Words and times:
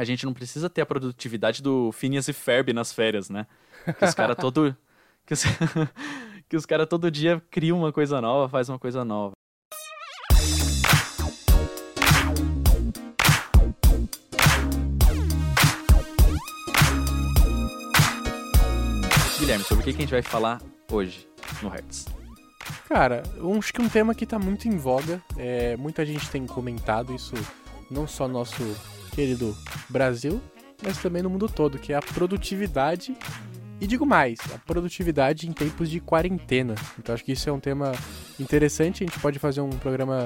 a 0.00 0.04
gente 0.04 0.24
não 0.24 0.32
precisa 0.32 0.70
ter 0.70 0.80
a 0.80 0.86
produtividade 0.86 1.62
do 1.62 1.92
Phineas 1.92 2.26
e 2.26 2.32
Ferb 2.32 2.72
nas 2.72 2.90
férias, 2.90 3.28
né? 3.28 3.46
Que 3.98 4.02
os 4.02 4.14
caras 4.14 4.34
todo 4.34 4.74
que 5.26 5.34
os, 5.34 5.44
que 6.48 6.56
os 6.56 6.64
cara 6.64 6.86
todo 6.86 7.10
dia 7.10 7.42
criam 7.50 7.76
uma 7.76 7.92
coisa 7.92 8.18
nova, 8.18 8.48
faz 8.48 8.70
uma 8.70 8.78
coisa 8.78 9.04
nova. 9.04 9.32
Guilherme, 19.38 19.64
sobre 19.64 19.82
o 19.82 19.84
que 19.84 19.90
a 19.90 19.92
gente 19.92 20.10
vai 20.10 20.22
falar 20.22 20.62
hoje 20.90 21.28
no 21.60 21.68
Hertz? 21.68 22.06
Cara, 22.88 23.22
acho 23.58 23.70
que 23.74 23.82
um 23.82 23.88
tema 23.88 24.14
que 24.14 24.24
tá 24.24 24.38
muito 24.38 24.66
em 24.66 24.78
voga, 24.78 25.22
é, 25.36 25.76
muita 25.76 26.06
gente 26.06 26.30
tem 26.30 26.46
comentado 26.46 27.14
isso, 27.14 27.34
não 27.90 28.06
só 28.06 28.26
no 28.26 28.32
nosso 28.34 28.64
querido 29.10 29.56
Brasil, 29.88 30.40
mas 30.82 30.98
também 30.98 31.22
no 31.22 31.30
mundo 31.30 31.48
todo, 31.48 31.78
que 31.78 31.92
é 31.92 31.96
a 31.96 32.02
produtividade. 32.02 33.16
E 33.80 33.86
digo 33.86 34.04
mais, 34.04 34.38
a 34.54 34.58
produtividade 34.58 35.48
em 35.48 35.52
tempos 35.52 35.88
de 35.88 36.00
quarentena. 36.00 36.74
Então 36.98 37.14
acho 37.14 37.24
que 37.24 37.32
isso 37.32 37.48
é 37.48 37.52
um 37.52 37.60
tema 37.60 37.92
interessante, 38.38 39.02
a 39.02 39.06
gente 39.06 39.18
pode 39.20 39.38
fazer 39.38 39.62
um 39.62 39.70
programa 39.70 40.24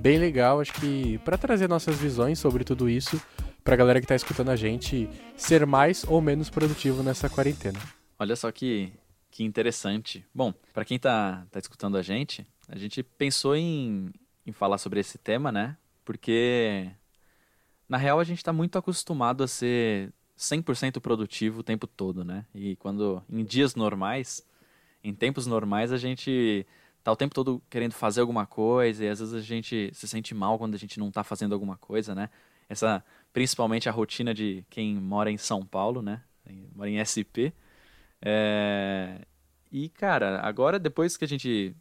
bem 0.00 0.18
legal, 0.18 0.60
acho 0.60 0.72
que 0.74 1.18
para 1.18 1.38
trazer 1.38 1.68
nossas 1.68 1.96
visões 1.96 2.38
sobre 2.38 2.64
tudo 2.64 2.88
isso, 2.88 3.20
pra 3.62 3.76
galera 3.76 4.00
que 4.00 4.06
tá 4.06 4.14
escutando 4.14 4.50
a 4.50 4.56
gente 4.56 5.08
ser 5.36 5.66
mais 5.66 6.04
ou 6.04 6.20
menos 6.20 6.50
produtivo 6.50 7.02
nessa 7.02 7.28
quarentena. 7.28 7.78
Olha 8.18 8.34
só 8.36 8.50
que, 8.50 8.92
que 9.30 9.44
interessante. 9.44 10.24
Bom, 10.34 10.52
para 10.72 10.84
quem 10.84 10.98
tá, 10.98 11.46
tá 11.50 11.58
escutando 11.58 11.96
a 11.96 12.02
gente, 12.02 12.46
a 12.68 12.76
gente 12.76 13.02
pensou 13.02 13.54
em, 13.54 14.12
em 14.46 14.52
falar 14.52 14.78
sobre 14.78 15.00
esse 15.00 15.18
tema, 15.18 15.52
né? 15.52 15.76
Porque 16.04 16.88
na 17.88 17.96
real, 17.96 18.18
a 18.18 18.24
gente 18.24 18.38
está 18.38 18.52
muito 18.52 18.76
acostumado 18.78 19.44
a 19.44 19.48
ser 19.48 20.12
100% 20.36 21.00
produtivo 21.00 21.60
o 21.60 21.62
tempo 21.62 21.86
todo, 21.86 22.24
né? 22.24 22.44
E 22.54 22.76
quando 22.76 23.22
em 23.28 23.44
dias 23.44 23.74
normais, 23.74 24.46
em 25.02 25.14
tempos 25.14 25.46
normais, 25.46 25.92
a 25.92 25.96
gente 25.96 26.66
tá 27.02 27.12
o 27.12 27.16
tempo 27.16 27.34
todo 27.34 27.62
querendo 27.70 27.92
fazer 27.92 28.20
alguma 28.20 28.46
coisa 28.46 29.04
e 29.04 29.08
às 29.08 29.20
vezes 29.20 29.34
a 29.34 29.40
gente 29.40 29.90
se 29.94 30.08
sente 30.08 30.34
mal 30.34 30.58
quando 30.58 30.74
a 30.74 30.78
gente 30.78 30.98
não 30.98 31.08
está 31.08 31.22
fazendo 31.22 31.52
alguma 31.52 31.76
coisa, 31.76 32.14
né? 32.14 32.28
Essa 32.68 33.04
principalmente 33.32 33.88
a 33.88 33.92
rotina 33.92 34.34
de 34.34 34.64
quem 34.68 34.96
mora 34.96 35.30
em 35.30 35.38
São 35.38 35.64
Paulo, 35.64 36.02
né? 36.02 36.22
Mora 36.74 36.90
em 36.90 36.98
SP. 36.98 37.54
É... 38.20 39.20
E 39.70 39.88
cara, 39.88 40.40
agora 40.40 40.78
depois 40.78 41.16
que 41.16 41.24
a 41.24 41.28
gente 41.28 41.74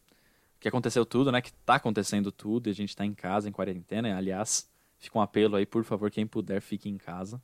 que 0.60 0.68
aconteceu 0.68 1.06
tudo, 1.06 1.32
né? 1.32 1.42
Que 1.42 1.52
tá 1.54 1.76
acontecendo 1.76 2.32
tudo, 2.32 2.68
e 2.68 2.72
a 2.72 2.76
gente 2.76 2.96
tá 2.96 3.06
em 3.06 3.14
casa 3.14 3.50
em 3.50 3.52
quarentena, 3.52 4.16
aliás, 4.18 4.70
Fica 4.98 5.18
um 5.18 5.22
apelo 5.22 5.56
aí, 5.56 5.66
por 5.66 5.84
favor, 5.84 6.10
quem 6.10 6.26
puder, 6.26 6.62
fique 6.62 6.90
em 6.90 6.98
casa. 6.98 7.42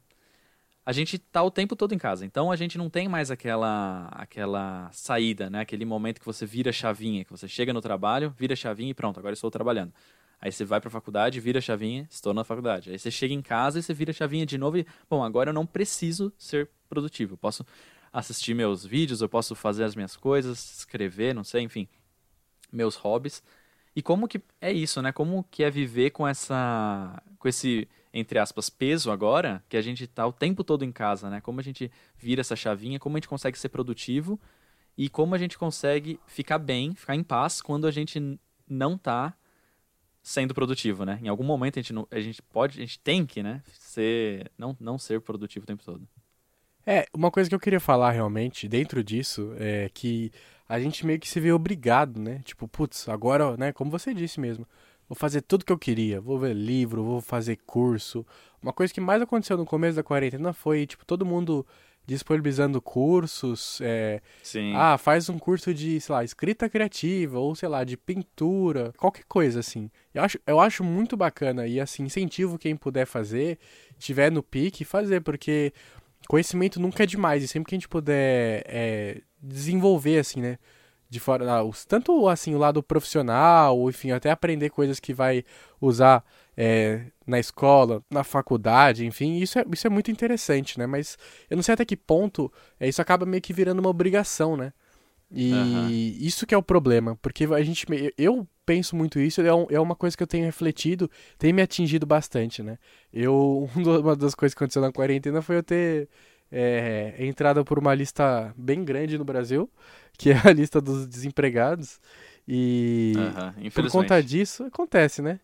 A 0.83 0.91
gente 0.91 1.19
tá 1.19 1.43
o 1.43 1.51
tempo 1.51 1.75
todo 1.75 1.93
em 1.93 1.97
casa, 1.97 2.25
então 2.25 2.51
a 2.51 2.55
gente 2.55 2.77
não 2.77 2.89
tem 2.89 3.07
mais 3.07 3.29
aquela 3.29 4.07
aquela 4.11 4.89
saída, 4.91 5.49
né? 5.49 5.61
Aquele 5.61 5.85
momento 5.85 6.19
que 6.19 6.25
você 6.25 6.45
vira 6.45 6.71
chavinha, 6.71 7.23
que 7.23 7.31
você 7.31 7.47
chega 7.47 7.71
no 7.71 7.81
trabalho, 7.81 8.33
vira 8.35 8.55
chavinha 8.55 8.89
e 8.89 8.93
pronto, 8.93 9.19
agora 9.19 9.33
estou 9.33 9.51
trabalhando. 9.51 9.93
Aí 10.41 10.51
você 10.51 10.65
vai 10.65 10.81
para 10.81 10.87
a 10.87 10.91
faculdade, 10.91 11.39
vira 11.39 11.61
chavinha, 11.61 12.07
estou 12.09 12.33
na 12.33 12.43
faculdade. 12.43 12.89
Aí 12.89 12.97
você 12.97 13.11
chega 13.11 13.31
em 13.31 13.43
casa 13.43 13.77
e 13.77 13.83
você 13.83 13.93
vira 13.93 14.11
chavinha 14.11 14.43
de 14.43 14.57
novo 14.57 14.79
e, 14.79 14.87
bom, 15.07 15.23
agora 15.23 15.51
eu 15.51 15.53
não 15.53 15.67
preciso 15.67 16.33
ser 16.35 16.67
produtivo. 16.89 17.33
Eu 17.33 17.37
posso 17.37 17.63
assistir 18.11 18.55
meus 18.55 18.83
vídeos, 18.83 19.21
eu 19.21 19.29
posso 19.29 19.53
fazer 19.53 19.83
as 19.83 19.95
minhas 19.95 20.17
coisas, 20.17 20.79
escrever, 20.79 21.35
não 21.35 21.43
sei, 21.43 21.61
enfim, 21.61 21.87
meus 22.71 22.95
hobbies. 22.95 23.43
E 23.95 24.01
como 24.01 24.27
que 24.27 24.41
é 24.59 24.71
isso, 24.71 25.01
né? 25.01 25.11
Como 25.11 25.45
que 25.51 25.63
é 25.63 25.69
viver 25.69 26.11
com 26.11 26.27
essa 26.27 27.21
com 27.37 27.47
esse 27.47 27.87
entre 28.13 28.39
aspas 28.39 28.69
peso 28.69 29.09
agora, 29.09 29.63
que 29.69 29.77
a 29.77 29.81
gente 29.81 30.05
tá 30.05 30.27
o 30.27 30.33
tempo 30.33 30.63
todo 30.63 30.83
em 30.83 30.91
casa, 30.91 31.29
né? 31.29 31.41
Como 31.41 31.59
a 31.59 31.63
gente 31.63 31.89
vira 32.17 32.41
essa 32.41 32.55
chavinha, 32.55 32.99
como 32.99 33.15
a 33.15 33.19
gente 33.19 33.27
consegue 33.27 33.57
ser 33.57 33.69
produtivo 33.69 34.39
e 34.97 35.09
como 35.09 35.33
a 35.33 35.37
gente 35.37 35.57
consegue 35.57 36.19
ficar 36.27 36.57
bem, 36.57 36.93
ficar 36.93 37.15
em 37.15 37.23
paz 37.23 37.61
quando 37.61 37.87
a 37.87 37.91
gente 37.91 38.39
não 38.69 38.97
tá 38.97 39.33
sendo 40.21 40.53
produtivo, 40.53 41.05
né? 41.05 41.19
Em 41.21 41.27
algum 41.27 41.43
momento 41.43 41.79
a 41.79 41.81
gente, 41.81 41.93
não, 41.93 42.07
a 42.11 42.19
gente 42.19 42.41
pode, 42.41 42.77
a 42.77 42.81
gente 42.81 42.99
tem 42.99 43.25
que, 43.25 43.41
né, 43.41 43.61
ser 43.73 44.51
não 44.57 44.75
não 44.79 44.97
ser 44.97 45.21
produtivo 45.21 45.63
o 45.63 45.67
tempo 45.67 45.83
todo. 45.83 46.07
É, 46.85 47.05
uma 47.13 47.29
coisa 47.29 47.49
que 47.49 47.55
eu 47.55 47.59
queria 47.59 47.79
falar 47.79 48.11
realmente 48.11 48.67
dentro 48.67 49.03
disso 49.03 49.53
é 49.57 49.89
que 49.93 50.31
a 50.71 50.79
gente 50.79 51.05
meio 51.05 51.19
que 51.19 51.27
se 51.27 51.37
vê 51.37 51.51
obrigado, 51.51 52.17
né? 52.17 52.39
Tipo, 52.45 52.65
putz, 52.65 53.09
agora, 53.09 53.57
né, 53.57 53.73
como 53.73 53.91
você 53.91 54.13
disse 54.13 54.39
mesmo, 54.39 54.65
vou 55.07 55.17
fazer 55.17 55.41
tudo 55.41 55.65
que 55.65 55.73
eu 55.73 55.77
queria, 55.77 56.21
vou 56.21 56.39
ver 56.39 56.53
livro, 56.53 57.03
vou 57.03 57.19
fazer 57.19 57.57
curso. 57.65 58.25
Uma 58.63 58.71
coisa 58.71 58.93
que 58.93 59.01
mais 59.01 59.21
aconteceu 59.21 59.57
no 59.57 59.65
começo 59.65 59.97
da 59.97 60.03
quarentena 60.03 60.53
foi, 60.53 60.87
tipo, 60.87 61.05
todo 61.05 61.25
mundo 61.25 61.67
disponibilizando 62.05 62.81
cursos, 62.81 63.79
é, 63.81 64.21
Sim. 64.41 64.73
ah, 64.73 64.97
faz 64.97 65.27
um 65.27 65.37
curso 65.37 65.73
de, 65.73 65.99
sei 65.99 66.15
lá, 66.15 66.23
escrita 66.23 66.69
criativa, 66.69 67.37
ou 67.37 67.53
sei 67.53 67.67
lá, 67.67 67.83
de 67.83 67.97
pintura, 67.97 68.93
qualquer 68.97 69.25
coisa 69.25 69.59
assim. 69.59 69.91
Eu 70.13 70.23
acho, 70.23 70.39
eu 70.47 70.59
acho 70.59 70.85
muito 70.85 71.17
bacana 71.17 71.67
e 71.67 71.81
assim, 71.81 72.03
incentivo 72.03 72.57
quem 72.57 72.77
puder 72.77 73.05
fazer, 73.05 73.59
tiver 73.99 74.31
no 74.31 74.41
pique, 74.41 74.85
fazer, 74.85 75.21
porque 75.21 75.73
conhecimento 76.27 76.79
nunca 76.79 77.03
é 77.03 77.05
demais, 77.05 77.43
e 77.43 77.47
sempre 77.47 77.69
que 77.69 77.75
a 77.75 77.77
gente 77.77 77.89
puder 77.89 78.63
é, 78.67 79.21
desenvolver, 79.41 80.19
assim, 80.19 80.41
né? 80.41 80.57
De 81.09 81.19
fora, 81.19 81.45
tanto 81.89 82.29
assim 82.29 82.55
o 82.55 82.57
lado 82.57 82.81
profissional, 82.81 83.89
enfim, 83.89 84.11
até 84.11 84.31
aprender 84.31 84.69
coisas 84.69 84.97
que 84.97 85.13
vai 85.13 85.43
usar 85.81 86.23
é, 86.55 87.07
na 87.27 87.37
escola, 87.37 88.01
na 88.09 88.23
faculdade, 88.23 89.05
enfim, 89.05 89.37
isso 89.37 89.59
é, 89.59 89.65
isso 89.73 89.87
é 89.87 89.89
muito 89.89 90.09
interessante, 90.09 90.79
né? 90.79 90.87
Mas 90.87 91.17
eu 91.49 91.57
não 91.57 91.63
sei 91.63 91.73
até 91.73 91.83
que 91.83 91.97
ponto 91.97 92.51
é, 92.79 92.87
isso 92.87 93.01
acaba 93.01 93.25
meio 93.25 93.41
que 93.41 93.51
virando 93.51 93.79
uma 93.79 93.89
obrigação, 93.89 94.55
né? 94.55 94.71
E 95.29 95.53
uhum. 95.53 95.89
isso 95.89 96.45
que 96.45 96.53
é 96.53 96.57
o 96.57 96.63
problema, 96.63 97.17
porque 97.21 97.45
a 97.45 97.63
gente, 97.63 97.85
eu 98.17 98.47
penso 98.71 98.95
muito 98.95 99.19
isso, 99.19 99.41
é, 99.41 99.53
um, 99.53 99.67
é 99.69 99.77
uma 99.81 99.97
coisa 99.97 100.15
que 100.15 100.23
eu 100.23 100.27
tenho 100.27 100.45
refletido, 100.45 101.11
tem 101.37 101.51
me 101.51 101.61
atingido 101.61 102.05
bastante, 102.05 102.63
né? 102.63 102.77
Eu, 103.11 103.69
uma 103.75 104.15
das 104.15 104.33
coisas 104.33 104.53
que 104.53 104.63
aconteceu 104.63 104.81
na 104.81 104.93
quarentena 104.93 105.41
foi 105.41 105.57
eu 105.57 105.63
ter 105.63 106.07
é, 106.49 107.15
entrada 107.19 107.65
por 107.65 107.77
uma 107.77 107.93
lista 107.93 108.53
bem 108.55 108.85
grande 108.85 109.17
no 109.17 109.25
Brasil, 109.25 109.69
que 110.17 110.31
é 110.31 110.41
a 110.45 110.53
lista 110.53 110.79
dos 110.79 111.05
desempregados. 111.05 111.99
E 112.47 113.13
uhum, 113.17 113.69
por 113.71 113.91
conta 113.91 114.23
disso, 114.23 114.63
acontece, 114.63 115.21
né? 115.21 115.41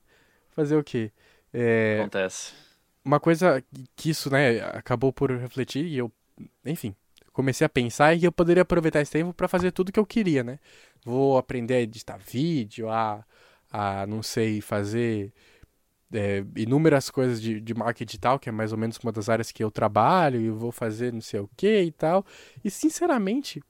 Fazer 0.51 0.77
o 0.77 0.83
quê? 0.83 1.11
É, 1.53 1.97
acontece. 1.99 2.53
Uma 3.03 3.19
coisa 3.19 3.61
que 3.93 4.09
isso, 4.09 4.29
né, 4.29 4.61
acabou 4.69 5.11
por 5.11 5.31
refletir 5.31 5.85
e 5.85 5.97
eu, 5.97 6.09
enfim, 6.65 6.95
comecei 7.33 7.65
a 7.65 7.69
pensar 7.69 8.15
e 8.15 8.23
eu 8.23 8.31
poderia 8.31 8.63
aproveitar 8.63 9.01
esse 9.01 9.11
tempo 9.11 9.33
para 9.33 9.49
fazer 9.49 9.71
tudo 9.71 9.91
que 9.91 9.99
eu 9.99 10.05
queria, 10.05 10.43
né? 10.43 10.59
Vou 11.07 11.37
aprender 11.37 11.75
a 11.75 11.79
editar 11.79 12.17
vídeo, 12.17 12.89
a, 12.89 13.23
a 13.71 14.05
não 14.05 14.21
sei, 14.21 14.59
fazer 14.59 15.31
é, 16.11 16.43
inúmeras 16.53 17.09
coisas 17.09 17.41
de, 17.41 17.61
de 17.61 17.73
marketing 17.73 18.05
digital, 18.05 18.37
que 18.37 18.49
é 18.49 18.51
mais 18.51 18.73
ou 18.73 18.77
menos 18.77 18.97
uma 18.97 19.13
das 19.13 19.29
áreas 19.29 19.49
que 19.49 19.63
eu 19.63 19.71
trabalho, 19.71 20.41
e 20.41 20.49
vou 20.49 20.69
fazer 20.69 21.13
não 21.13 21.21
sei 21.21 21.39
o 21.39 21.49
que 21.55 21.81
e 21.81 21.91
tal. 21.93 22.25
E 22.61 22.69
sinceramente, 22.69 23.63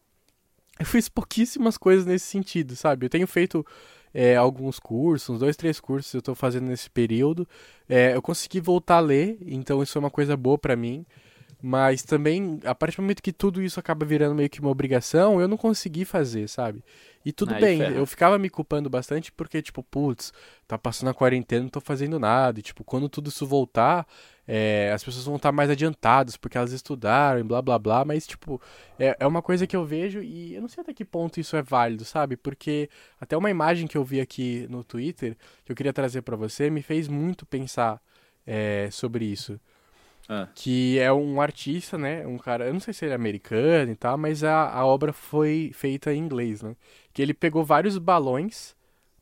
eu 0.79 0.85
fiz 0.87 1.07
pouquíssimas 1.07 1.77
coisas 1.77 2.07
nesse 2.07 2.25
sentido, 2.25 2.75
sabe? 2.75 3.05
Eu 3.05 3.09
tenho 3.11 3.27
feito 3.27 3.63
é, 4.11 4.35
alguns 4.35 4.79
cursos, 4.79 5.29
uns 5.29 5.39
dois, 5.39 5.55
três 5.55 5.79
cursos 5.79 6.11
eu 6.15 6.19
estou 6.19 6.33
fazendo 6.33 6.65
nesse 6.65 6.89
período. 6.89 7.47
É, 7.87 8.15
eu 8.15 8.21
consegui 8.23 8.59
voltar 8.59 8.97
a 8.97 8.99
ler, 8.99 9.37
então 9.45 9.83
isso 9.83 9.95
é 9.95 9.99
uma 9.99 10.09
coisa 10.09 10.35
boa 10.35 10.57
para 10.57 10.75
mim. 10.75 11.05
Mas 11.67 12.01
também, 12.01 12.61
a 12.63 12.73
partir 12.73 12.95
do 12.95 13.01
momento 13.01 13.21
que 13.21 13.33
tudo 13.33 13.61
isso 13.61 13.77
acaba 13.77 14.05
virando 14.05 14.33
meio 14.33 14.49
que 14.49 14.61
uma 14.61 14.69
obrigação, 14.69 15.41
eu 15.41 15.49
não 15.49 15.57
consegui 15.57 16.05
fazer, 16.05 16.47
sabe? 16.47 16.81
E 17.25 17.33
tudo 17.33 17.53
Aí 17.55 17.59
bem, 17.59 17.79
ferra. 17.79 17.93
eu 17.93 18.05
ficava 18.05 18.39
me 18.39 18.49
culpando 18.49 18.89
bastante 18.89 19.33
porque, 19.33 19.61
tipo, 19.61 19.83
putz, 19.83 20.31
tá 20.65 20.77
passando 20.77 21.09
a 21.09 21.13
quarentena, 21.13 21.63
não 21.63 21.69
tô 21.69 21.81
fazendo 21.81 22.17
nada. 22.17 22.57
E, 22.57 22.63
tipo, 22.63 22.85
quando 22.85 23.09
tudo 23.09 23.27
isso 23.27 23.45
voltar, 23.45 24.07
é, 24.47 24.93
as 24.93 25.03
pessoas 25.03 25.25
vão 25.25 25.35
estar 25.35 25.51
mais 25.51 25.69
adiantadas 25.69 26.37
porque 26.37 26.57
elas 26.57 26.71
estudaram 26.71 27.41
e 27.41 27.43
blá 27.43 27.61
blá 27.61 27.77
blá. 27.77 28.05
Mas, 28.05 28.25
tipo, 28.25 28.61
é, 28.97 29.17
é 29.19 29.27
uma 29.27 29.41
coisa 29.41 29.67
que 29.67 29.75
eu 29.75 29.83
vejo 29.83 30.21
e 30.23 30.55
eu 30.55 30.61
não 30.61 30.69
sei 30.69 30.81
até 30.81 30.93
que 30.93 31.03
ponto 31.03 31.37
isso 31.37 31.57
é 31.57 31.61
válido, 31.61 32.05
sabe? 32.05 32.37
Porque 32.37 32.89
até 33.19 33.35
uma 33.35 33.49
imagem 33.49 33.87
que 33.87 33.97
eu 33.97 34.05
vi 34.05 34.21
aqui 34.21 34.65
no 34.69 34.85
Twitter, 34.85 35.35
que 35.65 35.71
eu 35.73 35.75
queria 35.75 35.91
trazer 35.91 36.21
para 36.21 36.37
você, 36.37 36.69
me 36.69 36.81
fez 36.81 37.09
muito 37.09 37.45
pensar 37.45 38.01
é, 38.45 38.87
sobre 38.89 39.25
isso. 39.25 39.59
Ah. 40.29 40.47
Que 40.53 40.99
é 40.99 41.11
um 41.11 41.39
artista, 41.39 41.97
né? 41.97 42.25
Um 42.27 42.37
cara, 42.37 42.65
eu 42.65 42.73
não 42.73 42.79
sei 42.79 42.93
se 42.93 43.05
ele 43.05 43.13
é 43.13 43.15
americano 43.15 43.91
e 43.91 43.95
tal, 43.95 44.17
mas 44.17 44.43
a, 44.43 44.69
a 44.69 44.85
obra 44.85 45.13
foi 45.13 45.71
feita 45.73 46.13
em 46.13 46.19
inglês, 46.19 46.61
né? 46.61 46.75
Que 47.13 47.21
ele 47.21 47.33
pegou 47.33 47.63
vários 47.63 47.97
balões. 47.97 48.75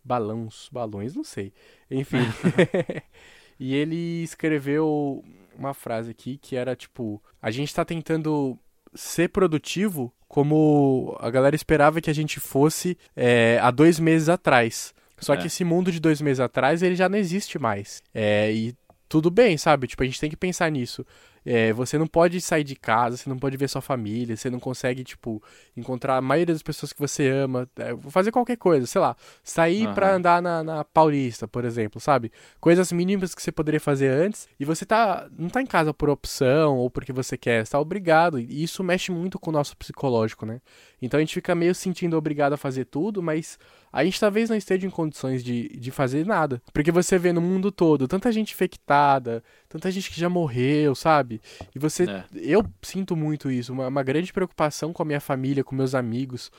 Balões, 0.04 0.70
balões, 0.72 1.16
não 1.16 1.24
sei. 1.24 1.54
Enfim. 1.90 2.18
e 3.60 3.76
ele 3.76 4.24
escreveu 4.24 5.24
uma 5.58 5.74
frase 5.74 6.12
aqui 6.12 6.38
que 6.38 6.56
era 6.56 6.76
tipo: 6.76 7.22
A 7.42 7.52
gente 7.52 7.74
tá 7.74 7.86
tentando 7.86 8.58
ser 8.94 9.30
produtivo 9.30 10.12
como 10.28 11.16
a 11.20 11.30
galera 11.30 11.56
esperava 11.56 12.02
que 12.02 12.10
a 12.10 12.14
gente 12.14 12.40
fosse 12.40 12.98
é, 13.16 13.60
há 13.62 13.70
dois 13.72 14.00
meses 14.00 14.30
atrás. 14.30 14.94
Só 15.20 15.34
é. 15.34 15.38
que 15.38 15.48
esse 15.48 15.64
mundo 15.64 15.92
de 15.92 16.00
dois 16.00 16.20
meses 16.20 16.40
atrás 16.40 16.82
ele 16.82 16.96
já 16.96 17.08
não 17.08 17.18
existe 17.18 17.58
mais. 17.58 18.02
É, 18.14 18.52
e 18.52 18.76
tudo 19.16 19.32
bem, 19.32 19.58
sabe? 19.58 19.88
Tipo, 19.88 20.04
a 20.04 20.06
gente 20.06 20.20
tem 20.20 20.30
que 20.30 20.36
pensar 20.36 20.70
nisso. 20.70 21.06
É, 21.46 21.72
você 21.72 21.98
não 21.98 22.08
pode 22.08 22.42
sair 22.42 22.64
de 22.64 22.76
casa, 22.76 23.18
você 23.18 23.30
não 23.30 23.38
pode 23.38 23.56
ver 23.56 23.70
sua 23.70 23.82
família, 23.82 24.36
você 24.36 24.50
não 24.50 24.60
consegue, 24.60 25.04
tipo, 25.04 25.42
encontrar 25.78 26.18
a 26.18 26.22
maioria 26.22 26.54
das 26.54 26.64
pessoas 26.64 26.92
que 26.92 27.00
você 27.00 27.30
ama, 27.30 27.70
é, 27.78 27.96
fazer 28.10 28.32
qualquer 28.32 28.58
coisa, 28.58 28.88
sei 28.88 29.00
lá, 29.00 29.16
sair 29.44 29.88
uhum. 29.88 29.94
pra 29.94 30.16
andar 30.16 30.42
na, 30.42 30.64
na 30.64 30.84
Paulista, 30.84 31.48
por 31.48 31.64
exemplo, 31.64 32.02
sabe? 32.02 32.32
Coisas 32.60 32.92
mínimas 32.92 33.36
que 33.36 33.42
você 33.42 33.52
poderia 33.52 33.80
fazer 33.80 34.08
antes 34.08 34.48
e 34.60 34.66
você 34.66 34.86
tá, 34.86 35.28
não 35.38 35.50
tá 35.50 35.62
em 35.62 35.68
casa 35.68 35.94
por 35.94 36.10
opção 36.10 36.78
ou 36.78 36.90
porque 36.90 37.14
você 37.14 37.38
quer, 37.38 37.62
está 37.62 37.80
obrigado. 37.80 38.40
E 38.40 38.64
isso 38.64 38.84
mexe 38.84 39.12
muito 39.12 39.38
com 39.38 39.52
o 39.52 39.54
nosso 39.54 39.78
psicológico, 39.78 40.46
né? 40.46 40.60
Então 41.02 41.20
a 41.20 41.22
gente 41.22 41.34
fica 41.36 41.54
meio 41.54 41.76
sentindo 41.76 42.18
obrigado 42.18 42.54
a 42.54 42.58
fazer 42.58 42.86
tudo, 42.86 43.22
mas 43.22 43.60
a 43.92 44.04
gente 44.04 44.20
talvez 44.20 44.50
não 44.50 44.58
esteja 44.58 44.88
em 44.88 44.90
condições 44.90 45.44
de, 45.44 45.70
de 45.70 45.92
fazer 45.92 46.26
nada. 46.26 46.62
Porque 46.74 46.92
você 46.92 47.18
vê 47.18 47.32
no 47.32 47.42
mundo 47.42 47.72
todo 47.72 48.08
tanta 48.08 48.32
gente 48.32 48.54
infectada, 48.54 49.44
tanta 49.70 49.92
gente 49.92 50.10
que 50.10 50.20
já 50.20 50.30
morreu, 50.30 50.96
sabe? 50.96 51.35
E 51.74 51.80
você. 51.80 52.04
É. 52.04 52.24
Eu 52.34 52.66
sinto 52.82 53.16
muito 53.16 53.50
isso, 53.50 53.74
uma, 53.74 53.88
uma 53.88 54.04
grande 54.04 54.32
preocupação 54.32 54.94
com 54.94 55.02
a 55.02 55.06
minha 55.06 55.20
família, 55.20 55.64
com 55.64 55.76
meus 55.76 55.96
amigos 55.96 56.52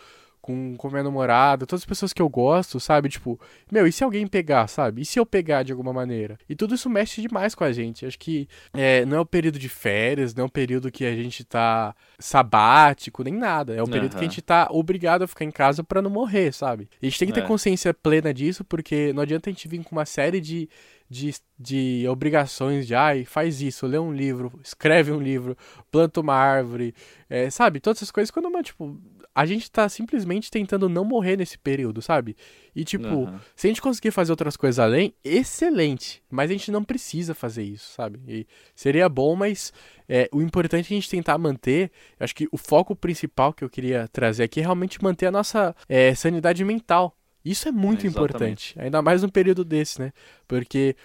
com, 0.47 0.77
com 0.77 0.89
minha 0.89 1.03
namorada, 1.03 1.67
todas 1.67 1.83
as 1.83 1.87
pessoas 1.87 2.13
que 2.13 2.23
eu 2.23 2.29
gosto, 2.29 2.79
sabe? 2.79 3.09
Tipo, 3.09 3.39
meu, 3.71 3.85
e 3.85 3.91
se 3.91 4.05
alguém 4.05 4.29
pegar, 4.29 4.69
sabe? 4.69 5.03
E 5.03 5.05
se 5.05 5.19
eu 5.19 5.27
pegar 5.27 5.65
de 5.65 5.73
alguma 5.73 5.93
maneira? 5.93 6.39
E 6.49 6.55
tudo 6.55 6.77
isso 6.77 6.89
mexe 6.89 7.21
demais 7.21 7.53
com 7.53 7.65
a 7.65 7.73
gente. 7.73 8.07
Acho 8.07 8.17
que 8.17 8.49
é, 8.73 9.05
não 9.05 9.17
é 9.17 9.21
o 9.21 9.27
período 9.27 9.59
de 9.59 9.69
férias, 9.69 10.33
não 10.37 10.45
é 10.45 10.47
o 10.47 10.51
período 10.51 10.91
que 10.93 11.05
a 11.05 11.17
gente 11.17 11.43
tá 11.43 11.97
sabático, 12.17 13.25
nem 13.25 13.35
nada. 13.35 13.75
É 13.75 13.83
o 13.83 13.89
período 13.89 14.13
uhum. 14.13 14.19
que 14.21 14.25
a 14.25 14.29
gente 14.29 14.41
tá 14.41 14.69
obrigado 14.71 15.23
a 15.23 15.27
ficar 15.27 15.45
em 15.45 15.51
casa 15.51 15.83
para 15.83 16.01
não 16.01 16.11
morrer, 16.11 16.53
sabe? 16.53 16.89
E 17.03 17.07
a 17.07 17.11
gente 17.11 17.19
tem 17.19 17.29
que 17.29 17.35
ter 17.35 17.41
é. 17.41 17.47
consciência 17.47 17.93
plena 17.93 18.33
disso, 18.33 18.65
porque 18.65 19.13
não 19.13 19.25
adianta 19.25 19.51
a 19.51 19.53
gente 19.53 19.67
vir 19.67 19.83
com 19.83 19.97
uma 19.97 20.07
série 20.07 20.41
de 20.41 20.69
de, 21.09 21.35
de 21.59 22.07
obrigações 22.09 22.87
de, 22.87 22.95
ai, 22.95 23.25
faz 23.25 23.61
isso, 23.61 23.87
lê 23.87 23.99
um 23.99 24.13
livro, 24.13 24.53
escreve 24.63 25.13
um 25.13 25.21
livro, 25.21 25.57
planta 25.91 26.21
uma 26.21 26.35
árvore, 26.35 26.95
é, 27.29 27.49
sabe? 27.51 27.81
Todas 27.81 27.99
essas 27.99 28.11
coisas, 28.11 28.31
quando, 28.31 28.51
tipo, 28.63 29.01
a 29.35 29.45
gente 29.45 29.71
tá 29.71 29.87
simplesmente 29.89 30.51
tentando 30.51 30.89
não 30.89 31.05
morrer 31.05 31.37
nesse 31.37 31.59
período, 31.59 32.01
sabe? 32.01 32.35
E, 32.75 32.85
tipo, 32.85 33.07
uhum. 33.07 33.39
se 33.55 33.67
a 33.67 33.69
gente 33.69 33.83
conseguir 33.83 34.11
fazer 34.11 34.33
outras 34.33 34.57
coisas 34.57 34.79
além, 34.79 35.15
excelente, 35.23 36.23
mas 36.31 36.51
a 36.51 36.55
gente 36.55 36.71
não 36.71 36.83
precisa 36.83 37.35
fazer 37.35 37.63
isso, 37.63 37.93
sabe? 37.93 38.19
E 38.27 38.47
seria 38.75 39.09
bom, 39.09 39.37
mas 39.37 39.73
é, 40.09 40.27
o 40.33 40.41
importante 40.41 40.93
é 40.93 40.97
a 40.97 41.01
gente 41.01 41.11
tentar 41.11 41.37
manter, 41.37 41.91
acho 42.19 42.35
que 42.35 42.49
o 42.51 42.57
foco 42.57 42.97
principal 42.97 43.53
que 43.53 43.63
eu 43.63 43.69
queria 43.69 44.09
trazer 44.09 44.45
aqui 44.45 44.61
é 44.61 44.63
realmente 44.63 45.03
manter 45.03 45.27
a 45.27 45.31
nossa 45.31 45.77
é, 45.87 46.15
sanidade 46.15 46.65
mental, 46.65 47.15
isso 47.51 47.69
é 47.69 47.73
muito 47.73 48.07
é, 48.07 48.09
importante, 48.09 48.75
ainda 48.79 49.01
mais 49.01 49.23
num 49.23 49.29
período 49.29 49.65
desse, 49.65 50.01
né? 50.01 50.13
Porque 50.47 50.97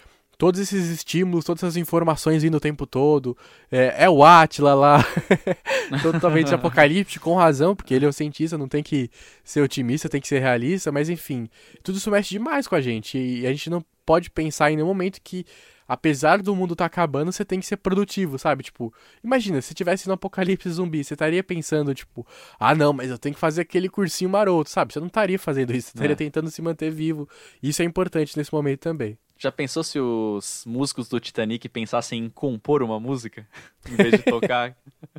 todos 0.42 0.60
esses 0.60 0.90
estímulos, 0.90 1.46
todas 1.46 1.62
essas 1.62 1.78
informações 1.78 2.42
vindo 2.42 2.58
o 2.58 2.60
tempo 2.60 2.88
todo, 2.88 3.38
é, 3.72 4.06
é 4.06 4.10
o 4.10 4.24
Atila 4.24 4.74
lá, 4.74 5.06
totalmente 6.02 6.52
apocalíptico, 6.56 7.26
com 7.26 7.36
razão, 7.36 7.76
porque 7.76 7.94
ele 7.94 8.06
é 8.06 8.08
o 8.08 8.10
um 8.10 8.12
cientista, 8.12 8.58
não 8.58 8.68
tem 8.68 8.82
que 8.82 9.08
ser 9.44 9.62
otimista, 9.62 10.10
tem 10.10 10.20
que 10.20 10.28
ser 10.28 10.40
realista, 10.40 10.92
mas 10.92 11.10
enfim, 11.10 11.48
tudo 11.84 12.00
isso 12.00 12.10
mexe 12.10 12.32
demais 12.32 12.68
com 12.68 12.74
a 12.74 12.82
gente 12.82 13.20
e 13.20 13.46
a 13.46 13.52
gente 13.52 13.70
não 13.70 13.86
pode 14.04 14.32
pensar 14.32 14.72
em 14.72 14.76
nenhum 14.76 14.88
momento 14.88 15.22
que 15.24 15.46
apesar 15.92 16.42
do 16.42 16.56
mundo 16.56 16.72
estar 16.72 16.86
tá 16.86 16.88
acabando, 16.88 17.34
você 17.34 17.44
tem 17.44 17.60
que 17.60 17.66
ser 17.66 17.76
produtivo, 17.76 18.40
sabe? 18.40 18.64
Tipo, 18.64 18.94
imagina, 19.22 19.62
se 19.62 19.74
tivesse 19.74 20.08
no 20.08 20.14
apocalipse 20.14 20.70
zumbi, 20.70 21.04
você 21.04 21.16
estaria 21.16 21.44
pensando, 21.44 21.94
tipo, 21.94 22.26
ah, 22.58 22.74
não, 22.74 22.94
mas 22.94 23.10
eu 23.10 23.18
tenho 23.18 23.36
que 23.36 23.42
fazer 23.42 23.64
aquele 23.64 23.90
cursinho 23.90 24.30
maroto, 24.30 24.70
sabe? 24.70 24.94
Você 24.94 25.02
não 25.02 25.08
estaria 25.08 25.38
fazendo 25.38 25.76
isso, 25.76 25.90
você 25.90 25.98
estaria 25.98 26.14
é. 26.14 26.16
tentando 26.16 26.50
se 26.50 26.62
manter 26.62 26.92
vivo. 26.92 27.28
Isso 27.62 27.82
é 27.82 27.86
importante 27.86 28.38
nesse 28.38 28.54
momento 28.54 28.80
também. 28.80 29.18
Já 29.38 29.52
pensou 29.52 29.84
se 29.84 30.00
os 30.00 30.64
músicos 30.66 31.10
do 31.10 31.20
Titanic 31.20 31.68
pensassem 31.68 32.24
em 32.24 32.30
compor 32.30 32.82
uma 32.82 32.98
música 32.98 33.46
em 33.92 33.96
vez 33.96 34.12
de 34.12 34.20
tocar? 34.20 34.78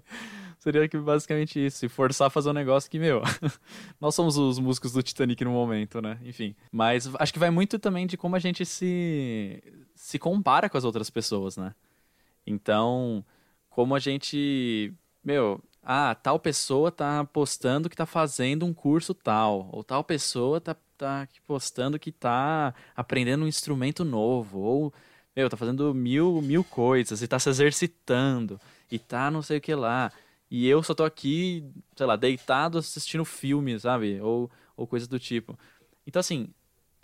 Seria 0.59 0.89
que 0.89 0.97
basicamente 0.97 1.67
isso, 1.67 1.85
e 1.85 1.89
forçar 1.89 2.29
a 2.29 2.31
fazer 2.31 2.49
um 2.49 2.53
negócio 2.53 2.89
que, 2.89 2.97
meu, 2.97 3.21
nós 4.01 4.15
somos 4.15 4.39
os 4.39 4.61
músicos 4.61 4.93
do 4.93 5.03
Titanic 5.03 5.45
no 5.45 5.51
momento, 5.51 6.01
né? 6.01 6.19
Enfim. 6.23 6.55
Mas 6.71 7.11
acho 7.19 7.33
que 7.33 7.39
vai 7.41 7.51
muito 7.51 7.81
também 7.81 8.07
de 8.07 8.17
como 8.17 8.37
a 8.37 8.39
gente 8.39 8.65
se, 8.65 9.61
se 10.03 10.19
compara 10.19 10.69
com 10.69 10.77
as 10.77 10.83
outras 10.85 11.09
pessoas, 11.11 11.57
né? 11.57 11.75
Então, 12.45 13.25
como 13.71 13.95
a 13.95 14.01
gente, 14.01 14.93
meu, 15.23 15.63
ah, 15.81 16.17
tal 16.17 16.41
pessoa 16.41 16.91
tá 16.91 17.25
postando 17.25 17.89
que 17.89 17.95
tá 17.97 18.05
fazendo 18.05 18.67
um 18.67 18.75
curso 18.75 19.15
tal, 19.15 19.69
ou 19.73 19.85
tal 19.85 20.03
pessoa 20.03 20.61
tá, 20.61 20.77
tá 20.99 21.29
postando 21.47 22.01
que 22.01 22.11
tá 22.11 22.75
aprendendo 22.97 23.45
um 23.45 23.49
instrumento 23.49 24.05
novo, 24.05 24.59
ou, 24.59 24.93
meu, 25.37 25.49
tá 25.49 25.57
fazendo 25.57 25.95
mil, 25.95 26.43
mil 26.43 26.65
coisas 26.65 27.23
e 27.23 27.29
tá 27.29 27.39
se 27.39 27.49
exercitando, 27.51 28.61
e 28.91 28.99
tá 28.99 29.31
não 29.31 29.41
sei 29.41 29.59
o 29.59 29.61
que 29.61 29.75
lá. 29.75 30.11
E 30.51 30.67
eu 30.67 30.83
só 30.83 30.95
tô 30.95 31.05
aqui, 31.05 31.65
sei 31.97 32.07
lá, 32.07 32.17
deitado 32.17 32.79
assistindo 32.79 33.25
filme, 33.25 33.79
sabe? 33.79 34.21
Ou, 34.21 34.51
ou 34.77 34.85
coisas 34.87 35.07
do 35.09 35.19
tipo. 35.21 35.57
Então, 36.05 36.19
assim, 36.21 36.53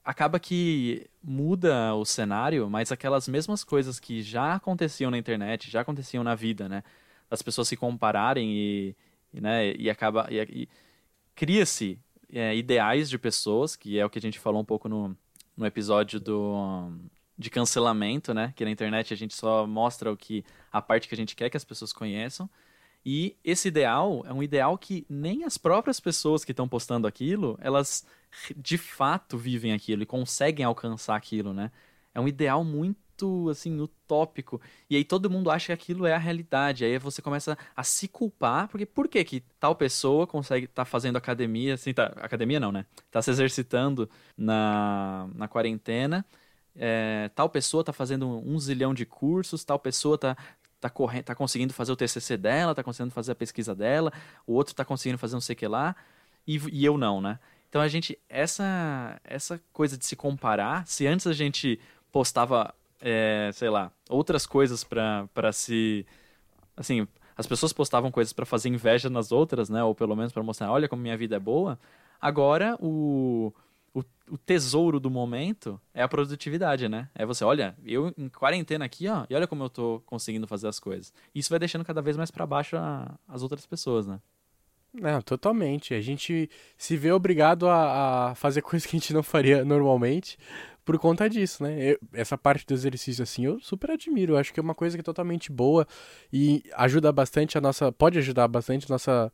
acaba 0.08 0.40
que 0.40 1.06
muda 1.22 1.94
o 1.94 2.02
cenário, 2.02 2.70
mas 2.70 2.90
aquelas 2.90 3.28
mesmas 3.28 3.62
coisas 3.62 4.00
que 4.00 4.22
já 4.22 4.54
aconteciam 4.54 5.10
na 5.10 5.18
internet, 5.18 5.70
já 5.70 5.82
aconteciam 5.82 6.24
na 6.24 6.34
vida, 6.34 6.66
né? 6.66 6.82
As 7.30 7.42
pessoas 7.42 7.68
se 7.68 7.76
compararem 7.76 8.50
e, 8.50 8.96
né, 9.34 9.74
e 9.76 9.90
acaba 9.90 10.26
e, 10.30 10.62
e 10.62 10.68
cria-se 11.34 11.98
é, 12.32 12.56
ideais 12.56 13.10
de 13.10 13.18
pessoas, 13.18 13.76
que 13.76 13.98
é 13.98 14.06
o 14.06 14.08
que 14.08 14.18
a 14.18 14.22
gente 14.22 14.38
falou 14.38 14.62
um 14.62 14.64
pouco 14.64 14.88
no, 14.88 15.14
no 15.54 15.66
episódio 15.66 16.18
do 16.18 16.90
de 17.36 17.50
cancelamento, 17.50 18.32
né? 18.32 18.54
Que 18.56 18.64
na 18.64 18.70
internet 18.70 19.12
a 19.12 19.16
gente 19.16 19.34
só 19.34 19.66
mostra 19.66 20.10
o 20.10 20.16
que 20.16 20.42
a 20.72 20.80
parte 20.80 21.06
que 21.06 21.14
a 21.14 21.18
gente 21.18 21.36
quer 21.36 21.50
que 21.50 21.56
as 21.58 21.64
pessoas 21.66 21.92
conheçam. 21.92 22.48
E 23.10 23.38
esse 23.42 23.68
ideal 23.68 24.22
é 24.26 24.34
um 24.34 24.42
ideal 24.42 24.76
que 24.76 25.06
nem 25.08 25.42
as 25.44 25.56
próprias 25.56 25.98
pessoas 25.98 26.44
que 26.44 26.52
estão 26.52 26.68
postando 26.68 27.06
aquilo, 27.06 27.58
elas 27.58 28.06
de 28.54 28.76
fato 28.76 29.38
vivem 29.38 29.72
aquilo 29.72 30.02
e 30.02 30.06
conseguem 30.06 30.62
alcançar 30.62 31.16
aquilo, 31.16 31.54
né? 31.54 31.72
É 32.14 32.20
um 32.20 32.28
ideal 32.28 32.62
muito, 32.62 33.48
assim, 33.48 33.80
utópico. 33.80 34.60
E 34.90 34.96
aí 34.96 35.04
todo 35.04 35.30
mundo 35.30 35.50
acha 35.50 35.68
que 35.68 35.72
aquilo 35.72 36.04
é 36.04 36.12
a 36.12 36.18
realidade. 36.18 36.84
Aí 36.84 36.98
você 36.98 37.22
começa 37.22 37.56
a 37.74 37.82
se 37.82 38.08
culpar, 38.08 38.68
porque 38.68 38.84
por 38.84 39.08
que 39.08 39.24
que 39.24 39.40
tal 39.58 39.74
pessoa 39.74 40.26
consegue 40.26 40.66
estar 40.66 40.84
tá 40.84 40.90
fazendo 40.90 41.16
academia, 41.16 41.74
assim, 41.74 41.94
tá, 41.94 42.12
academia 42.16 42.60
não, 42.60 42.70
né? 42.70 42.84
Tá 43.10 43.22
se 43.22 43.30
exercitando 43.30 44.06
na, 44.36 45.30
na 45.34 45.48
quarentena, 45.48 46.26
é, 46.76 47.28
tal 47.34 47.48
pessoa 47.48 47.82
tá 47.82 47.92
fazendo 47.92 48.28
um 48.28 48.58
zilhão 48.60 48.94
de 48.94 49.04
cursos, 49.04 49.64
tal 49.64 49.78
pessoa 49.78 50.16
tá 50.16 50.36
tá, 50.80 50.90
correndo, 50.90 51.24
tá 51.24 51.34
conseguindo 51.34 51.72
fazer 51.72 51.92
o 51.92 51.96
TCC 51.96 52.36
dela, 52.36 52.74
tá 52.74 52.82
conseguindo 52.82 53.14
fazer 53.14 53.32
a 53.32 53.34
pesquisa 53.34 53.74
dela, 53.74 54.12
o 54.46 54.54
outro 54.54 54.74
tá 54.74 54.84
conseguindo 54.84 55.18
fazer 55.18 55.36
um 55.36 55.40
sei 55.40 55.56
que 55.56 55.66
lá, 55.66 55.94
e, 56.46 56.60
e 56.72 56.84
eu 56.84 56.96
não, 56.96 57.20
né? 57.20 57.38
Então 57.68 57.82
a 57.82 57.88
gente, 57.88 58.18
essa, 58.28 59.20
essa 59.22 59.60
coisa 59.72 59.96
de 59.96 60.06
se 60.06 60.16
comparar, 60.16 60.86
se 60.86 61.06
antes 61.06 61.26
a 61.26 61.32
gente 61.32 61.78
postava, 62.10 62.74
é, 63.00 63.50
sei 63.52 63.68
lá, 63.68 63.92
outras 64.08 64.46
coisas 64.46 64.82
para 64.82 65.52
se. 65.52 66.06
Assim, 66.76 67.06
as 67.36 67.46
pessoas 67.46 67.72
postavam 67.72 68.10
coisas 68.10 68.32
para 68.32 68.46
fazer 68.46 68.68
inveja 68.68 69.10
nas 69.10 69.30
outras, 69.30 69.68
né? 69.68 69.82
Ou 69.84 69.94
pelo 69.94 70.16
menos 70.16 70.32
para 70.32 70.42
mostrar, 70.42 70.72
olha 70.72 70.88
como 70.88 71.02
minha 71.02 71.16
vida 71.16 71.36
é 71.36 71.38
boa. 71.38 71.78
Agora 72.20 72.76
o 72.80 73.52
o, 73.94 74.02
o, 74.30 74.38
tesouro 74.38 75.00
do 75.00 75.10
momento 75.10 75.80
é 75.94 76.02
a 76.02 76.08
produtividade, 76.08 76.88
né? 76.88 77.08
É 77.14 77.24
você, 77.24 77.44
olha, 77.44 77.76
eu 77.84 78.12
em 78.16 78.28
quarentena 78.28 78.84
aqui, 78.84 79.08
ó, 79.08 79.24
e 79.28 79.34
olha 79.34 79.46
como 79.46 79.64
eu 79.64 79.70
tô 79.70 80.02
conseguindo 80.06 80.46
fazer 80.46 80.68
as 80.68 80.78
coisas. 80.78 81.12
Isso 81.34 81.50
vai 81.50 81.58
deixando 81.58 81.84
cada 81.84 82.02
vez 82.02 82.16
mais 82.16 82.30
para 82.30 82.46
baixo 82.46 82.76
a, 82.76 83.18
as 83.26 83.42
outras 83.42 83.66
pessoas, 83.66 84.06
né? 84.06 84.20
Não, 84.92 85.20
totalmente. 85.20 85.94
A 85.94 86.00
gente 86.00 86.48
se 86.76 86.96
vê 86.96 87.12
obrigado 87.12 87.68
a, 87.68 88.30
a, 88.30 88.34
fazer 88.34 88.62
coisas 88.62 88.86
que 88.86 88.96
a 88.96 88.98
gente 89.00 89.12
não 89.12 89.22
faria 89.22 89.64
normalmente 89.64 90.38
por 90.84 90.98
conta 90.98 91.28
disso, 91.28 91.62
né? 91.62 91.92
Eu, 91.92 91.98
essa 92.14 92.38
parte 92.38 92.66
do 92.66 92.72
exercício, 92.72 93.22
assim, 93.22 93.44
eu 93.44 93.60
super 93.60 93.90
admiro. 93.90 94.34
Eu 94.34 94.38
acho 94.38 94.52
que 94.52 94.60
é 94.60 94.62
uma 94.62 94.74
coisa 94.74 94.96
que 94.96 95.00
é 95.00 95.04
totalmente 95.04 95.52
boa 95.52 95.86
e 96.32 96.62
ajuda 96.74 97.12
bastante 97.12 97.58
a 97.58 97.60
nossa. 97.60 97.92
Pode 97.92 98.18
ajudar 98.18 98.48
bastante 98.48 98.86
a 98.86 98.94
nossa 98.94 99.32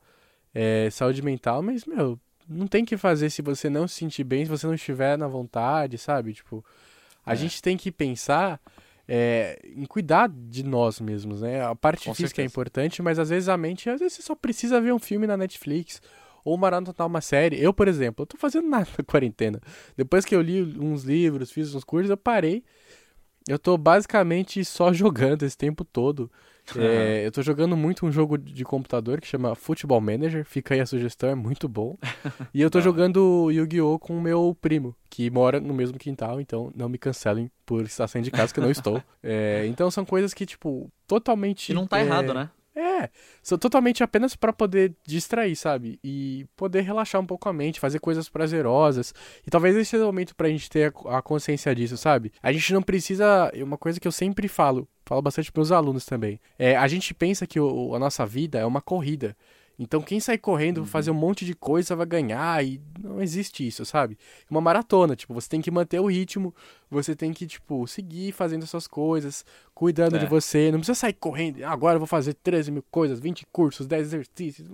é, 0.52 0.88
saúde 0.90 1.22
mental, 1.22 1.62
mas, 1.62 1.84
meu, 1.84 2.18
não 2.48 2.66
tem 2.66 2.84
que 2.84 2.96
fazer 2.96 3.30
se 3.30 3.42
você 3.42 3.70
não 3.70 3.86
se 3.88 3.96
sentir 3.96 4.24
bem, 4.24 4.44
se 4.44 4.50
você 4.50 4.66
não 4.66 4.74
estiver 4.74 5.16
na 5.18 5.26
vontade, 5.26 5.98
sabe? 5.98 6.32
Tipo, 6.32 6.64
a 7.24 7.32
é. 7.32 7.36
gente 7.36 7.62
tem 7.62 7.76
que 7.76 7.90
pensar 7.90 8.60
é, 9.08 9.60
em 9.64 9.84
cuidar 9.84 10.28
de 10.28 10.62
nós 10.62 11.00
mesmos, 11.00 11.42
né? 11.42 11.64
A 11.64 11.74
parte 11.74 12.06
Com 12.06 12.14
física 12.14 12.24
é 12.24 12.28
certeza. 12.28 12.42
é 12.42 12.46
importante, 12.46 13.02
mas 13.02 13.18
às 13.18 13.30
vezes 13.30 13.48
a 13.48 13.56
mente, 13.56 13.88
às 13.88 14.00
vezes 14.00 14.14
você 14.14 14.22
só 14.22 14.34
precisa 14.34 14.80
ver 14.80 14.92
um 14.92 14.98
filme 14.98 15.26
na 15.26 15.36
Netflix 15.36 16.00
ou 16.44 16.56
maratonar 16.56 17.06
uma 17.06 17.20
série. 17.20 17.60
Eu, 17.60 17.72
por 17.72 17.88
exemplo, 17.88 18.22
eu 18.22 18.26
tô 18.26 18.36
fazendo 18.36 18.68
nada 18.68 18.88
na 18.96 19.04
quarentena. 19.04 19.60
Depois 19.96 20.24
que 20.24 20.34
eu 20.34 20.42
li 20.42 20.62
uns 20.62 21.04
livros, 21.04 21.50
fiz 21.50 21.74
uns 21.74 21.84
cursos, 21.84 22.10
eu 22.10 22.16
parei. 22.16 22.62
Eu 23.48 23.58
tô 23.58 23.76
basicamente 23.76 24.64
só 24.64 24.92
jogando 24.92 25.42
esse 25.42 25.56
tempo 25.56 25.84
todo. 25.84 26.30
É, 26.76 27.26
eu 27.26 27.30
tô 27.30 27.42
jogando 27.42 27.76
muito 27.76 28.06
um 28.06 28.12
jogo 28.12 28.38
de 28.38 28.64
computador 28.64 29.20
que 29.20 29.26
chama 29.26 29.54
Football 29.54 30.00
Manager, 30.00 30.44
fica 30.44 30.74
aí 30.74 30.80
a 30.80 30.86
sugestão, 30.86 31.28
é 31.28 31.34
muito 31.34 31.68
bom. 31.68 31.96
E 32.54 32.60
eu 32.60 32.70
tô 32.70 32.80
jogando 32.80 33.50
Yu-Gi-Oh! 33.50 33.98
com 33.98 34.16
o 34.16 34.20
meu 34.20 34.56
primo, 34.60 34.94
que 35.10 35.28
mora 35.30 35.60
no 35.60 35.74
mesmo 35.74 35.98
quintal, 35.98 36.40
então 36.40 36.72
não 36.74 36.88
me 36.88 36.98
cancelem 36.98 37.50
por 37.66 37.82
estar 37.82 38.06
saindo 38.06 38.24
de 38.24 38.30
casa 38.30 38.52
que 38.52 38.60
eu 38.60 38.64
não 38.64 38.70
estou. 38.70 39.02
É, 39.26 39.66
então 39.66 39.90
são 39.90 40.04
coisas 40.04 40.34
que, 40.34 40.44
tipo, 40.44 40.90
totalmente. 41.06 41.72
E 41.72 41.74
não 41.74 41.86
tá 41.86 41.98
é, 41.98 42.02
errado, 42.02 42.34
né? 42.34 42.50
É, 42.76 43.08
são 43.40 43.56
totalmente 43.56 44.02
apenas 44.02 44.34
para 44.34 44.52
poder 44.52 44.94
distrair, 45.06 45.54
sabe? 45.54 45.98
E 46.02 46.44
poder 46.56 46.80
relaxar 46.82 47.20
um 47.20 47.26
pouco 47.26 47.48
a 47.48 47.52
mente, 47.52 47.78
fazer 47.78 48.00
coisas 48.00 48.28
prazerosas. 48.28 49.14
E 49.46 49.50
talvez 49.50 49.76
esse 49.76 49.90
seja 49.90 50.02
o 50.02 50.06
momento 50.06 50.34
pra 50.34 50.48
gente 50.48 50.68
ter 50.68 50.92
a, 51.06 51.18
a 51.18 51.22
consciência 51.22 51.72
disso, 51.74 51.96
sabe? 51.96 52.32
A 52.42 52.50
gente 52.50 52.72
não 52.74 52.82
precisa. 52.82 53.50
é 53.54 53.62
Uma 53.62 53.78
coisa 53.78 54.00
que 54.00 54.08
eu 54.08 54.12
sempre 54.12 54.48
falo, 54.48 54.88
falo 55.04 55.22
bastante 55.22 55.50
pros 55.52 55.70
meus 55.70 55.78
alunos 55.78 56.04
também. 56.04 56.40
É, 56.58 56.76
a 56.76 56.86
gente 56.88 57.12
pensa 57.14 57.46
que 57.46 57.58
o- 57.60 57.94
a 57.94 57.98
nossa 57.98 58.24
vida 58.26 58.58
é 58.58 58.64
uma 58.66 58.80
corrida. 58.80 59.36
Então 59.78 60.00
quem 60.00 60.20
sai 60.20 60.38
correndo, 60.38 60.86
fazer 60.86 61.10
um 61.10 61.14
monte 61.14 61.44
de 61.44 61.52
coisa 61.54 61.96
vai 61.96 62.06
ganhar 62.06 62.64
e 62.64 62.80
não 63.02 63.20
existe 63.20 63.66
isso, 63.66 63.84
sabe? 63.84 64.16
Uma 64.48 64.60
maratona, 64.60 65.16
tipo, 65.16 65.34
você 65.34 65.48
tem 65.48 65.60
que 65.60 65.70
manter 65.70 65.98
o 66.00 66.06
ritmo, 66.06 66.54
você 66.90 67.14
tem 67.16 67.32
que, 67.32 67.44
tipo, 67.46 67.84
seguir 67.88 68.30
fazendo 68.32 68.62
as 68.62 68.70
suas 68.70 68.86
coisas, 68.86 69.44
cuidando 69.74 70.18
de 70.18 70.26
É. 70.26 70.28
você, 70.28 70.70
não 70.70 70.78
precisa 70.78 70.94
sair 70.94 71.12
correndo, 71.14 71.62
"Ah, 71.64 71.70
agora 71.72 71.96
eu 71.96 72.00
vou 72.00 72.06
fazer 72.06 72.34
13 72.34 72.70
mil 72.70 72.84
coisas, 72.90 73.18
20 73.18 73.44
cursos, 73.50 73.86
10 73.86 74.06
exercícios, 74.06 74.68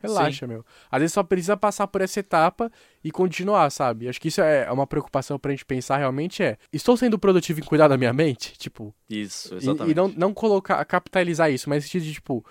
relaxa, 0.00 0.46
meu. 0.46 0.64
Às 0.90 1.00
vezes 1.00 1.12
só 1.14 1.22
precisa 1.24 1.56
passar 1.56 1.88
por 1.88 2.00
essa 2.00 2.20
etapa 2.20 2.70
e 3.02 3.10
continuar, 3.10 3.68
sabe? 3.70 4.08
Acho 4.08 4.20
que 4.20 4.28
isso 4.28 4.40
é 4.40 4.70
uma 4.70 4.86
preocupação 4.86 5.36
pra 5.38 5.50
gente 5.50 5.64
pensar 5.64 5.96
realmente 5.98 6.42
é, 6.44 6.56
estou 6.72 6.96
sendo 6.96 7.18
produtivo 7.18 7.58
em 7.58 7.64
cuidar 7.64 7.88
da 7.88 7.96
minha 7.98 8.12
mente? 8.12 8.56
Tipo, 8.56 8.94
Isso, 9.10 9.54
e, 9.54 9.56
exatamente. 9.56 9.90
e 9.90 9.94
não, 9.96 10.08
não 10.08 10.32
colocar, 10.32 10.84
capitalizar 10.84 11.50
isso, 11.50 11.68
mas 11.68 11.82
no 11.82 11.88
sentido 11.88 12.04
de, 12.04 12.12
tipo, 12.12 12.44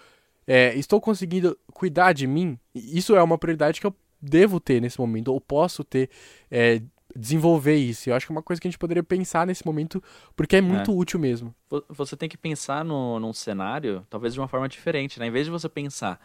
é, 0.47 0.73
estou 0.75 0.99
conseguindo 1.01 1.57
cuidar 1.73 2.13
de 2.13 2.25
mim? 2.25 2.57
Isso 2.73 3.15
é 3.15 3.21
uma 3.21 3.37
prioridade 3.37 3.79
que 3.81 3.87
eu 3.87 3.93
devo 4.21 4.59
ter 4.59 4.81
nesse 4.81 4.99
momento, 4.99 5.27
ou 5.27 5.39
posso 5.39 5.83
ter, 5.83 6.09
é, 6.49 6.81
desenvolver 7.15 7.75
isso. 7.75 8.09
Eu 8.09 8.15
acho 8.15 8.25
que 8.25 8.31
é 8.31 8.35
uma 8.35 8.41
coisa 8.43 8.59
que 8.61 8.67
a 8.67 8.71
gente 8.71 8.79
poderia 8.79 9.03
pensar 9.03 9.45
nesse 9.45 9.65
momento, 9.65 10.01
porque 10.35 10.55
é 10.55 10.61
muito 10.61 10.95
útil 10.95 11.19
mesmo. 11.19 11.53
Vo- 11.69 11.83
Você 11.89 12.15
tem 12.17 12.29
que 12.29 12.37
pensar 12.37 12.83
no, 12.85 13.19
num 13.19 13.33
cenário, 13.33 14.05
talvez 14.09 14.33
de 14.33 14.39
uma 14.39 14.47
forma 14.47 14.67
diferente, 14.69 15.19
né? 15.19 15.27
Em 15.27 15.31
vez 15.31 15.45
de 15.45 15.51
você 15.51 15.67
pensar, 15.69 16.19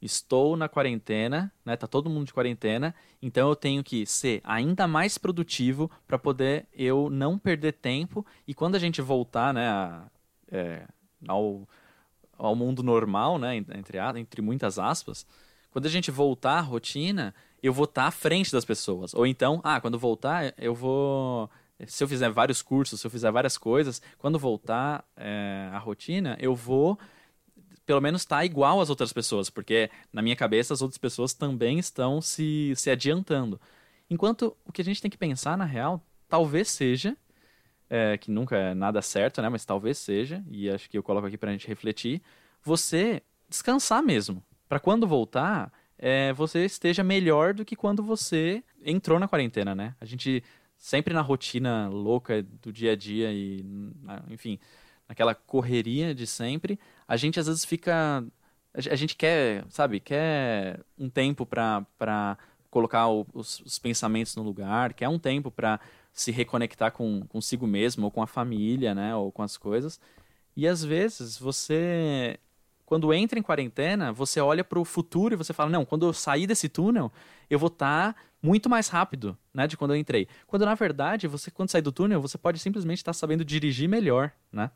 estou 0.00 0.56
na 0.56 0.68
quarentena, 0.68 1.52
né? 1.64 1.76
Tá 1.76 1.86
todo 1.86 2.10
mundo 2.10 2.26
de 2.26 2.32
quarentena, 2.32 2.94
então 3.20 3.48
eu 3.48 3.56
tenho 3.56 3.82
que 3.84 4.04
ser 4.06 4.40
ainda 4.44 4.86
mais 4.88 5.16
produtivo 5.16 5.90
para 6.06 6.18
poder 6.18 6.66
eu 6.72 7.08
não 7.10 7.38
perder 7.38 7.72
tempo 7.72 8.24
e 8.46 8.52
quando 8.54 8.74
a 8.74 8.78
gente 8.78 9.00
voltar, 9.00 9.54
né, 9.54 9.68
a- 9.68 10.06
é, 10.50 10.82
ao, 11.26 11.68
ao 12.38 12.54
mundo 12.54 12.82
normal, 12.82 13.38
né, 13.38 13.56
en- 13.56 13.66
entre, 13.74 13.98
entre 14.18 14.42
muitas 14.42 14.78
aspas, 14.78 15.26
quando 15.70 15.86
a 15.86 15.90
gente 15.90 16.10
voltar 16.10 16.58
à 16.58 16.60
rotina, 16.60 17.34
eu 17.62 17.72
vou 17.72 17.84
estar 17.84 18.06
à 18.06 18.10
frente 18.10 18.52
das 18.52 18.64
pessoas. 18.64 19.14
Ou 19.14 19.26
então, 19.26 19.60
ah, 19.64 19.80
quando 19.80 19.98
voltar, 19.98 20.52
eu 20.58 20.74
vou 20.74 21.48
se 21.86 22.02
eu 22.04 22.08
fizer 22.08 22.30
vários 22.30 22.62
cursos, 22.62 23.00
se 23.00 23.06
eu 23.06 23.10
fizer 23.10 23.30
várias 23.30 23.58
coisas, 23.58 24.00
quando 24.18 24.38
voltar 24.38 25.04
é, 25.16 25.68
à 25.72 25.78
rotina, 25.78 26.36
eu 26.40 26.54
vou 26.54 26.98
pelo 27.84 28.00
menos 28.00 28.22
estar 28.22 28.44
igual 28.44 28.80
às 28.80 28.90
outras 28.90 29.12
pessoas, 29.12 29.50
porque 29.50 29.90
na 30.12 30.22
minha 30.22 30.36
cabeça 30.36 30.72
as 30.72 30.82
outras 30.82 30.98
pessoas 30.98 31.34
também 31.34 31.78
estão 31.78 32.20
se, 32.20 32.72
se 32.76 32.90
adiantando. 32.90 33.60
Enquanto 34.08 34.56
o 34.64 34.72
que 34.72 34.80
a 34.82 34.84
gente 34.84 35.02
tem 35.02 35.10
que 35.10 35.18
pensar, 35.18 35.56
na 35.58 35.64
real, 35.64 36.00
talvez 36.28 36.70
seja, 36.70 37.16
é, 37.92 38.16
que 38.16 38.30
nunca 38.30 38.56
é 38.56 38.74
nada 38.74 39.02
certo, 39.02 39.42
né? 39.42 39.48
Mas 39.50 39.64
talvez 39.66 39.98
seja, 39.98 40.42
e 40.50 40.70
acho 40.70 40.88
que 40.88 40.96
eu 40.96 41.02
coloco 41.02 41.26
aqui 41.26 41.36
pra 41.36 41.52
gente 41.52 41.68
refletir, 41.68 42.22
você 42.62 43.22
descansar 43.48 44.02
mesmo. 44.02 44.42
Pra 44.68 44.80
quando 44.80 45.06
voltar, 45.06 45.70
é, 45.98 46.32
você 46.32 46.64
esteja 46.64 47.04
melhor 47.04 47.52
do 47.52 47.64
que 47.66 47.76
quando 47.76 48.02
você 48.02 48.64
entrou 48.82 49.18
na 49.18 49.28
quarentena, 49.28 49.74
né? 49.74 49.94
A 50.00 50.06
gente 50.06 50.42
sempre 50.78 51.12
na 51.12 51.20
rotina 51.20 51.88
louca 51.88 52.42
do 52.42 52.72
dia 52.72 52.92
a 52.92 52.96
dia 52.96 53.30
e, 53.30 53.62
enfim, 54.30 54.58
naquela 55.08 55.34
correria 55.34 56.14
de 56.14 56.26
sempre, 56.26 56.78
a 57.06 57.16
gente 57.18 57.38
às 57.38 57.46
vezes 57.46 57.64
fica. 57.64 58.24
A 58.74 58.80
ge- 58.80 58.90
a 58.90 58.96
gente 58.96 59.14
quer, 59.16 59.64
sabe, 59.68 60.00
quer 60.00 60.80
um 60.98 61.10
tempo 61.10 61.44
pra 61.44 61.84
colocar 62.70 63.06
os, 63.08 63.60
os 63.60 63.78
pensamentos 63.78 64.34
no 64.34 64.42
lugar, 64.42 64.94
quer 64.94 65.08
um 65.08 65.18
tempo 65.18 65.50
pra 65.50 65.78
se 66.12 66.30
reconectar 66.30 66.92
com 66.92 67.22
consigo 67.28 67.66
mesmo, 67.66 68.04
ou 68.04 68.10
com 68.10 68.22
a 68.22 68.26
família, 68.26 68.94
né, 68.94 69.14
ou 69.16 69.32
com 69.32 69.42
as 69.42 69.56
coisas. 69.56 69.98
E 70.56 70.68
às 70.68 70.84
vezes 70.84 71.38
você, 71.38 72.38
quando 72.84 73.12
entra 73.14 73.38
em 73.38 73.42
quarentena, 73.42 74.12
você 74.12 74.40
olha 74.40 74.62
pro 74.62 74.84
futuro 74.84 75.34
e 75.34 75.36
você 75.36 75.52
fala: 75.52 75.70
não, 75.70 75.84
quando 75.84 76.06
eu 76.06 76.12
sair 76.12 76.46
desse 76.46 76.68
túnel, 76.68 77.10
eu 77.48 77.58
vou 77.58 77.68
estar 77.68 78.14
muito 78.42 78.68
mais 78.68 78.88
rápido, 78.88 79.36
né, 79.54 79.66
de 79.66 79.76
quando 79.76 79.92
eu 79.92 79.96
entrei. 79.96 80.28
Quando 80.46 80.66
na 80.66 80.74
verdade, 80.74 81.26
você 81.26 81.50
quando 81.50 81.70
sair 81.70 81.82
do 81.82 81.92
túnel, 81.92 82.20
você 82.20 82.36
pode 82.36 82.58
simplesmente 82.58 82.98
estar 82.98 83.12
sabendo 83.12 83.44
dirigir 83.44 83.88
melhor, 83.88 84.32
né? 84.52 84.70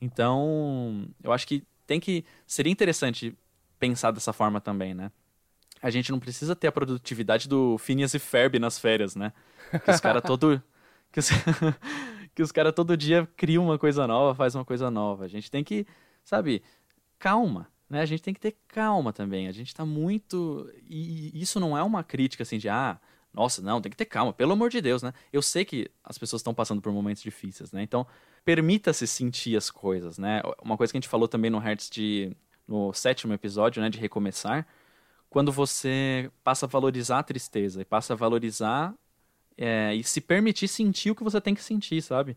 Então, 0.00 1.06
eu 1.22 1.32
acho 1.32 1.46
que 1.46 1.62
tem 1.86 2.00
que 2.00 2.24
seria 2.46 2.72
interessante 2.72 3.36
pensar 3.78 4.10
dessa 4.10 4.32
forma 4.32 4.60
também, 4.60 4.94
né? 4.94 5.10
A 5.82 5.90
gente 5.90 6.10
não 6.12 6.20
precisa 6.20 6.54
ter 6.54 6.68
a 6.68 6.72
produtividade 6.72 7.48
do 7.48 7.76
Phineas 7.76 8.14
e 8.14 8.18
Ferb 8.18 8.58
nas 8.58 8.78
férias, 8.78 9.16
né? 9.16 9.32
Que 9.84 9.90
os 9.90 10.00
caras 10.00 10.22
todo 10.22 10.62
que 11.12 11.18
os, 11.18 11.28
que 12.34 12.42
os 12.42 12.52
cara 12.52 12.72
todo 12.72 12.96
dia 12.96 13.28
criam 13.36 13.64
uma 13.64 13.78
coisa 13.78 14.06
nova, 14.06 14.34
faz 14.34 14.54
uma 14.54 14.64
coisa 14.64 14.90
nova. 14.90 15.24
A 15.24 15.28
gente 15.28 15.50
tem 15.50 15.64
que, 15.64 15.86
sabe, 16.24 16.62
calma, 17.18 17.68
né? 17.90 18.00
A 18.00 18.06
gente 18.06 18.22
tem 18.22 18.32
que 18.32 18.40
ter 18.40 18.56
calma 18.68 19.12
também. 19.12 19.48
A 19.48 19.52
gente 19.52 19.74
tá 19.74 19.84
muito 19.84 20.70
e 20.88 21.30
isso 21.40 21.60
não 21.60 21.76
é 21.76 21.82
uma 21.82 22.02
crítica 22.02 22.42
assim 22.42 22.58
de 22.58 22.68
ah, 22.68 22.98
nossa, 23.32 23.62
não, 23.62 23.80
tem 23.80 23.90
que 23.90 23.96
ter 23.96 24.04
calma, 24.04 24.32
pelo 24.32 24.52
amor 24.52 24.70
de 24.70 24.80
Deus, 24.80 25.02
né? 25.02 25.12
Eu 25.32 25.42
sei 25.42 25.64
que 25.64 25.90
as 26.04 26.18
pessoas 26.18 26.40
estão 26.40 26.54
passando 26.54 26.82
por 26.82 26.92
momentos 26.92 27.22
difíceis, 27.22 27.72
né? 27.72 27.82
Então, 27.82 28.06
permita-se 28.44 29.06
sentir 29.06 29.56
as 29.56 29.70
coisas, 29.70 30.18
né? 30.18 30.42
Uma 30.62 30.76
coisa 30.76 30.92
que 30.92 30.98
a 30.98 31.00
gente 31.00 31.08
falou 31.08 31.26
também 31.26 31.50
no 31.50 31.58
Hertz 31.58 31.88
de 31.88 32.36
no 32.66 32.92
sétimo 32.92 33.32
episódio, 33.32 33.82
né, 33.82 33.90
de 33.90 33.98
recomeçar, 33.98 34.66
quando 35.32 35.50
você 35.50 36.30
passa 36.44 36.66
a 36.66 36.68
valorizar 36.68 37.20
a 37.20 37.22
tristeza 37.22 37.80
e 37.80 37.86
passa 37.86 38.12
a 38.12 38.16
valorizar 38.16 38.94
é, 39.56 39.94
e 39.94 40.04
se 40.04 40.20
permitir 40.20 40.68
sentir 40.68 41.10
o 41.10 41.14
que 41.14 41.24
você 41.24 41.40
tem 41.40 41.54
que 41.54 41.62
sentir, 41.62 42.02
sabe? 42.02 42.36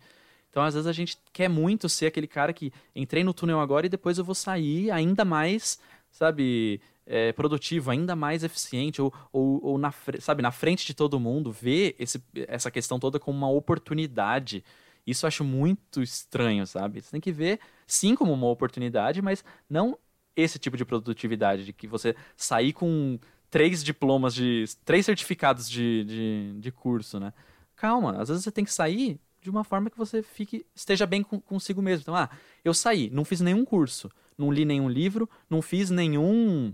Então, 0.49 0.63
às 0.63 0.75
vezes, 0.75 0.87
a 0.87 0.93
gente 0.93 1.17
quer 1.33 1.49
muito 1.49 1.89
ser 1.89 2.05
aquele 2.05 2.25
cara 2.25 2.53
que 2.53 2.71
entrei 2.95 3.21
no 3.21 3.33
túnel 3.33 3.59
agora 3.59 3.85
e 3.85 3.89
depois 3.89 4.17
eu 4.17 4.23
vou 4.23 4.33
sair 4.33 4.91
ainda 4.91 5.25
mais, 5.25 5.77
sabe, 6.09 6.79
é, 7.05 7.33
produtivo, 7.33 7.91
ainda 7.91 8.15
mais 8.15 8.45
eficiente, 8.45 9.01
ou, 9.01 9.13
ou, 9.29 9.59
ou 9.61 9.77
na, 9.77 9.93
sabe, 10.21 10.41
na 10.41 10.53
frente 10.53 10.85
de 10.85 10.93
todo 10.93 11.19
mundo, 11.19 11.51
ver 11.51 11.97
esse, 11.99 12.23
essa 12.47 12.71
questão 12.71 12.97
toda 12.97 13.19
como 13.19 13.37
uma 13.37 13.49
oportunidade. 13.49 14.63
Isso 15.05 15.25
eu 15.25 15.27
acho 15.27 15.43
muito 15.43 16.01
estranho, 16.01 16.65
sabe? 16.65 17.01
Você 17.01 17.11
tem 17.11 17.19
que 17.19 17.33
ver, 17.33 17.59
sim, 17.85 18.15
como 18.15 18.31
uma 18.31 18.47
oportunidade, 18.47 19.21
mas 19.21 19.43
não 19.69 19.97
esse 20.35 20.59
tipo 20.59 20.75
de 20.75 20.85
produtividade, 20.85 21.65
de 21.65 21.73
que 21.73 21.87
você 21.87 22.15
sair 22.35 22.73
com 22.73 23.17
três 23.49 23.83
diplomas 23.83 24.33
de. 24.33 24.65
três 24.83 25.05
certificados 25.05 25.69
de, 25.69 26.03
de, 26.03 26.59
de 26.59 26.71
curso, 26.71 27.19
né? 27.19 27.33
Calma, 27.75 28.21
às 28.21 28.29
vezes 28.29 28.43
você 28.43 28.51
tem 28.51 28.65
que 28.65 28.73
sair 28.73 29.19
de 29.41 29.49
uma 29.49 29.63
forma 29.63 29.89
que 29.89 29.97
você 29.97 30.23
fique 30.23 30.65
esteja 30.75 31.05
bem 31.05 31.23
com, 31.23 31.39
consigo 31.39 31.81
mesmo. 31.81 32.01
Então, 32.01 32.15
ah, 32.15 32.29
eu 32.63 32.73
saí, 32.73 33.09
não 33.11 33.23
fiz 33.23 33.41
nenhum 33.41 33.63
curso, 33.63 34.09
não 34.37 34.51
li 34.51 34.65
nenhum 34.65 34.89
livro, 34.89 35.29
não 35.49 35.61
fiz 35.61 35.89
nenhum 35.89 36.73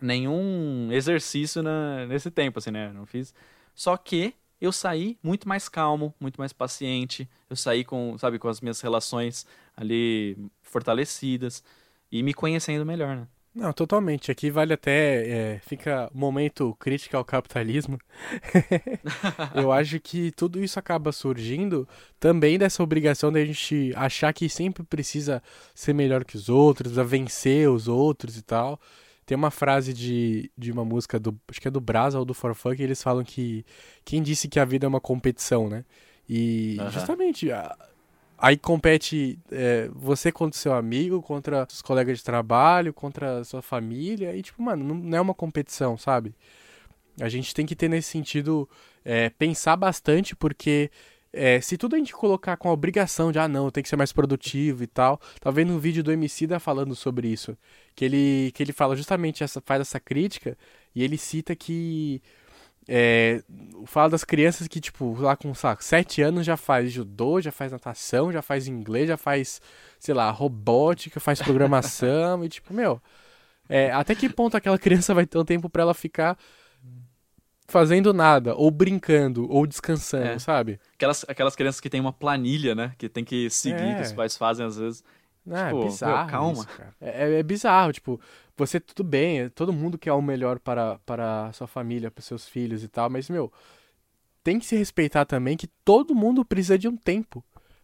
nenhum 0.00 0.90
exercício 0.92 1.62
na, 1.62 2.06
nesse 2.06 2.30
tempo, 2.30 2.58
assim, 2.58 2.70
né? 2.70 2.92
Não 2.92 3.06
fiz. 3.06 3.34
Só 3.74 3.96
que 3.96 4.34
eu 4.60 4.70
saí 4.70 5.18
muito 5.22 5.48
mais 5.48 5.68
calmo, 5.68 6.14
muito 6.20 6.36
mais 6.36 6.52
paciente. 6.52 7.28
Eu 7.48 7.56
saí 7.56 7.84
com, 7.84 8.16
sabe, 8.18 8.38
com 8.38 8.48
as 8.48 8.60
minhas 8.60 8.80
relações 8.80 9.46
ali 9.76 10.36
fortalecidas 10.62 11.62
e 12.16 12.22
me 12.22 12.32
conhecendo 12.32 12.86
melhor, 12.86 13.16
né? 13.16 13.26
Não, 13.54 13.72
totalmente. 13.72 14.30
Aqui 14.32 14.50
vale 14.50 14.72
até. 14.72 15.28
é, 15.28 15.58
fica 15.60 16.10
momento 16.14 16.74
crítica 16.78 17.16
ao 17.16 17.24
capitalismo. 17.24 17.98
Eu 19.54 19.72
acho 19.72 20.00
que 20.00 20.30
tudo 20.32 20.62
isso 20.62 20.78
acaba 20.78 21.12
surgindo 21.12 21.88
também 22.18 22.58
dessa 22.58 22.82
obrigação 22.82 23.30
da 23.32 23.44
gente 23.44 23.92
achar 23.96 24.32
que 24.32 24.48
sempre 24.48 24.82
precisa 24.82 25.42
ser 25.74 25.92
melhor 25.92 26.24
que 26.24 26.36
os 26.36 26.48
outros, 26.48 26.92
precisa 26.92 27.04
vencer 27.04 27.68
os 27.70 27.86
outros 27.88 28.36
e 28.36 28.42
tal. 28.42 28.80
Tem 29.26 29.36
uma 29.36 29.50
frase 29.50 29.92
de, 29.92 30.50
de 30.56 30.70
uma 30.70 30.84
música 30.84 31.18
do. 31.18 31.38
Acho 31.48 31.60
que 31.60 31.68
é 31.68 31.70
do 31.70 31.80
Brasa 31.80 32.18
ou 32.18 32.24
do 32.24 32.34
Forfunk, 32.34 32.76
que 32.76 32.82
eles 32.82 33.02
falam 33.02 33.24
que. 33.24 33.64
Quem 34.04 34.22
disse 34.22 34.48
que 34.48 34.60
a 34.60 34.64
vida 34.64 34.84
é 34.84 34.88
uma 34.88 35.00
competição, 35.00 35.68
né? 35.68 35.84
E 36.28 36.76
Aham. 36.80 36.90
justamente. 36.90 37.50
a- 37.50 37.74
Aí 38.36 38.56
compete 38.56 39.38
é, 39.50 39.88
você 39.94 40.30
contra 40.32 40.58
seu 40.58 40.74
amigo, 40.74 41.22
contra 41.22 41.66
os 41.70 41.80
colegas 41.80 42.18
de 42.18 42.24
trabalho, 42.24 42.92
contra 42.92 43.44
sua 43.44 43.62
família. 43.62 44.36
E, 44.36 44.42
tipo, 44.42 44.62
mano, 44.62 44.94
não- 44.94 45.16
é 45.16 45.20
uma 45.20 45.34
competição, 45.34 45.96
sabe? 45.96 46.34
A 47.20 47.28
gente 47.28 47.54
tem 47.54 47.64
que 47.66 47.76
ter 47.76 47.88
nesse 47.88 48.10
sentido 48.10 48.68
é, 49.04 49.30
pensar 49.30 49.76
bastante, 49.76 50.34
porque 50.36 50.90
é, 51.32 51.60
se 51.60 51.76
tudo 51.76 51.94
a 51.96 51.98
gente 51.98 52.12
colocar 52.12 52.56
com 52.56 52.68
a 52.68 52.72
obrigação 52.72 53.30
de, 53.32 53.38
ah, 53.38 53.48
não, 53.48 53.70
tem 53.70 53.82
que 53.82 53.88
ser 53.88 53.96
mais 53.96 54.12
produtivo 54.12 54.82
e 54.84 54.86
tal. 54.86 55.20
Tá 55.40 55.50
vendo 55.50 55.72
um 55.72 55.78
vídeo 55.78 56.02
do 56.02 56.12
Emicida 56.12 56.58
falando 56.60 56.94
sobre 56.94 57.28
isso. 57.28 57.56
Que 57.94 58.04
ele, 58.04 58.52
que 58.54 58.62
ele 58.62 58.72
fala 58.72 58.96
justamente, 58.96 59.44
essa, 59.44 59.60
faz 59.64 59.80
essa 59.80 60.00
crítica 60.00 60.56
e 60.94 61.02
ele 61.04 61.18
cita 61.18 61.54
que. 61.56 62.22
É, 62.86 63.42
fala 63.86 64.10
das 64.10 64.24
crianças 64.24 64.68
que, 64.68 64.80
tipo, 64.80 65.14
lá 65.18 65.36
com, 65.36 65.52
lá, 65.54 65.76
7 65.80 66.20
anos 66.22 66.44
já 66.44 66.56
faz 66.56 66.92
judô, 66.92 67.40
já 67.40 67.50
faz 67.50 67.72
natação, 67.72 68.30
já 68.30 68.42
faz 68.42 68.68
inglês, 68.68 69.08
já 69.08 69.16
faz, 69.16 69.60
sei 69.98 70.14
lá, 70.14 70.30
robótica, 70.30 71.18
faz 71.18 71.40
programação 71.40 72.44
e, 72.44 72.48
tipo, 72.48 72.74
meu. 72.74 73.00
É, 73.68 73.90
até 73.92 74.14
que 74.14 74.28
ponto 74.28 74.56
aquela 74.56 74.78
criança 74.78 75.14
vai 75.14 75.24
ter 75.24 75.38
um 75.38 75.44
tempo 75.44 75.70
para 75.70 75.82
ela 75.82 75.94
ficar 75.94 76.36
fazendo 77.66 78.12
nada, 78.12 78.54
ou 78.54 78.70
brincando, 78.70 79.50
ou 79.50 79.66
descansando, 79.66 80.26
é. 80.26 80.38
sabe? 80.38 80.78
Aquelas, 80.94 81.24
aquelas 81.26 81.56
crianças 81.56 81.80
que 81.80 81.88
tem 81.88 82.00
uma 82.00 82.12
planilha, 82.12 82.74
né? 82.74 82.92
Que 82.98 83.08
tem 83.08 83.24
que 83.24 83.48
seguir, 83.50 83.82
é. 83.82 83.94
que 83.94 84.02
os 84.02 84.12
pais 84.12 84.36
fazem 84.36 84.66
às 84.66 84.76
vezes. 84.76 85.02
Não, 85.44 85.56
é 85.56 85.66
tipo, 85.66 85.80
é 85.80 85.84
bizarro. 85.84 86.18
Meu, 86.18 86.26
calma. 86.26 86.52
Isso, 86.52 86.68
é, 87.00 87.38
é, 87.38 87.42
bizarro, 87.42 87.92
tipo, 87.92 88.20
você 88.56 88.78
tudo 88.80 89.02
bem, 89.04 89.48
todo 89.50 89.72
mundo 89.72 89.98
quer 89.98 90.12
o 90.12 90.22
melhor 90.22 90.58
para, 90.58 90.98
para 91.00 91.46
a 91.46 91.52
sua 91.52 91.66
família, 91.66 92.10
para 92.10 92.22
seus 92.22 92.48
filhos 92.48 92.82
e 92.82 92.88
tal, 92.88 93.10
mas, 93.10 93.28
meu, 93.28 93.52
tem 94.42 94.58
que 94.58 94.66
se 94.66 94.76
respeitar 94.76 95.24
também 95.24 95.56
que 95.56 95.66
todo 95.84 96.14
mundo 96.14 96.44
precisa 96.44 96.78
de 96.78 96.86
um 96.86 96.96
tempo 96.96 97.42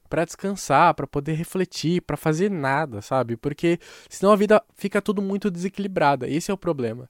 para 0.09 0.25
descansar, 0.25 0.93
para 0.95 1.07
poder 1.07 1.35
refletir, 1.35 2.03
para 2.03 2.17
fazer 2.17 2.51
nada, 2.51 3.01
sabe? 3.01 3.37
Porque 3.37 3.79
senão 4.09 4.33
a 4.33 4.37
vida 4.37 4.63
fica 4.75 5.01
tudo 5.01 5.23
muito 5.23 5.51
desequilibrada. 5.51 6.29
Esse 6.29 6.51
é 6.51 6.55
o 6.55 6.59
problema. 6.59 7.09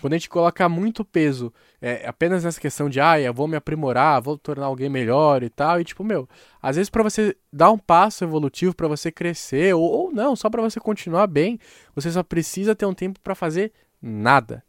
Quando 0.00 0.14
a 0.14 0.16
gente 0.16 0.28
coloca 0.28 0.68
muito 0.68 1.04
peso 1.04 1.52
é, 1.80 2.08
apenas 2.08 2.44
nessa 2.44 2.60
questão 2.60 2.88
de, 2.88 3.00
ah, 3.00 3.20
eu 3.20 3.32
vou 3.32 3.46
me 3.46 3.56
aprimorar, 3.56 4.20
vou 4.22 4.38
tornar 4.38 4.66
alguém 4.66 4.88
melhor 4.88 5.42
e 5.42 5.50
tal, 5.50 5.80
e 5.80 5.84
tipo, 5.84 6.02
meu, 6.02 6.28
às 6.60 6.76
vezes 6.76 6.90
para 6.90 7.02
você 7.02 7.36
dar 7.52 7.70
um 7.70 7.78
passo 7.78 8.24
evolutivo, 8.24 8.74
para 8.74 8.88
você 8.88 9.12
crescer, 9.12 9.74
ou, 9.74 9.82
ou 9.82 10.12
não, 10.12 10.34
só 10.34 10.48
para 10.48 10.62
você 10.62 10.80
continuar 10.80 11.26
bem, 11.26 11.58
você 11.94 12.10
só 12.10 12.22
precisa 12.22 12.74
ter 12.74 12.86
um 12.86 12.94
tempo 12.94 13.20
para 13.20 13.34
fazer 13.34 13.72
nada. 14.00 14.64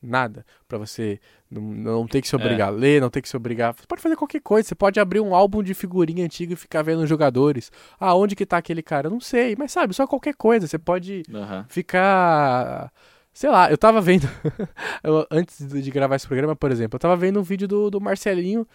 Nada. 0.00 0.46
para 0.68 0.78
você 0.78 1.18
não, 1.50 1.60
não 1.60 2.06
ter 2.06 2.22
que 2.22 2.28
se 2.28 2.36
obrigar 2.36 2.68
é. 2.68 2.70
a 2.70 2.74
ler, 2.74 3.00
não 3.00 3.10
ter 3.10 3.20
que 3.20 3.28
se 3.28 3.36
obrigar. 3.36 3.74
Você 3.74 3.86
pode 3.86 4.00
fazer 4.00 4.14
qualquer 4.14 4.40
coisa. 4.40 4.68
Você 4.68 4.74
pode 4.74 5.00
abrir 5.00 5.18
um 5.18 5.34
álbum 5.34 5.60
de 5.60 5.74
figurinha 5.74 6.24
antiga 6.24 6.52
e 6.52 6.56
ficar 6.56 6.82
vendo 6.82 7.02
os 7.02 7.08
jogadores. 7.08 7.72
Ah, 7.98 8.14
onde 8.14 8.36
que 8.36 8.46
tá 8.46 8.58
aquele 8.58 8.80
cara? 8.80 9.08
Eu 9.08 9.10
não 9.10 9.20
sei. 9.20 9.56
Mas 9.58 9.72
sabe, 9.72 9.94
só 9.94 10.06
qualquer 10.06 10.34
coisa. 10.34 10.68
Você 10.68 10.78
pode 10.78 11.24
uhum. 11.28 11.64
ficar 11.68 12.92
Sei 13.38 13.48
lá, 13.48 13.70
eu 13.70 13.78
tava 13.78 14.00
vendo. 14.00 14.28
eu, 15.00 15.24
antes 15.30 15.64
de 15.64 15.90
gravar 15.92 16.16
esse 16.16 16.26
programa, 16.26 16.56
por 16.56 16.72
exemplo, 16.72 16.96
eu 16.96 16.98
tava 16.98 17.14
vendo 17.16 17.38
um 17.38 17.42
vídeo 17.44 17.68
do, 17.68 17.88
do 17.88 18.00
Marcelinho 18.00 18.66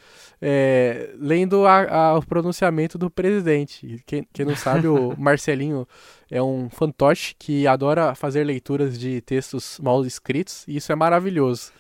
é, 0.42 1.14
lendo 1.20 1.66
a, 1.66 1.82
a, 1.94 2.18
o 2.18 2.26
pronunciamento 2.26 2.98
do 2.98 3.10
presidente. 3.10 4.02
Quem, 4.06 4.26
quem 4.32 4.46
não 4.46 4.56
sabe, 4.56 4.88
o 4.88 5.14
Marcelinho 5.20 5.86
é 6.32 6.42
um 6.42 6.70
fantoche 6.70 7.36
que 7.38 7.68
adora 7.68 8.16
fazer 8.16 8.46
leituras 8.46 8.98
de 8.98 9.20
textos 9.20 9.82
mal 9.84 10.06
escritos, 10.06 10.64
e 10.66 10.78
isso 10.78 10.94
é 10.94 10.96
maravilhoso. 10.96 11.74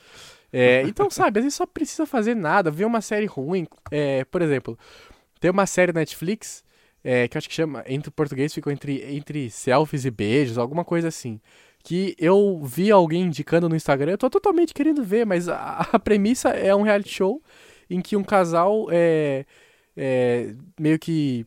É, 0.51 0.81
então, 0.81 1.07
sabe, 1.09 1.39
às 1.39 1.45
vezes 1.45 1.55
só 1.55 1.65
precisa 1.65 2.05
fazer 2.05 2.35
nada, 2.35 2.69
ver 2.69 2.83
uma 2.83 2.99
série 2.99 3.27
ruim. 3.27 3.65
É, 3.91 4.25
por 4.25 4.41
exemplo, 4.41 4.77
tem 5.39 5.49
uma 5.49 5.65
série 5.65 5.93
Netflix 5.93 6.65
é, 7.01 7.29
que 7.29 7.37
acho 7.37 7.47
que 7.47 7.55
chama, 7.55 7.81
entre 7.87 8.11
português 8.11 8.53
ficou 8.53 8.73
entre, 8.73 9.01
entre 9.15 9.49
selfies 9.49 10.03
e 10.03 10.11
beijos, 10.11 10.57
alguma 10.57 10.83
coisa 10.83 11.07
assim 11.07 11.39
que 11.83 12.15
eu 12.17 12.61
vi 12.63 12.89
alguém 12.89 13.23
indicando 13.23 13.67
no 13.67 13.75
Instagram, 13.75 14.13
eu 14.13 14.17
tô 14.17 14.29
totalmente 14.29 14.73
querendo 14.73 15.03
ver, 15.03 15.25
mas 15.25 15.49
a, 15.49 15.87
a 15.91 15.99
premissa 15.99 16.49
é 16.49 16.73
um 16.73 16.81
reality 16.81 17.09
show 17.09 17.41
em 17.89 18.01
que 18.01 18.15
um 18.15 18.23
casal 18.23 18.87
é, 18.89 19.45
é 19.95 20.55
meio 20.79 20.97
que 20.97 21.45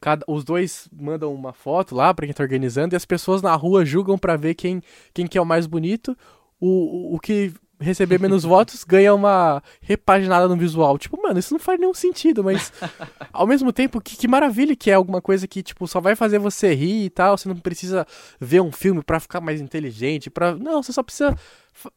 cada, 0.00 0.24
os 0.28 0.44
dois 0.44 0.88
mandam 0.92 1.34
uma 1.34 1.52
foto 1.52 1.94
lá 1.94 2.12
para 2.12 2.26
quem 2.26 2.34
tá 2.34 2.42
organizando 2.42 2.94
e 2.94 2.96
as 2.96 3.06
pessoas 3.06 3.40
na 3.40 3.54
rua 3.54 3.84
julgam 3.84 4.18
para 4.18 4.36
ver 4.36 4.54
quem, 4.54 4.82
quem 5.14 5.26
que 5.26 5.38
é 5.38 5.40
o 5.40 5.46
mais 5.46 5.66
bonito. 5.66 6.16
O, 6.60 7.14
o 7.14 7.18
que 7.18 7.52
receber 7.80 8.20
menos 8.20 8.44
votos, 8.44 8.84
ganha 8.84 9.14
uma 9.14 9.62
repaginada 9.80 10.48
no 10.48 10.56
visual. 10.56 10.98
Tipo, 10.98 11.20
mano, 11.20 11.38
isso 11.38 11.54
não 11.54 11.60
faz 11.60 11.78
nenhum 11.78 11.94
sentido, 11.94 12.42
mas 12.42 12.72
ao 13.32 13.46
mesmo 13.46 13.72
tempo, 13.72 14.00
que, 14.00 14.16
que 14.16 14.28
maravilha 14.28 14.74
que 14.74 14.90
é 14.90 14.94
alguma 14.94 15.20
coisa 15.20 15.46
que, 15.46 15.62
tipo, 15.62 15.86
só 15.86 16.00
vai 16.00 16.16
fazer 16.16 16.38
você 16.38 16.74
rir 16.74 17.04
e 17.04 17.10
tal. 17.10 17.36
Você 17.36 17.48
não 17.48 17.56
precisa 17.56 18.06
ver 18.40 18.60
um 18.60 18.72
filme 18.72 19.02
para 19.02 19.20
ficar 19.20 19.40
mais 19.40 19.60
inteligente, 19.60 20.30
para 20.30 20.54
Não, 20.54 20.82
você 20.82 20.92
só 20.92 21.02
precisa. 21.02 21.36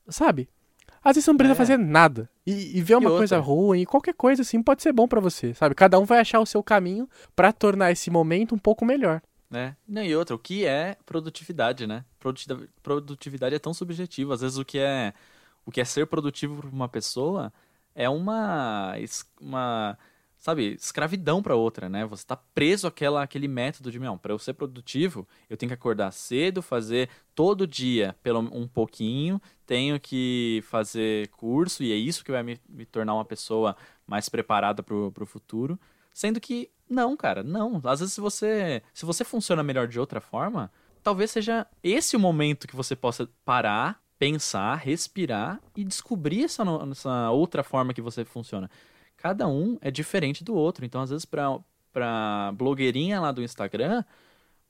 Sabe? 0.07 0.47
Às 1.03 1.15
vezes 1.15 1.25
você 1.25 1.31
não 1.31 1.37
precisa 1.37 1.55
é. 1.55 1.57
fazer 1.57 1.77
nada. 1.77 2.29
E, 2.45 2.77
e 2.77 2.81
ver 2.81 2.95
uma 2.95 3.09
coisa 3.09 3.39
ruim, 3.39 3.83
qualquer 3.85 4.13
coisa 4.13 4.43
assim, 4.43 4.61
pode 4.61 4.83
ser 4.83 4.93
bom 4.93 5.07
para 5.07 5.19
você, 5.19 5.53
sabe? 5.53 5.73
Cada 5.73 5.99
um 5.99 6.05
vai 6.05 6.19
achar 6.19 6.39
o 6.39 6.45
seu 6.45 6.61
caminho 6.61 7.09
para 7.35 7.51
tornar 7.51 7.91
esse 7.91 8.11
momento 8.11 8.53
um 8.53 8.59
pouco 8.59 8.85
melhor. 8.85 9.21
Né? 9.49 9.75
Não, 9.85 10.03
e 10.03 10.15
outra, 10.15 10.35
o 10.35 10.39
que 10.39 10.65
é 10.65 10.95
produtividade, 11.05 11.85
né? 11.85 12.05
Produtividade 12.81 13.55
é 13.55 13.59
tão 13.59 13.73
subjetivo. 13.73 14.31
Às 14.31 14.41
vezes 14.41 14.57
o 14.57 14.63
que 14.63 14.79
é 14.79 15.13
o 15.65 15.71
que 15.71 15.81
é 15.81 15.85
ser 15.85 16.07
produtivo 16.07 16.57
para 16.57 16.69
uma 16.69 16.89
pessoa 16.89 17.51
é 17.93 18.09
uma, 18.09 18.95
uma 19.39 19.97
sabe, 20.41 20.73
escravidão 20.73 21.41
para 21.43 21.55
outra, 21.55 21.87
né? 21.87 22.03
Você 22.05 22.23
está 22.23 22.35
preso 22.35 22.87
àquela, 22.87 23.21
àquele 23.21 23.47
método 23.47 23.91
de, 23.91 23.99
não, 23.99 24.17
para 24.17 24.33
eu 24.33 24.39
ser 24.39 24.53
produtivo, 24.53 25.27
eu 25.47 25.55
tenho 25.55 25.69
que 25.69 25.75
acordar 25.75 26.11
cedo, 26.11 26.63
fazer 26.63 27.09
todo 27.35 27.67
dia 27.67 28.15
pelo 28.23 28.39
um 28.39 28.67
pouquinho, 28.67 29.39
tenho 29.67 29.99
que 29.99 30.63
fazer 30.65 31.27
curso 31.29 31.83
e 31.83 31.91
é 31.91 31.95
isso 31.95 32.25
que 32.25 32.31
vai 32.31 32.41
me, 32.41 32.59
me 32.67 32.85
tornar 32.87 33.13
uma 33.13 33.23
pessoa 33.23 33.75
mais 34.07 34.29
preparada 34.29 34.81
para 34.81 34.95
o 34.95 35.25
futuro. 35.27 35.79
Sendo 36.11 36.41
que 36.41 36.71
não, 36.89 37.15
cara, 37.15 37.43
não. 37.43 37.79
Às 37.85 37.99
vezes 37.99 38.15
se 38.15 38.19
você, 38.19 38.81
se 38.93 39.05
você 39.05 39.23
funciona 39.23 39.61
melhor 39.61 39.87
de 39.87 39.99
outra 39.99 40.19
forma, 40.19 40.71
talvez 41.03 41.29
seja 41.29 41.67
esse 41.83 42.15
o 42.15 42.19
momento 42.19 42.67
que 42.67 42.75
você 42.75 42.95
possa 42.95 43.29
parar 43.45 44.01
pensar, 44.21 44.75
respirar 44.75 45.59
e 45.75 45.83
descobrir 45.83 46.43
essa, 46.43 46.63
essa 46.91 47.31
outra 47.31 47.63
forma 47.63 47.91
que 47.91 48.03
você 48.03 48.23
funciona. 48.23 48.69
Cada 49.17 49.47
um 49.47 49.79
é 49.81 49.89
diferente 49.89 50.43
do 50.43 50.53
outro. 50.53 50.85
Então, 50.85 51.01
às 51.01 51.09
vezes, 51.09 51.25
para 51.25 51.57
pra 51.91 52.53
blogueirinha 52.53 53.19
lá 53.19 53.31
do 53.31 53.41
Instagram, 53.41 54.03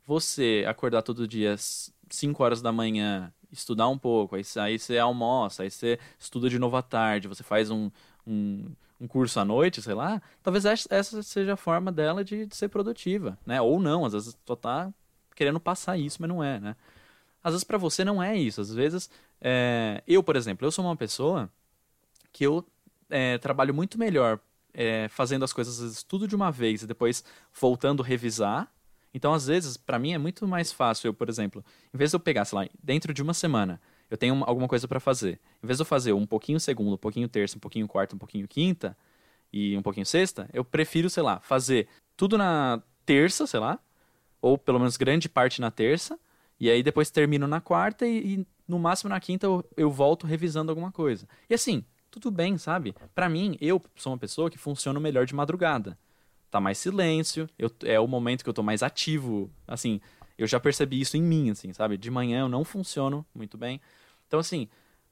você 0.08 0.64
acordar 0.66 1.02
todo 1.02 1.28
dia 1.28 1.56
5 1.58 2.42
horas 2.42 2.62
da 2.62 2.72
manhã, 2.72 3.32
estudar 3.52 3.90
um 3.90 3.98
pouco, 3.98 4.38
aí, 4.38 4.44
aí 4.56 4.80
você 4.80 4.98
almoça, 4.98 5.64
aí 5.64 5.70
você 5.70 6.00
estuda 6.18 6.50
de 6.50 6.58
novo 6.58 6.78
à 6.78 6.82
tarde, 6.82 7.28
você 7.28 7.44
faz 7.44 7.70
um, 7.70 7.92
um, 8.26 8.72
um 9.02 9.08
curso 9.08 9.38
à 9.38 9.44
noite, 9.44 9.82
sei 9.82 9.94
lá, 9.94 10.22
talvez 10.42 10.64
essa 10.64 11.22
seja 11.22 11.54
a 11.54 11.58
forma 11.58 11.92
dela 11.92 12.24
de, 12.24 12.46
de 12.46 12.56
ser 12.56 12.70
produtiva, 12.70 13.38
né? 13.46 13.62
Ou 13.62 13.82
não, 13.82 14.06
às 14.06 14.14
vezes 14.14 14.36
só 14.48 14.56
tá 14.56 14.94
querendo 15.36 15.60
passar 15.60 15.98
isso, 15.98 16.20
mas 16.22 16.30
não 16.30 16.42
é, 16.42 16.58
né? 16.58 16.76
Às 17.44 17.54
vezes 17.54 17.64
para 17.64 17.78
você 17.78 18.06
não 18.06 18.22
é 18.22 18.36
isso. 18.38 18.62
Às 18.62 18.74
vezes, 18.74 19.10
é... 19.42 20.04
eu, 20.08 20.22
por 20.24 20.36
exemplo, 20.36 20.66
eu 20.66 20.72
sou 20.72 20.86
uma 20.86 20.96
pessoa 20.96 21.50
que 22.32 22.46
eu 22.46 22.66
é, 23.10 23.38
trabalho 23.38 23.74
muito 23.74 24.00
melhor 24.00 24.40
é, 24.74 25.08
fazendo 25.10 25.44
as 25.44 25.54
coisas 25.54 26.04
tudo 26.04 26.28
de 26.28 26.36
uma 26.36 26.52
vez 26.52 26.84
e 26.84 26.88
depois 26.88 27.24
voltando 27.54 28.02
revisar. 28.02 28.72
Então, 29.14 29.34
às 29.34 29.48
vezes, 29.48 29.76
para 29.76 30.00
mim 30.00 30.14
é 30.14 30.18
muito 30.18 30.48
mais 30.48 30.72
fácil 30.72 31.10
eu, 31.10 31.14
por 31.14 31.28
exemplo, 31.28 31.64
em 31.94 31.98
vez 31.98 32.12
de 32.12 32.16
eu 32.16 32.20
pegar, 32.20 32.46
sei 32.46 32.60
lá, 32.60 32.68
dentro 32.82 33.14
de 33.14 33.22
uma 33.22 33.34
semana, 33.34 33.82
eu 34.10 34.18
tenho 34.18 34.34
uma, 34.34 34.46
alguma 34.46 34.68
coisa 34.68 34.88
para 34.88 35.00
fazer. 35.00 35.40
Em 35.62 35.68
vez 35.68 35.78
de 35.78 35.82
eu 35.82 35.86
fazer 35.86 36.14
um 36.14 36.26
pouquinho 36.26 36.60
segunda, 36.60 36.96
um 36.96 36.98
pouquinho 36.98 37.28
terça, 37.28 37.58
um 37.58 37.60
pouquinho 37.60 37.88
quarta, 37.88 38.16
um 38.16 38.20
pouquinho 38.20 38.48
quinta 38.48 38.98
e 39.52 39.78
um 39.78 39.82
pouquinho 39.82 40.06
sexta, 40.06 40.50
eu 40.54 40.64
prefiro, 40.64 41.10
sei 41.10 41.24
lá, 41.24 41.42
fazer 41.42 41.90
tudo 42.16 42.38
na 42.38 42.82
terça, 43.06 43.46
sei 43.46 43.60
lá, 43.60 43.80
ou 44.42 44.58
pelo 44.58 44.80
menos 44.80 44.96
grande 44.96 45.28
parte 45.28 45.60
na 45.60 45.70
terça, 45.70 46.18
e 46.58 46.70
aí 46.70 46.82
depois 46.82 47.12
termino 47.12 47.48
na 47.48 47.60
quarta 47.60 48.08
e, 48.08 48.40
e 48.40 48.48
no 48.72 48.80
máximo 48.80 49.10
na 49.10 49.20
quinta 49.20 49.46
eu, 49.46 49.64
eu, 49.76 49.92
volto 49.92 50.26
revisando 50.26 50.72
alguma 50.72 50.92
coisa. 50.92 51.28
E 51.50 51.54
assim, 51.54 51.84
tudo 52.10 52.32
bem, 52.32 52.58
sabe? 52.58 52.96
Para 53.14 53.28
mim, 53.28 53.58
eu 53.60 53.82
sou 53.96 54.14
uma 54.14 54.18
pessoa 54.18 54.50
que 54.50 54.58
funciona 54.58 54.98
melhor 54.98 55.26
de 55.26 55.36
madrugada. 55.36 55.98
Tá 56.50 56.60
mais 56.60 56.78
silêncio, 56.78 57.50
eu, 57.60 57.70
é 57.84 58.00
o 58.00 58.08
momento 58.08 58.44
que 58.44 58.50
eu 58.50 58.54
tô 58.54 58.64
mais 58.64 58.82
ativo, 58.82 59.50
assim, 59.68 60.02
eu 60.38 60.48
já 60.48 60.60
percebi 60.60 61.00
isso 61.00 61.18
em 61.18 61.22
mim, 61.22 61.50
assim, 61.50 61.72
sabe? 61.74 61.98
De 61.98 62.10
manhã 62.10 62.42
eu 62.42 62.50
não 62.50 62.64
funciono 62.64 63.26
muito 63.36 63.58
bem. 63.58 63.80
Então, 64.28 64.40
assim, 64.40 64.70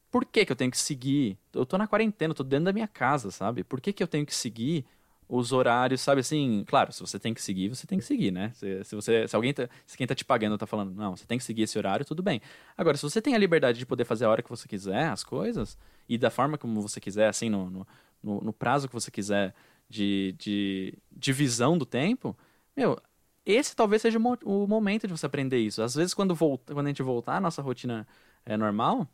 por 0.09 0.25
que 0.25 0.45
que 0.45 0.51
eu 0.51 0.55
tenho 0.55 0.71
que 0.71 0.77
seguir? 0.77 1.37
Eu 1.53 1.65
tô 1.65 1.77
na 1.77 1.87
quarentena, 1.87 2.31
eu 2.31 2.35
tô 2.35 2.43
dentro 2.43 2.65
da 2.65 2.73
minha 2.73 2.87
casa, 2.87 3.29
sabe? 3.29 3.63
Por 3.63 3.81
que 3.81 3.91
que 3.91 4.01
eu 4.01 4.07
tenho 4.07 4.25
que 4.25 4.33
seguir 4.33 4.85
os 5.31 5.51
horários, 5.51 6.01
sabe 6.01 6.21
assim, 6.21 6.63
claro, 6.65 6.91
se 6.91 6.99
você 6.99 7.19
tem 7.19 7.35
que 7.35 7.41
seguir, 7.41 7.69
você 7.69 7.85
tem 7.85 7.99
que 7.99 8.03
seguir, 8.03 8.31
né? 8.31 8.51
Se, 8.55 8.83
se 8.83 8.95
você, 8.95 9.27
se 9.27 9.35
alguém 9.35 9.53
tá, 9.53 9.69
se 9.85 9.95
quem 9.95 10.07
tá 10.07 10.15
te 10.15 10.25
pagando 10.25 10.57
tá 10.57 10.65
falando, 10.65 10.91
não, 10.95 11.15
você 11.15 11.23
tem 11.23 11.37
que 11.37 11.43
seguir 11.43 11.61
esse 11.61 11.77
horário, 11.77 12.03
tudo 12.03 12.23
bem. 12.23 12.41
Agora, 12.75 12.97
se 12.97 13.03
você 13.03 13.21
tem 13.21 13.35
a 13.35 13.37
liberdade 13.37 13.77
de 13.77 13.85
poder 13.85 14.05
fazer 14.05 14.25
a 14.25 14.29
hora 14.29 14.41
que 14.41 14.49
você 14.49 14.67
quiser 14.67 15.07
as 15.07 15.23
coisas, 15.23 15.77
e 16.09 16.17
da 16.17 16.31
forma 16.31 16.57
como 16.57 16.81
você 16.81 16.99
quiser, 16.99 17.29
assim, 17.29 17.47
no, 17.47 17.69
no, 17.69 17.87
no, 18.23 18.41
no 18.41 18.51
prazo 18.51 18.87
que 18.87 18.93
você 18.93 19.11
quiser 19.11 19.53
de, 19.87 20.33
de 20.39 20.97
divisão 21.11 21.77
do 21.77 21.85
tempo, 21.85 22.35
meu, 22.75 22.99
esse 23.45 23.75
talvez 23.75 24.01
seja 24.01 24.17
o, 24.17 24.63
o 24.63 24.67
momento 24.67 25.05
de 25.05 25.13
você 25.13 25.27
aprender 25.27 25.59
isso. 25.59 25.83
Às 25.83 25.93
vezes, 25.93 26.15
quando, 26.15 26.33
volta, 26.33 26.73
quando 26.73 26.87
a 26.87 26.89
gente 26.89 27.03
voltar 27.03 27.35
à 27.35 27.39
nossa 27.39 27.61
rotina 27.61 28.07
é, 28.43 28.57
normal, 28.57 29.07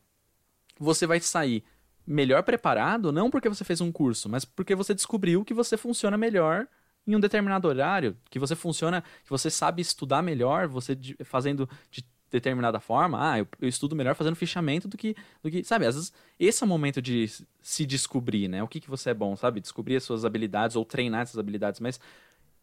você 0.79 1.05
vai 1.05 1.19
sair 1.19 1.61
melhor 2.05 2.43
preparado, 2.43 3.11
não 3.11 3.29
porque 3.29 3.49
você 3.49 3.63
fez 3.63 3.81
um 3.81 3.91
curso, 3.91 4.29
mas 4.29 4.45
porque 4.45 4.75
você 4.75 4.93
descobriu 4.93 5.43
que 5.43 5.53
você 5.53 5.75
funciona 5.77 6.17
melhor 6.17 6.67
em 7.07 7.15
um 7.15 7.19
determinado 7.19 7.67
horário, 7.67 8.17
que 8.29 8.39
você 8.39 8.55
funciona, 8.55 9.01
que 9.23 9.29
você 9.29 9.49
sabe 9.49 9.81
estudar 9.81 10.21
melhor, 10.21 10.67
você 10.67 10.97
fazendo 11.23 11.69
de 11.91 12.03
determinada 12.31 12.79
forma, 12.79 13.31
ah, 13.31 13.39
eu, 13.39 13.47
eu, 13.61 13.67
estudo 13.67 13.95
melhor 13.95 14.15
fazendo 14.15 14.35
fichamento 14.35 14.87
do 14.87 14.97
que, 14.97 15.15
do 15.41 15.49
que, 15.49 15.63
sabe, 15.63 15.85
às 15.85 15.95
vezes 15.95 16.13
esse 16.39 16.63
é 16.63 16.65
o 16.65 16.69
momento 16.69 17.01
de 17.01 17.29
se 17.61 17.85
descobrir, 17.85 18.47
né, 18.47 18.61
o 18.63 18.67
que, 18.67 18.79
que 18.79 18.89
você 18.89 19.11
é 19.11 19.13
bom, 19.13 19.35
sabe, 19.35 19.61
descobrir 19.61 19.95
as 19.95 20.03
suas 20.03 20.25
habilidades 20.25 20.75
ou 20.75 20.83
treinar 20.83 21.21
essas 21.21 21.37
habilidades, 21.37 21.79
mas 21.79 21.99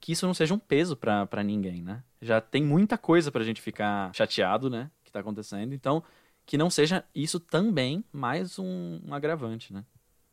que 0.00 0.12
isso 0.12 0.26
não 0.26 0.34
seja 0.34 0.52
um 0.52 0.58
peso 0.58 0.96
para 0.96 1.42
ninguém, 1.44 1.80
né, 1.80 2.02
já 2.20 2.40
tem 2.40 2.62
muita 2.62 2.98
coisa 2.98 3.30
pra 3.30 3.44
gente 3.44 3.62
ficar 3.62 4.12
chateado, 4.14 4.68
né, 4.68 4.90
que 5.04 5.12
tá 5.12 5.20
acontecendo, 5.20 5.72
então 5.72 6.02
que 6.46 6.58
não 6.58 6.70
seja 6.70 7.04
isso 7.14 7.38
também 7.38 8.04
mais 8.12 8.58
um, 8.58 9.00
um 9.04 9.14
agravante, 9.14 9.72
né. 9.72 9.84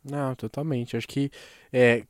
Não, 0.04 0.34
totalmente, 0.36 0.96
acho 0.96 1.08
que 1.08 1.30
é, 1.74 2.06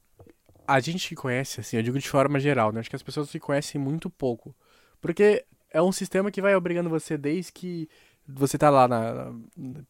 a 0.67 0.79
gente 0.79 1.07
se 1.07 1.15
conhece, 1.15 1.59
assim, 1.59 1.77
eu 1.77 1.83
digo 1.83 1.97
de 1.97 2.07
forma 2.07 2.39
geral, 2.39 2.71
né, 2.71 2.79
acho 2.79 2.89
que 2.89 2.95
as 2.95 3.03
pessoas 3.03 3.29
se 3.29 3.39
conhecem 3.39 3.79
muito 3.79 4.09
pouco, 4.09 4.55
porque 5.01 5.45
é 5.71 5.81
um 5.81 5.91
sistema 5.91 6.31
que 6.31 6.41
vai 6.41 6.55
obrigando 6.55 6.89
você 6.89 7.17
desde 7.17 7.51
que 7.51 7.89
você 8.27 8.57
tá 8.57 8.69
lá 8.69 8.88
na, 8.88 9.33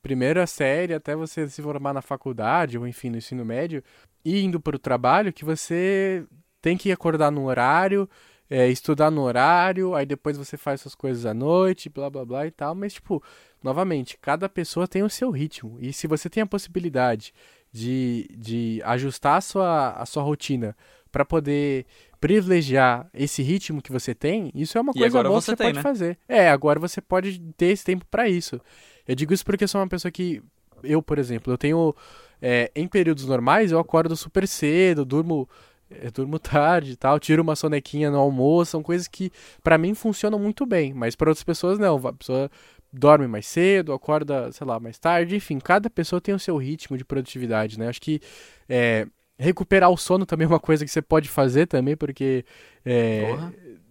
primeira 0.01 0.47
série 0.47 0.93
até 0.93 1.15
você 1.15 1.47
se 1.49 1.61
formar 1.61 1.93
na 1.93 2.01
faculdade 2.01 2.77
ou 2.77 2.87
enfim 2.87 3.09
no 3.09 3.17
ensino 3.17 3.43
médio 3.43 3.83
e 4.23 4.41
indo 4.41 4.59
para 4.61 4.75
o 4.75 4.79
trabalho 4.79 5.33
que 5.33 5.43
você 5.43 6.25
tem 6.61 6.77
que 6.77 6.91
acordar 6.91 7.31
no 7.31 7.45
horário 7.45 8.09
é, 8.49 8.67
estudar 8.67 9.11
no 9.11 9.21
horário 9.21 9.93
aí 9.93 10.05
depois 10.05 10.37
você 10.37 10.57
faz 10.57 10.81
suas 10.81 10.95
coisas 10.95 11.25
à 11.25 11.33
noite 11.33 11.89
blá 11.89 12.09
blá 12.09 12.25
blá 12.25 12.47
e 12.47 12.51
tal. 12.51 12.73
Mas 12.73 12.93
tipo 12.93 13.23
novamente 13.63 14.17
cada 14.21 14.47
pessoa 14.47 14.87
tem 14.87 15.03
o 15.03 15.09
seu 15.09 15.29
ritmo 15.31 15.77
e 15.79 15.91
se 15.91 16.07
você 16.07 16.29
tem 16.29 16.41
a 16.43 16.47
possibilidade 16.47 17.33
de, 17.71 18.27
de 18.37 18.81
ajustar 18.83 19.37
a 19.37 19.41
sua, 19.41 19.91
a 19.91 20.05
sua 20.05 20.23
rotina 20.23 20.75
para 21.11 21.25
poder 21.25 21.85
privilegiar 22.19 23.09
esse 23.13 23.41
ritmo 23.41 23.81
que 23.81 23.91
você 23.91 24.13
tem, 24.13 24.51
isso 24.53 24.77
é 24.77 24.81
uma 24.81 24.93
coisa 24.93 25.23
boa 25.23 25.39
que 25.39 25.45
você 25.45 25.55
tem, 25.55 25.67
pode 25.67 25.77
né? 25.77 25.81
fazer. 25.81 26.17
É, 26.27 26.49
agora 26.49 26.79
você 26.79 27.01
pode 27.01 27.39
ter 27.55 27.67
esse 27.67 27.83
tempo 27.83 28.05
para 28.09 28.27
isso. 28.27 28.59
Eu 29.07 29.15
digo 29.15 29.33
isso 29.33 29.45
porque 29.45 29.63
eu 29.63 29.67
sou 29.67 29.81
uma 29.81 29.87
pessoa 29.87 30.11
que, 30.11 30.41
eu, 30.83 31.01
por 31.01 31.17
exemplo, 31.17 31.51
eu 31.51 31.57
tenho, 31.57 31.95
é, 32.41 32.71
em 32.75 32.87
períodos 32.87 33.25
normais, 33.25 33.71
eu 33.71 33.79
acordo 33.79 34.15
super 34.15 34.47
cedo, 34.47 35.05
durmo, 35.05 35.49
é, 35.89 36.11
durmo 36.11 36.37
tarde 36.39 36.91
e 36.91 36.95
tal, 36.95 37.19
tiro 37.19 37.41
uma 37.41 37.55
sonequinha 37.55 38.11
no 38.11 38.19
almoço, 38.19 38.71
são 38.71 38.83
coisas 38.83 39.07
que 39.07 39.31
para 39.63 39.77
mim 39.77 39.93
funcionam 39.93 40.37
muito 40.37 40.65
bem, 40.65 40.93
mas 40.93 41.15
para 41.15 41.29
outras 41.29 41.43
pessoas 41.43 41.79
não, 41.79 41.95
a 42.05 42.13
pessoa 42.13 42.51
dorme 42.91 43.27
mais 43.27 43.45
cedo, 43.47 43.93
acorda, 43.93 44.51
sei 44.51 44.65
lá, 44.65 44.79
mais 44.79 44.97
tarde, 44.97 45.35
enfim, 45.35 45.59
cada 45.59 45.89
pessoa 45.89 46.19
tem 46.21 46.33
o 46.33 46.39
seu 46.39 46.57
ritmo 46.57 46.97
de 46.97 47.05
produtividade, 47.05 47.77
né? 47.77 47.87
Acho 47.87 48.01
que 48.01 48.19
é, 48.67 49.07
Recuperar 49.41 49.89
o 49.89 49.95
sono 49.95 50.25
também 50.25 50.43
é 50.43 50.49
uma 50.49 50.59
coisa 50.59 50.83
que 50.83 50.91
você 50.91 51.01
pode 51.01 51.29
fazer 51.29 51.65
também, 51.65 51.95
porque 51.95 52.43
é, 52.85 53.33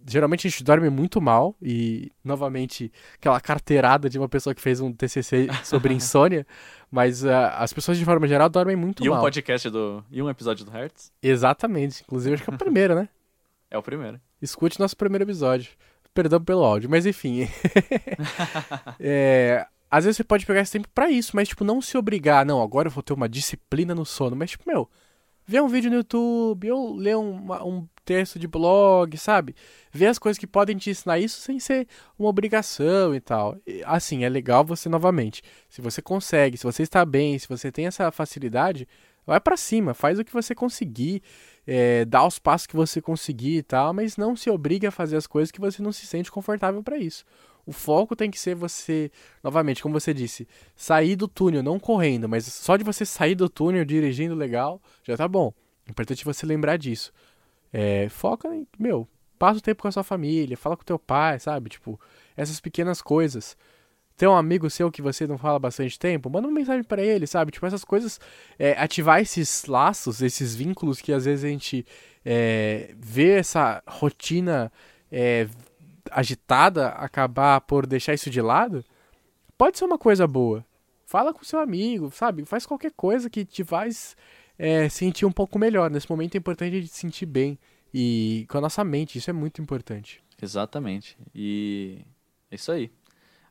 geralmente 0.05 0.45
a 0.45 0.49
gente 0.51 0.63
dorme 0.63 0.91
muito 0.91 1.19
mal 1.19 1.55
e, 1.59 2.11
novamente, 2.23 2.91
aquela 3.15 3.41
carteirada 3.41 4.07
de 4.07 4.19
uma 4.19 4.29
pessoa 4.29 4.53
que 4.53 4.61
fez 4.61 4.79
um 4.79 4.93
TCC 4.93 5.47
sobre 5.63 5.91
insônia, 5.95 6.45
mas 6.91 7.23
uh, 7.23 7.29
as 7.55 7.73
pessoas 7.73 7.97
de 7.97 8.05
forma 8.05 8.27
geral 8.27 8.47
dormem 8.47 8.75
muito 8.75 9.03
e 9.03 9.09
mal. 9.09 9.17
E 9.17 9.19
um 9.19 9.21
podcast 9.23 9.69
do... 9.71 10.05
e 10.11 10.21
um 10.21 10.29
episódio 10.29 10.63
do 10.63 10.69
Hertz? 10.69 11.11
Exatamente, 11.19 12.03
inclusive 12.03 12.35
acho 12.35 12.43
que 12.43 12.51
é 12.51 12.53
o 12.53 12.57
primeiro, 12.57 12.93
né? 12.93 13.09
É 13.71 13.77
o 13.77 13.81
primeiro. 13.81 14.21
Escute 14.39 14.79
nosso 14.79 14.95
primeiro 14.95 15.23
episódio. 15.23 15.71
Perdão 16.19 16.43
pelo 16.43 16.65
áudio, 16.65 16.89
mas 16.89 17.05
enfim. 17.05 17.47
é, 18.99 19.65
às 19.89 20.03
vezes 20.03 20.17
você 20.17 20.23
pode 20.25 20.45
pegar 20.45 20.59
esse 20.59 20.73
tempo 20.73 20.89
para 20.93 21.09
isso, 21.09 21.33
mas 21.33 21.47
tipo, 21.47 21.63
não 21.63 21.81
se 21.81 21.97
obrigar, 21.97 22.45
não, 22.45 22.61
agora 22.61 22.89
eu 22.89 22.91
vou 22.91 23.01
ter 23.01 23.13
uma 23.13 23.29
disciplina 23.29 23.95
no 23.95 24.05
sono, 24.05 24.35
mas 24.35 24.51
tipo, 24.51 24.65
meu 24.67 24.89
ver 25.49 25.63
um 25.63 25.67
vídeo 25.67 25.89
no 25.89 25.95
YouTube, 25.97 26.69
ou 26.69 26.95
ler 26.95 27.17
um, 27.17 27.51
um 27.65 27.87
texto 28.05 28.37
de 28.37 28.47
blog, 28.47 29.17
sabe? 29.17 29.55
Ver 29.91 30.05
as 30.05 30.19
coisas 30.19 30.37
que 30.37 30.45
podem 30.45 30.77
te 30.77 30.91
ensinar 30.91 31.17
isso 31.17 31.41
sem 31.41 31.59
ser 31.59 31.87
uma 32.19 32.29
obrigação 32.29 33.15
e 33.15 33.19
tal. 33.19 33.57
E, 33.65 33.81
assim, 33.83 34.23
é 34.23 34.29
legal 34.29 34.63
você 34.63 34.87
novamente. 34.87 35.41
Se 35.67 35.81
você 35.81 36.03
consegue, 36.03 36.55
se 36.55 36.63
você 36.63 36.83
está 36.83 37.03
bem, 37.03 37.39
se 37.39 37.47
você 37.47 37.71
tem 37.71 37.87
essa 37.87 38.11
facilidade, 38.11 38.87
vai 39.25 39.39
para 39.39 39.57
cima, 39.57 39.95
faz 39.95 40.19
o 40.19 40.23
que 40.23 40.31
você 40.31 40.53
conseguir, 40.53 41.23
é, 41.71 42.03
dá 42.03 42.25
os 42.25 42.39
passos 42.39 42.65
que 42.65 42.75
você 42.75 42.99
conseguir 42.99 43.57
e 43.57 43.61
tal, 43.61 43.93
mas 43.93 44.17
não 44.17 44.35
se 44.35 44.49
obrigue 44.49 44.87
a 44.87 44.91
fazer 44.91 45.15
as 45.15 45.27
coisas 45.27 45.51
que 45.51 45.59
você 45.59 45.83
não 45.83 45.91
se 45.91 46.07
sente 46.07 46.31
confortável 46.31 46.81
para 46.81 46.97
isso. 46.97 47.23
O 47.63 47.71
foco 47.71 48.15
tem 48.15 48.31
que 48.31 48.39
ser 48.39 48.55
você, 48.55 49.11
novamente, 49.43 49.83
como 49.83 49.93
você 49.93 50.11
disse, 50.11 50.47
sair 50.75 51.15
do 51.15 51.27
túnel, 51.27 51.61
não 51.61 51.79
correndo, 51.79 52.27
mas 52.27 52.45
só 52.45 52.75
de 52.75 52.83
você 52.83 53.05
sair 53.05 53.35
do 53.35 53.47
túnel 53.47 53.85
dirigindo 53.85 54.33
legal, 54.33 54.81
já 55.03 55.15
tá 55.15 55.27
bom. 55.27 55.53
É 55.85 55.91
importante 55.91 56.25
você 56.25 56.43
lembrar 56.43 56.75
disso. 56.77 57.13
É, 57.71 58.09
foca 58.09 58.47
em, 58.47 58.65
meu, 58.79 59.07
passa 59.37 59.59
o 59.59 59.61
tempo 59.61 59.83
com 59.83 59.87
a 59.87 59.91
sua 59.91 60.03
família, 60.03 60.57
fala 60.57 60.75
com 60.75 60.83
teu 60.83 60.97
pai, 60.97 61.39
sabe? 61.39 61.69
Tipo, 61.69 62.01
essas 62.35 62.59
pequenas 62.59 62.99
coisas. 62.99 63.55
Tem 64.19 64.27
um 64.27 64.35
amigo 64.35 64.69
seu 64.69 64.91
que 64.91 65.01
você 65.01 65.25
não 65.25 65.37
fala 65.37 65.57
bastante 65.57 65.97
tempo, 65.97 66.29
manda 66.29 66.45
uma 66.45 66.53
mensagem 66.53 66.83
para 66.83 67.01
ele, 67.01 67.25
sabe? 67.25 67.53
Tipo, 67.53 67.65
essas 67.65 67.85
coisas, 67.85 68.19
é, 68.59 68.73
ativar 68.73 69.21
esses 69.21 69.63
laços, 69.63 70.21
esses 70.21 70.53
vínculos 70.53 70.99
que 70.99 71.13
às 71.13 71.23
vezes 71.23 71.45
a 71.45 71.47
gente 71.47 71.85
é, 72.25 72.93
vê 72.97 73.35
essa 73.35 73.81
rotina 73.87 74.69
é, 75.09 75.47
agitada 76.11 76.89
acabar 76.89 77.61
por 77.61 77.87
deixar 77.87 78.13
isso 78.13 78.29
de 78.29 78.41
lado, 78.41 78.83
pode 79.57 79.77
ser 79.77 79.85
uma 79.85 79.97
coisa 79.97 80.27
boa. 80.27 80.65
Fala 81.05 81.33
com 81.33 81.41
seu 81.45 81.61
amigo, 81.61 82.11
sabe? 82.11 82.43
Faz 82.43 82.65
qualquer 82.65 82.91
coisa 82.91 83.29
que 83.29 83.45
te 83.45 83.63
faz 83.63 84.17
é, 84.57 84.89
sentir 84.89 85.25
um 85.25 85.31
pouco 85.31 85.57
melhor. 85.57 85.89
Nesse 85.89 86.09
momento 86.09 86.35
é 86.35 86.39
importante 86.39 86.75
a 86.75 86.81
gente 86.81 86.91
se 86.91 86.99
sentir 86.99 87.25
bem. 87.25 87.57
E 87.93 88.45
com 88.49 88.57
a 88.57 88.61
nossa 88.61 88.83
mente, 88.83 89.17
isso 89.17 89.29
é 89.29 89.33
muito 89.33 89.61
importante. 89.61 90.21
Exatamente. 90.41 91.17
E 91.33 92.01
é 92.51 92.55
isso 92.55 92.69
aí. 92.69 92.91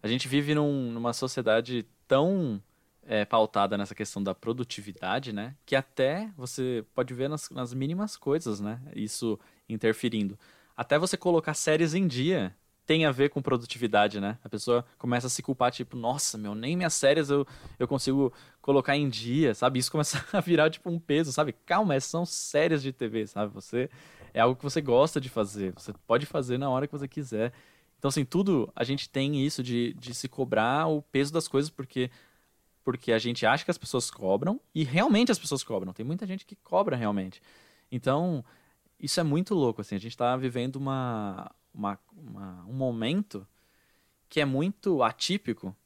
A 0.02 0.08
gente 0.08 0.28
vive 0.28 0.54
num, 0.54 0.90
numa 0.90 1.12
sociedade 1.12 1.86
tão 2.06 2.62
é, 3.06 3.24
pautada 3.24 3.76
nessa 3.76 3.94
questão 3.94 4.22
da 4.22 4.34
produtividade, 4.34 5.32
né? 5.32 5.54
Que 5.66 5.74
até 5.76 6.30
você 6.36 6.84
pode 6.94 7.12
ver 7.14 7.28
nas, 7.28 7.50
nas 7.50 7.74
mínimas 7.74 8.16
coisas, 8.16 8.60
né? 8.60 8.80
Isso 8.94 9.38
interferindo 9.68 10.38
até 10.78 10.96
você 10.96 11.16
colocar 11.16 11.54
séries 11.54 11.92
em 11.92 12.06
dia 12.06 12.54
tem 12.86 13.04
a 13.04 13.10
ver 13.10 13.30
com 13.30 13.42
produtividade, 13.42 14.20
né? 14.20 14.38
A 14.44 14.48
pessoa 14.48 14.84
começa 14.96 15.26
a 15.26 15.30
se 15.30 15.42
culpar, 15.42 15.72
tipo, 15.72 15.96
nossa, 15.96 16.38
meu, 16.38 16.54
nem 16.54 16.76
minhas 16.76 16.94
séries 16.94 17.28
eu, 17.28 17.44
eu 17.80 17.88
consigo 17.88 18.32
colocar 18.62 18.96
em 18.96 19.08
dia, 19.08 19.54
sabe? 19.56 19.80
Isso 19.80 19.90
começa 19.90 20.24
a 20.32 20.40
virar, 20.40 20.70
tipo, 20.70 20.88
um 20.88 21.00
peso, 21.00 21.32
sabe? 21.32 21.52
Calma, 21.66 21.98
são 21.98 22.24
séries 22.24 22.80
de 22.80 22.92
TV, 22.92 23.26
sabe? 23.26 23.52
Você 23.52 23.90
é 24.32 24.38
algo 24.40 24.54
que 24.54 24.62
você 24.62 24.80
gosta 24.80 25.20
de 25.20 25.28
fazer, 25.28 25.72
você 25.72 25.92
pode 26.06 26.26
fazer 26.26 26.58
na 26.58 26.70
hora 26.70 26.86
que 26.86 26.92
você 26.96 27.08
quiser. 27.08 27.52
Então, 27.98 28.08
assim, 28.08 28.24
tudo 28.24 28.70
a 28.74 28.84
gente 28.84 29.08
tem 29.08 29.44
isso 29.44 29.62
de, 29.62 29.92
de 29.94 30.14
se 30.14 30.28
cobrar 30.28 30.86
o 30.86 31.02
peso 31.02 31.32
das 31.32 31.48
coisas, 31.48 31.70
porque 31.70 32.10
porque 32.84 33.12
a 33.12 33.18
gente 33.18 33.44
acha 33.44 33.66
que 33.66 33.70
as 33.70 33.76
pessoas 33.76 34.10
cobram 34.10 34.58
e 34.74 34.82
realmente 34.82 35.30
as 35.30 35.38
pessoas 35.38 35.62
cobram. 35.62 35.92
Tem 35.92 36.06
muita 36.06 36.26
gente 36.26 36.46
que 36.46 36.56
cobra 36.56 36.96
realmente. 36.96 37.42
Então, 37.92 38.42
isso 38.98 39.20
é 39.20 39.22
muito 39.22 39.54
louco, 39.54 39.82
assim. 39.82 39.94
A 39.94 39.98
gente 39.98 40.12
está 40.12 40.34
vivendo 40.38 40.76
uma, 40.76 41.50
uma, 41.74 41.98
uma, 42.16 42.64
um 42.66 42.72
momento 42.72 43.46
que 44.26 44.40
é 44.40 44.44
muito 44.46 45.02
atípico 45.02 45.76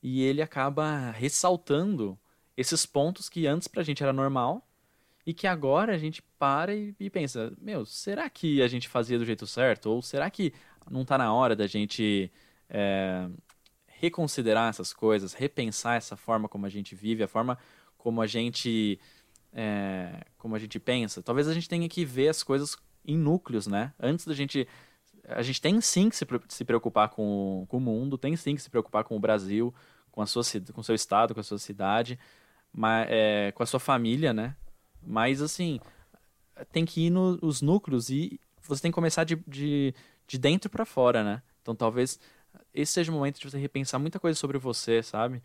e 0.00 0.22
ele 0.22 0.40
acaba 0.40 1.10
ressaltando 1.10 2.16
esses 2.56 2.86
pontos 2.86 3.28
que 3.28 3.46
antes 3.46 3.66
pra 3.66 3.82
gente 3.82 4.04
era 4.04 4.12
normal 4.12 4.64
e 5.26 5.34
que 5.34 5.48
agora 5.48 5.94
a 5.94 5.98
gente 5.98 6.22
para 6.38 6.74
e, 6.74 6.94
e, 7.00 7.10
pensa, 7.10 7.52
meu, 7.60 7.84
será 7.84 8.30
que 8.30 8.62
a 8.62 8.68
gente 8.68 8.88
fazia 8.88 9.18
do 9.18 9.24
jeito 9.24 9.46
certo? 9.48 9.86
Ou 9.86 10.00
será 10.00 10.30
que 10.30 10.52
não 10.90 11.02
está 11.02 11.18
na 11.18 11.32
hora 11.32 11.56
da 11.56 11.66
gente 11.66 12.30
é, 12.68 13.28
reconsiderar 13.86 14.68
essas 14.68 14.92
coisas, 14.92 15.32
repensar 15.32 15.96
essa 15.96 16.16
forma 16.16 16.48
como 16.48 16.66
a 16.66 16.68
gente 16.68 16.94
vive, 16.94 17.22
a 17.22 17.28
forma 17.28 17.58
como 17.96 18.20
a 18.20 18.26
gente 18.26 18.98
é, 19.52 20.24
como 20.36 20.54
a 20.54 20.58
gente 20.58 20.78
pensa. 20.78 21.22
Talvez 21.22 21.48
a 21.48 21.54
gente 21.54 21.68
tenha 21.68 21.88
que 21.88 22.04
ver 22.04 22.28
as 22.28 22.42
coisas 22.42 22.76
em 23.04 23.16
núcleos, 23.16 23.66
né? 23.66 23.92
Antes 23.98 24.26
da 24.26 24.34
gente. 24.34 24.68
A 25.28 25.42
gente 25.42 25.60
tem 25.60 25.80
sim 25.80 26.08
que 26.08 26.16
se, 26.16 26.64
preocupar 26.64 27.08
com, 27.08 27.66
com 27.68 27.78
o 27.78 27.80
mundo, 27.80 28.16
tem 28.16 28.36
sim 28.36 28.54
que 28.54 28.62
se 28.62 28.70
preocupar 28.70 29.02
com 29.02 29.16
o 29.16 29.20
Brasil, 29.20 29.74
com 30.12 30.22
a 30.22 30.26
sua 30.26 30.42
com 30.72 30.82
seu 30.84 30.94
estado, 30.94 31.34
com 31.34 31.40
a 31.40 31.42
sua 31.42 31.58
cidade, 31.58 32.16
mas, 32.72 33.08
é, 33.10 33.50
com 33.50 33.62
a 33.62 33.66
sua 33.66 33.80
família, 33.80 34.32
né? 34.32 34.54
Mas 35.02 35.42
assim, 35.42 35.80
tem 36.70 36.84
que 36.84 37.06
ir 37.06 37.10
nos 37.10 37.60
no, 37.60 37.72
núcleos 37.72 38.08
e 38.08 38.38
você 38.62 38.82
tem 38.82 38.90
que 38.90 38.94
começar 38.94 39.24
de, 39.24 39.36
de, 39.48 39.92
de 40.26 40.38
dentro 40.38 40.70
para 40.70 40.84
fora, 40.84 41.22
né? 41.24 41.42
Então 41.62 41.74
talvez 41.74 42.18
esse 42.74 42.92
seja 42.92 43.12
o 43.12 43.14
momento 43.14 43.40
de 43.40 43.50
você 43.50 43.58
repensar 43.58 43.98
muita 43.98 44.18
coisa 44.20 44.38
sobre 44.38 44.58
você, 44.58 45.02
sabe? 45.02 45.42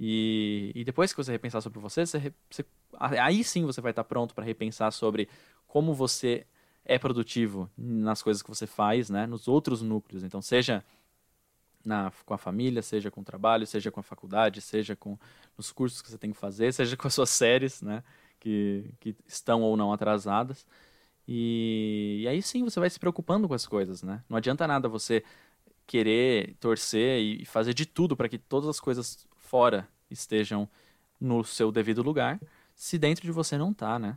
E, 0.00 0.72
e 0.74 0.84
depois 0.84 1.12
que 1.12 1.16
você 1.22 1.32
repensar 1.32 1.60
sobre 1.60 1.80
você, 1.80 2.06
você, 2.06 2.32
você 2.50 2.64
aí 2.98 3.42
sim 3.42 3.64
você 3.64 3.80
vai 3.80 3.90
estar 3.90 4.04
pronto 4.04 4.34
para 4.34 4.44
repensar 4.44 4.92
sobre 4.92 5.28
como 5.66 5.92
você 5.94 6.46
é 6.84 6.98
produtivo 6.98 7.70
nas 7.76 8.22
coisas 8.22 8.42
que 8.42 8.48
você 8.48 8.66
faz, 8.66 9.10
né, 9.10 9.26
nos 9.26 9.46
outros 9.46 9.82
núcleos. 9.82 10.24
Então, 10.24 10.40
seja 10.40 10.82
na, 11.84 12.10
com 12.24 12.34
a 12.34 12.38
família, 12.38 12.82
seja 12.82 13.10
com 13.10 13.20
o 13.20 13.24
trabalho, 13.24 13.66
seja 13.66 13.90
com 13.90 14.00
a 14.00 14.02
faculdade, 14.02 14.60
seja 14.60 14.96
com 14.96 15.18
os 15.56 15.70
cursos 15.70 16.00
que 16.00 16.10
você 16.10 16.18
tem 16.18 16.32
que 16.32 16.38
fazer, 16.38 16.72
seja 16.72 16.96
com 16.96 17.06
as 17.06 17.14
suas 17.14 17.30
séries, 17.30 17.82
né, 17.82 18.02
que, 18.40 18.90
que 19.00 19.14
estão 19.26 19.62
ou 19.62 19.76
não 19.76 19.92
atrasadas. 19.92 20.66
E, 21.30 22.20
e 22.22 22.28
aí 22.28 22.40
sim 22.40 22.64
você 22.64 22.80
vai 22.80 22.88
se 22.88 22.98
preocupando 22.98 23.46
com 23.46 23.52
as 23.52 23.66
coisas, 23.66 24.02
né? 24.02 24.24
Não 24.28 24.38
adianta 24.38 24.66
nada 24.66 24.88
você 24.88 25.22
querer 25.86 26.56
torcer 26.58 27.20
e 27.20 27.44
fazer 27.44 27.74
de 27.74 27.84
tudo 27.84 28.16
para 28.16 28.28
que 28.28 28.38
todas 28.38 28.68
as 28.68 28.80
coisas 28.80 29.26
fora 29.36 29.86
estejam 30.10 30.66
no 31.20 31.44
seu 31.44 31.70
devido 31.70 32.02
lugar, 32.02 32.40
se 32.74 32.98
dentro 32.98 33.26
de 33.26 33.32
você 33.32 33.58
não 33.58 33.74
tá, 33.74 33.98
né? 33.98 34.16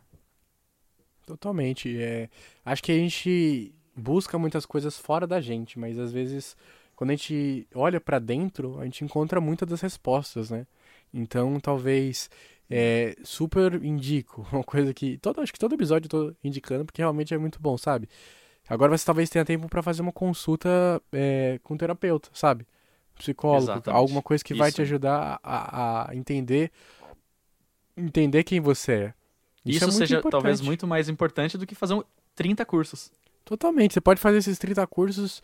Totalmente. 1.26 2.02
É, 2.02 2.30
acho 2.64 2.82
que 2.82 2.92
a 2.92 2.98
gente 2.98 3.76
busca 3.96 4.40
muitas 4.40 4.66
coisas 4.66 4.98
fora 4.98 5.28
da 5.28 5.42
gente, 5.42 5.78
mas 5.78 6.00
às 6.00 6.14
vezes 6.14 6.56
quando 6.96 7.10
a 7.10 7.16
gente 7.16 7.68
olha 7.74 8.00
para 8.00 8.20
dentro, 8.20 8.80
a 8.80 8.86
gente 8.86 9.04
encontra 9.04 9.42
muitas 9.42 9.68
das 9.68 9.82
respostas, 9.82 10.52
né? 10.52 10.68
Então, 11.12 11.60
talvez 11.60 12.30
é, 12.72 13.16
super 13.24 13.84
indico, 13.84 14.48
uma 14.52 14.64
coisa 14.64 14.94
que 14.94 15.18
todo 15.18 15.42
acho 15.42 15.54
que 15.54 15.60
todo 15.60 15.76
episódio 15.76 16.08
eu 16.08 16.10
tô 16.10 16.36
indicando 16.44 16.86
porque 16.86 17.02
realmente 17.02 17.34
é 17.34 17.38
muito 17.38 17.60
bom, 17.62 17.78
sabe? 17.78 18.08
Agora 18.70 18.98
você 18.98 19.06
talvez 19.06 19.30
tenha 19.30 19.44
tempo 19.44 19.68
para 19.68 19.84
fazer 19.84 20.02
uma 20.02 20.12
consulta 20.12 20.70
é, 21.12 21.60
com 21.64 21.74
um 21.74 21.78
terapeuta, 21.78 22.30
sabe? 22.34 22.66
Psicólogo, 23.16 23.64
Exatamente. 23.64 23.98
alguma 23.98 24.22
coisa 24.22 24.44
que 24.44 24.54
vai 24.54 24.70
Isso. 24.70 24.78
te 24.78 24.82
ajudar 24.84 25.40
a, 25.44 26.10
a 26.10 26.16
entender 26.16 26.72
entender 27.96 28.44
quem 28.44 28.60
você 28.60 28.92
é. 28.94 29.14
Isso, 29.66 29.84
é 29.84 29.88
muito 29.88 29.98
seja 29.98 30.22
talvez 30.22 30.60
importante. 30.60 30.66
muito 30.66 30.88
mais 30.88 31.10
importante 31.10 31.58
do 31.58 31.68
que 31.68 31.76
fazer 31.76 31.94
um 31.94 32.04
30 32.36 32.66
cursos. 32.66 33.12
Totalmente. 33.46 33.94
Você 33.94 34.02
pode 34.02 34.20
fazer 34.20 34.38
esses 34.38 34.58
30 34.58 34.86
cursos, 34.88 35.44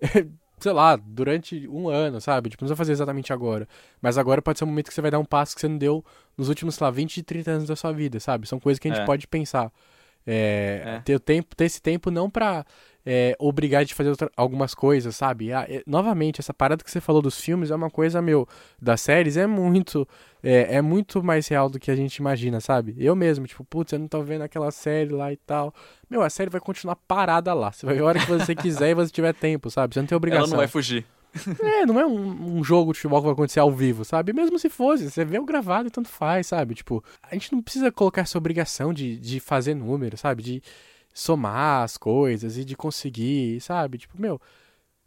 sei 0.58 0.72
lá, 0.72 0.96
durante 0.96 1.68
um 1.68 1.88
ano, 1.88 2.20
sabe? 2.20 2.48
Tipo, 2.50 2.64
não 2.64 2.66
precisa 2.68 2.76
fazer 2.76 2.92
exatamente 2.92 3.32
agora. 3.32 3.68
Mas 4.00 4.16
agora 4.16 4.40
pode 4.40 4.58
ser 4.58 4.64
um 4.64 4.68
momento 4.68 4.88
que 4.88 4.94
você 4.94 5.02
vai 5.02 5.10
dar 5.10 5.18
um 5.18 5.24
passo 5.24 5.54
que 5.54 5.60
você 5.60 5.68
não 5.68 5.78
deu 5.78 6.04
nos 6.36 6.48
últimos, 6.48 6.74
sei 6.74 6.84
lá, 6.84 6.90
20, 6.90 7.22
30 7.22 7.50
anos 7.50 7.68
da 7.68 7.76
sua 7.76 7.92
vida, 7.92 8.18
sabe? 8.20 8.46
São 8.48 8.58
coisas 8.58 8.78
que 8.78 8.88
a 8.88 8.90
gente 8.90 9.02
É. 9.02 9.06
pode 9.06 9.26
pensar. 9.26 9.70
É, 10.26 10.82
É. 10.84 11.00
Ter, 11.04 11.14
o 11.14 11.20
tempo, 11.20 11.54
ter 11.54 11.64
esse 11.66 11.80
tempo 11.80 12.10
não 12.10 12.28
pra 12.28 12.64
é, 13.08 13.36
obrigar 13.38 13.84
a 13.84 13.86
fazer 13.86 14.10
outra- 14.10 14.30
algumas 14.36 14.74
coisas, 14.74 15.14
sabe? 15.14 15.52
Ah, 15.52 15.64
é- 15.68 15.80
novamente, 15.86 16.40
essa 16.40 16.52
parada 16.52 16.82
que 16.82 16.90
você 16.90 17.00
falou 17.00 17.22
dos 17.22 17.40
filmes 17.40 17.70
é 17.70 17.74
uma 17.76 17.88
coisa, 17.88 18.20
meu, 18.20 18.48
das 18.82 19.00
séries 19.00 19.36
é 19.36 19.46
muito 19.46 20.06
é, 20.42 20.76
é 20.76 20.82
muito 20.82 21.22
mais 21.24 21.46
real 21.48 21.68
do 21.68 21.78
que 21.78 21.90
a 21.90 21.96
gente 21.96 22.16
imagina, 22.16 22.60
sabe? 22.60 22.94
Eu 22.98 23.16
mesmo, 23.16 23.46
tipo, 23.46 23.64
putz, 23.64 23.92
eu 23.92 23.98
não 23.98 24.06
tô 24.06 24.22
vendo 24.22 24.42
aquela 24.42 24.70
série 24.70 25.10
lá 25.10 25.32
e 25.32 25.36
tal. 25.36 25.72
Meu, 26.08 26.22
a 26.22 26.30
série 26.30 26.50
vai 26.50 26.60
continuar 26.60 26.94
parada 26.94 27.52
lá. 27.52 27.72
Você 27.72 27.84
vai 27.84 27.96
ver 27.96 28.02
a 28.02 28.04
hora 28.04 28.18
que 28.20 28.26
você 28.26 28.54
quiser 28.54 28.90
e 28.90 28.94
você 28.94 29.10
tiver 29.10 29.32
tempo, 29.34 29.70
sabe? 29.70 29.94
Você 29.94 30.00
não 30.00 30.06
tem 30.06 30.14
obrigação. 30.16 30.44
Ela 30.44 30.50
não 30.50 30.58
vai 30.58 30.68
fugir. 30.68 31.04
É, 31.62 31.86
não 31.86 31.98
é 31.98 32.06
um, 32.06 32.58
um 32.58 32.64
jogo 32.64 32.92
de 32.92 32.98
futebol 32.98 33.20
que 33.20 33.26
vai 33.26 33.32
acontecer 33.32 33.60
ao 33.60 33.70
vivo, 33.70 34.04
sabe? 34.04 34.32
Mesmo 34.32 34.58
se 34.58 34.68
fosse, 34.68 35.10
você 35.10 35.24
vê 35.24 35.38
o 35.38 35.44
gravado 35.44 35.88
e 35.88 35.90
tanto 35.90 36.08
faz, 36.08 36.48
sabe? 36.48 36.74
Tipo, 36.74 37.02
a 37.22 37.34
gente 37.34 37.52
não 37.52 37.62
precisa 37.62 37.90
colocar 37.92 38.22
essa 38.22 38.38
obrigação 38.38 38.92
de, 38.92 39.18
de 39.18 39.40
fazer 39.40 39.74
número, 39.74 40.16
sabe? 40.16 40.42
De 40.42 40.62
somar 41.12 41.82
as 41.82 41.96
coisas 41.96 42.56
e 42.56 42.64
de 42.64 42.76
conseguir, 42.76 43.60
sabe? 43.60 43.98
Tipo, 43.98 44.20
meu, 44.20 44.40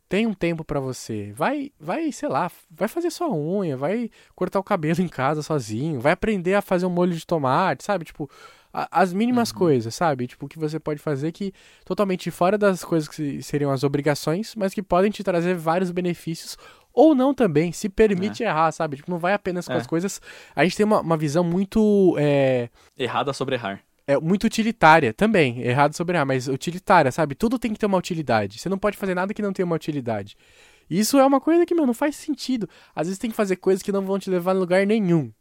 tem 0.10 0.26
um 0.26 0.34
tempo 0.34 0.65
pra 0.65 0.80
você. 0.80 1.32
Vai, 1.34 1.72
vai, 1.80 2.12
sei 2.12 2.28
lá, 2.28 2.52
vai 2.72 2.88
fazer 2.88 3.12
sua 3.12 3.30
unha, 3.30 3.78
vai 3.78 4.10
cortar 4.36 4.60
o 4.60 4.63
cabelo 4.63 5.02
em 5.02 5.08
casa 5.08 5.44
sozinho, 5.44 6.00
vai 6.00 6.13
aprender 6.13 6.56
a 6.56 6.62
fazer 6.62 6.88
um 6.88 6.89
molho 6.89 7.13
de 7.13 7.26
tomate, 7.26 7.84
sabe? 7.84 8.06
Tipo, 8.06 8.30
a- 8.74 8.88
as 9.02 9.12
mínimas 9.14 9.52
coisas, 9.52 9.94
sabe? 9.96 10.28
Tipo, 10.28 10.48
que 10.48 10.60
você 10.60 10.80
pode 10.80 11.00
fazer 11.00 11.32
que 11.32 11.54
totalmente 11.86 12.30
fora 12.32 12.58
das 12.58 12.84
coisas 12.84 13.08
que 13.10 13.42
seriam 13.42 13.72
as 13.72 13.84
obrigações, 13.84 14.54
mas 14.56 14.74
que 14.74 14.82
podem 14.84 15.12
te 15.12 15.24
trazer 15.24 15.56
vários 15.56 15.92
benefícios 15.92 16.58
ou 16.94 17.14
não 17.16 17.34
também, 17.34 17.72
se 17.72 17.88
permite 17.88 18.44
errar, 18.44 18.72
sabe? 18.72 18.98
Tipo, 18.98 19.12
não 19.12 19.20
vai 19.20 19.34
apenas 19.34 19.68
com 19.68 19.74
É. 19.74 19.78
as 19.78 19.88
coisas. 19.88 20.22
A 20.56 20.64
gente 20.64 20.76
tem 20.78 20.86
uma, 20.86 21.02
uma 21.02 21.18
visão 21.18 21.44
muito 21.44 22.16
é, 22.20 22.70
Errada 22.98 23.32
sobre 23.32 23.56
errar. 23.56 23.80
é 24.08 24.20
muito 24.20 24.44
utilitária 24.46 25.14
também, 25.14 25.62
errado 25.62 25.94
sobre 25.96 26.16
errar, 26.18 26.26
mas 26.26 26.48
utilitária, 26.48 27.12
sabe? 27.12 27.36
Tudo 27.36 27.58
tem 27.60 27.72
que 27.72 27.80
ter 27.80 27.86
uma 27.86 27.98
utilidade. 27.98 28.60
Você 28.60 28.68
não 28.70 28.78
pode 28.78 28.98
fazer 28.98 29.14
nada 29.16 29.34
que 29.34 29.42
não 29.42 29.54
tenha 29.54 29.66
uma 29.66 29.76
utilidade. 29.76 30.36
Isso 30.90 31.20
é 31.20 31.26
uma 31.26 31.40
coisa 31.40 31.66
que, 31.68 31.76
meu, 31.76 31.86
não 31.86 31.94
faz 31.94 32.16
sentido. 32.16 32.68
Às 32.96 33.06
vezes 33.08 33.20
tem 33.20 33.30
que 33.30 33.36
fazer 33.36 33.58
coisas 33.58 33.84
que 33.84 33.92
não 33.92 34.02
vão 34.02 34.18
te 34.18 34.28
levar 34.30 34.52
a 34.52 34.56
lugar 34.56 34.86
nenhum. 34.88 35.32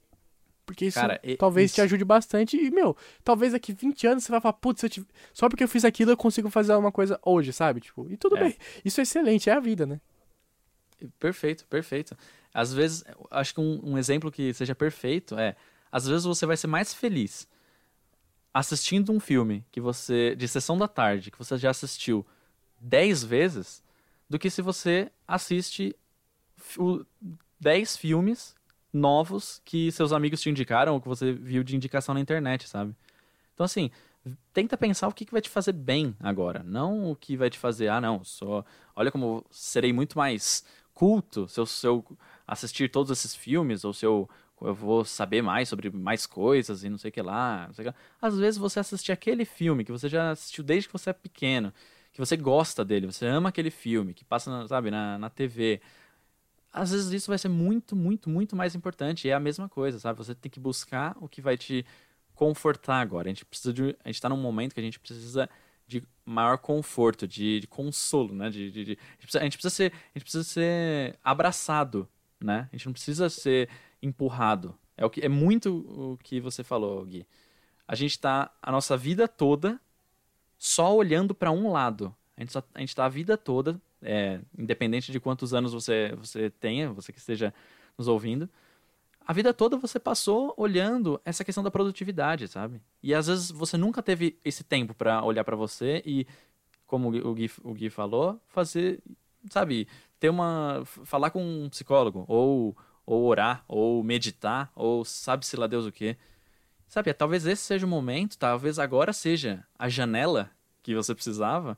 Porque 0.69 0.85
isso 0.85 1.01
Cara, 1.01 1.19
talvez 1.39 1.71
te 1.71 1.75
isso- 1.77 1.81
ajude 1.83 2.05
bastante. 2.05 2.55
E, 2.59 2.71
meu, 2.71 2.95
talvez 3.25 3.53
daqui 3.55 3.73
20 3.73 4.07
anos 4.07 4.23
você 4.25 4.31
vai 4.31 4.39
falar, 4.39 4.53
putz, 4.53 4.83
tive- 4.91 5.07
só 5.33 5.49
porque 5.49 5.65
eu 5.65 5.69
fiz 5.69 5.83
aquilo 5.83 6.11
eu 6.11 6.17
consigo 6.17 6.51
fazer 6.51 6.75
uma 6.75 6.93
coisa 6.93 7.19
hoje, 7.25 7.55
sabe? 7.55 7.81
Tipo, 7.81 8.07
e 8.11 8.19
tudo 8.19 8.37
É. 8.37 8.41
bem. 8.45 8.57
Isso 8.85 9.01
é 9.01 9.03
excelente, 9.03 9.49
é 9.49 9.55
a 9.55 9.61
vida, 9.61 9.87
né? 9.87 9.99
Perfeito, 11.19 11.67
perfeito. 11.69 12.15
Às 12.53 12.75
vezes, 12.75 13.03
acho 13.31 13.55
que 13.55 13.61
um, 13.63 13.93
um 13.93 13.97
exemplo 13.99 14.31
que 14.31 14.53
seja 14.53 14.75
perfeito 14.75 15.39
é, 15.39 15.57
às 15.91 16.07
vezes 16.07 16.25
você 16.27 16.45
vai 16.45 16.57
ser 16.57 16.67
mais 16.67 16.93
feliz 16.93 17.49
assistindo 18.53 19.11
um 19.13 19.21
filme 19.21 19.65
que 19.71 19.81
você 19.81 20.35
de 20.37 20.47
sessão 20.49 20.77
da 20.77 20.89
tarde 20.89 21.31
que 21.31 21.39
você 21.39 21.57
já 21.57 21.71
assistiu 21.71 22.27
10 22.81 23.23
vezes 23.25 23.83
do 24.29 24.39
que 24.39 24.51
se 24.51 24.61
você 24.61 25.11
assiste 25.27 25.97
fi- 26.57 26.81
o- 26.81 27.07
10 27.59 27.97
filmes 27.97 28.55
novos 28.93 29.61
que 29.65 29.93
seus 29.93 30.13
amigos 30.13 30.41
te 30.41 30.51
indicaram 30.51 30.95
ou 30.95 31.01
que 31.01 31.09
você 31.09 31.33
viu 31.33 31.63
de 31.63 31.77
indicação 31.77 32.15
na 32.15 32.21
internet, 32.21 32.69
sabe? 32.69 32.95
Então 33.55 33.65
assim, 33.65 33.91
tenta 34.53 34.77
pensar 34.77 35.09
o 35.09 35.13
que, 35.13 35.25
que 35.25 35.33
vai 35.33 35.41
te 35.41 35.51
fazer 35.51 35.73
bem 35.73 36.17
agora, 36.21 36.63
não 36.65 37.11
o 37.11 37.17
que 37.17 37.37
vai 37.37 37.51
te 37.51 37.59
fazer, 37.59 37.89
ah 37.89 38.01
não, 38.01 38.25
só 38.25 38.65
olha 38.95 39.11
como 39.11 39.45
serei 39.51 39.93
muito 39.93 40.17
mais 40.17 40.65
culto 40.95 41.49
se 41.49 41.61
eu, 41.61 41.67
se 41.67 41.87
eu 41.87 42.05
assistir 42.47 42.91
todos 42.91 43.11
esses 43.11 43.37
filmes, 43.37 43.85
ou 43.85 43.93
se 43.93 44.05
eu, 44.07 44.29
eu 44.61 44.75
vou 44.75 45.05
saber 45.05 45.43
mais 45.43 45.69
sobre 45.69 45.91
mais 45.91 46.27
coisas 46.27 46.83
e 46.83 46.89
não 46.89 46.99
sei 46.99 47.11
o 47.11 47.13
que 47.13 47.23
lá. 47.23 47.67
não 47.69 47.75
sei 47.75 47.85
que 47.85 47.91
lá. 47.91 47.95
Às 48.21 48.39
vezes 48.39 48.59
você 48.59 48.81
assistir 48.81 49.13
aquele 49.13 49.45
filme 49.45 49.85
que 49.85 49.93
você 49.93 50.09
já 50.09 50.31
assistiu 50.31 50.65
desde 50.65 50.89
que 50.89 50.93
você 50.93 51.11
é 51.11 51.13
pequeno, 51.13 51.73
que 52.13 52.19
você 52.19 52.37
gosta 52.37 52.85
dele, 52.85 53.07
você 53.07 53.27
ama 53.27 53.51
aquele 53.51 53.71
filme, 53.71 54.15
que 54.15 54.25
passa, 54.25 54.67
sabe, 54.67 54.91
na, 54.91 55.19
na 55.19 55.31
TV. 55.31 55.81
Às 56.81 56.91
vezes 56.93 57.11
isso 57.13 57.29
vai 57.31 57.39
ser 57.39 57.49
muito, 57.49 57.95
muito, 57.97 58.29
muito 58.31 58.57
mais 58.57 58.75
importante. 58.75 59.29
É 59.29 59.35
a 59.35 59.41
mesma 59.41 59.69
coisa, 59.69 59.99
sabe? 59.99 60.19
Você 60.19 60.35
tem 60.35 60.51
que 60.51 60.61
buscar 60.61 61.17
o 61.21 61.29
que 61.29 61.41
vai 61.41 61.57
te 61.57 61.85
confortar 62.35 63.01
agora. 63.01 63.29
A 63.29 63.31
gente 63.31 63.45
precisa 63.45 63.73
de. 63.73 63.97
A 64.05 64.09
gente 64.09 64.21
tá 64.21 64.29
num 64.29 64.37
momento 64.37 64.75
que 64.75 64.81
a 64.81 64.83
gente 64.83 64.99
precisa 65.01 65.49
de 65.87 66.03
maior 66.25 66.59
conforto, 66.59 67.27
de, 67.27 67.61
de 67.61 67.67
consolo, 67.67 68.35
né? 68.35 68.51
De, 68.51 68.71
de- 68.71 68.85
de- 68.85 68.99
a, 68.99 69.15
gente 69.15 69.23
precisa, 69.23 69.41
a 69.41 69.45
gente 69.45 69.57
precisa 69.57 69.75
ser, 69.75 69.93
a 69.93 70.19
gente 70.19 70.23
precisa 70.25 70.45
ser 70.45 71.19
abraçado, 71.25 72.09
né? 72.41 72.69
A 72.73 72.77
gente 72.77 72.87
não 72.87 72.93
precisa 72.93 73.29
ser 73.31 73.69
empurrado. 74.03 74.77
É 74.97 75.05
o 75.05 75.11
que 75.11 75.21
é 75.25 75.29
muito 75.29 75.77
o 76.13 76.19
que 76.23 76.41
você 76.41 76.63
falou, 76.63 77.05
Gui. 77.05 77.27
A 77.87 77.95
gente 77.95 78.19
tá 78.19 78.51
a 78.63 78.71
nossa 78.71 78.97
vida 78.97 79.27
toda 79.27 79.81
só 80.59 80.95
olhando 80.95 81.35
para 81.35 81.51
um 81.51 81.71
lado. 81.73 82.15
A 82.37 82.41
gente, 82.41 82.53
só, 82.53 82.63
a 82.75 82.81
gente 82.81 82.95
tá 82.95 83.05
a 83.07 83.09
vida 83.09 83.37
toda, 83.37 83.81
é, 84.03 84.41
independente 84.57 85.13
de 85.13 85.21
quantos 85.21 85.55
anos 85.55 85.73
você 85.73 86.15
você 86.17 86.51
tenha, 86.51 86.93
você 86.93 87.13
que 87.13 87.19
esteja 87.19 87.53
nos 87.97 88.09
ouvindo, 88.09 88.49
a 89.29 89.33
vida 89.35 89.53
toda 89.53 89.77
você 89.77 90.01
passou 90.01 90.55
olhando 90.57 91.21
essa 91.23 91.45
questão 91.45 91.63
da 91.63 91.71
produtividade, 91.71 92.49
sabe? 92.49 92.81
E 93.03 93.13
às 93.13 93.27
vezes 93.27 93.51
você 93.51 93.77
nunca 93.77 94.03
teve 94.03 94.39
esse 94.43 94.65
tempo 94.65 94.95
para 94.95 95.23
olhar 95.23 95.45
para 95.45 95.55
você 95.55 96.03
e, 96.07 96.27
como 96.87 97.09
o 97.09 97.35
Gui, 97.35 97.51
o 97.63 97.75
Gui 97.75 97.91
falou, 97.91 98.41
fazer, 98.49 99.03
sabe, 99.51 99.87
ter 100.19 100.31
uma. 100.31 100.83
falar 100.87 101.29
com 101.29 101.45
um 101.45 101.69
psicólogo, 101.69 102.25
ou, 102.27 102.75
ou 103.05 103.25
orar, 103.27 103.67
ou 103.69 104.03
meditar, 104.03 104.73
ou 104.75 105.05
sabe-se 105.05 105.59
lá 105.59 105.67
Deus 105.67 105.85
o 105.85 105.93
quê. 105.93 106.17
Sabe, 106.87 107.13
talvez 107.13 107.45
esse 107.45 107.63
seja 107.63 107.85
o 107.85 107.89
momento, 107.89 108.39
talvez 108.39 108.79
agora 108.79 109.13
seja 109.13 109.63
a 109.79 109.91
janela 109.91 110.51
que 110.83 110.95
você 110.95 111.15
precisava 111.15 111.77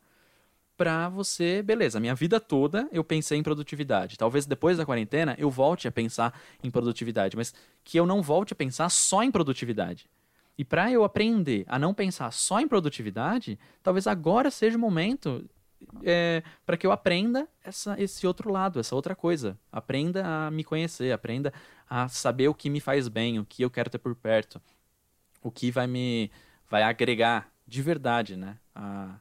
pra 0.80 1.10
você, 1.10 1.62
beleza, 1.62 2.00
minha 2.00 2.14
vida 2.14 2.40
toda 2.40 2.88
eu 2.90 3.04
pensei 3.04 3.36
em 3.36 3.42
produtividade. 3.42 4.16
Talvez 4.16 4.46
depois 4.46 4.78
da 4.78 4.86
quarentena 4.86 5.36
eu 5.38 5.50
volte 5.50 5.86
a 5.86 5.92
pensar 5.92 6.32
em 6.64 6.70
produtividade, 6.70 7.36
mas 7.36 7.52
que 7.84 8.00
eu 8.00 8.06
não 8.06 8.22
volte 8.22 8.54
a 8.54 8.56
pensar 8.56 8.88
só 8.88 9.22
em 9.22 9.30
produtividade. 9.30 10.08
E 10.56 10.64
pra 10.64 10.90
eu 10.90 11.04
aprender 11.04 11.66
a 11.68 11.78
não 11.78 11.92
pensar 11.92 12.32
só 12.32 12.60
em 12.60 12.66
produtividade, 12.66 13.58
talvez 13.82 14.06
agora 14.06 14.50
seja 14.50 14.78
o 14.78 14.80
momento 14.80 15.44
é, 16.02 16.42
para 16.64 16.78
que 16.78 16.86
eu 16.86 16.92
aprenda 16.92 17.46
essa, 17.62 17.94
esse 18.00 18.26
outro 18.26 18.50
lado, 18.50 18.80
essa 18.80 18.94
outra 18.94 19.14
coisa. 19.14 19.58
Aprenda 19.70 20.24
a 20.26 20.50
me 20.50 20.64
conhecer, 20.64 21.12
aprenda 21.12 21.52
a 21.90 22.08
saber 22.08 22.48
o 22.48 22.54
que 22.54 22.70
me 22.70 22.80
faz 22.80 23.06
bem, 23.06 23.38
o 23.38 23.44
que 23.44 23.62
eu 23.62 23.68
quero 23.68 23.90
ter 23.90 23.98
por 23.98 24.14
perto, 24.14 24.58
o 25.42 25.50
que 25.50 25.70
vai 25.70 25.86
me 25.86 26.30
vai 26.70 26.82
agregar 26.82 27.52
de 27.66 27.82
verdade, 27.82 28.34
né? 28.34 28.56
A, 28.74 29.20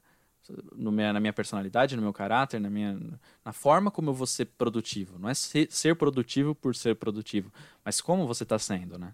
no 0.75 0.91
minha, 0.91 1.13
na 1.13 1.19
minha 1.19 1.33
personalidade, 1.33 1.95
no 1.95 2.01
meu 2.01 2.13
caráter, 2.13 2.59
na 2.59 2.69
minha 2.69 2.97
na 3.43 3.53
forma 3.53 3.91
como 3.91 4.09
eu 4.09 4.13
vou 4.13 4.27
ser 4.27 4.45
produtivo. 4.45 5.19
Não 5.19 5.29
é 5.29 5.33
ser, 5.33 5.67
ser 5.71 5.95
produtivo 5.95 6.55
por 6.55 6.75
ser 6.75 6.95
produtivo, 6.95 7.51
mas 7.83 8.01
como 8.01 8.27
você 8.27 8.43
está 8.43 8.57
sendo, 8.57 8.97
né? 8.97 9.13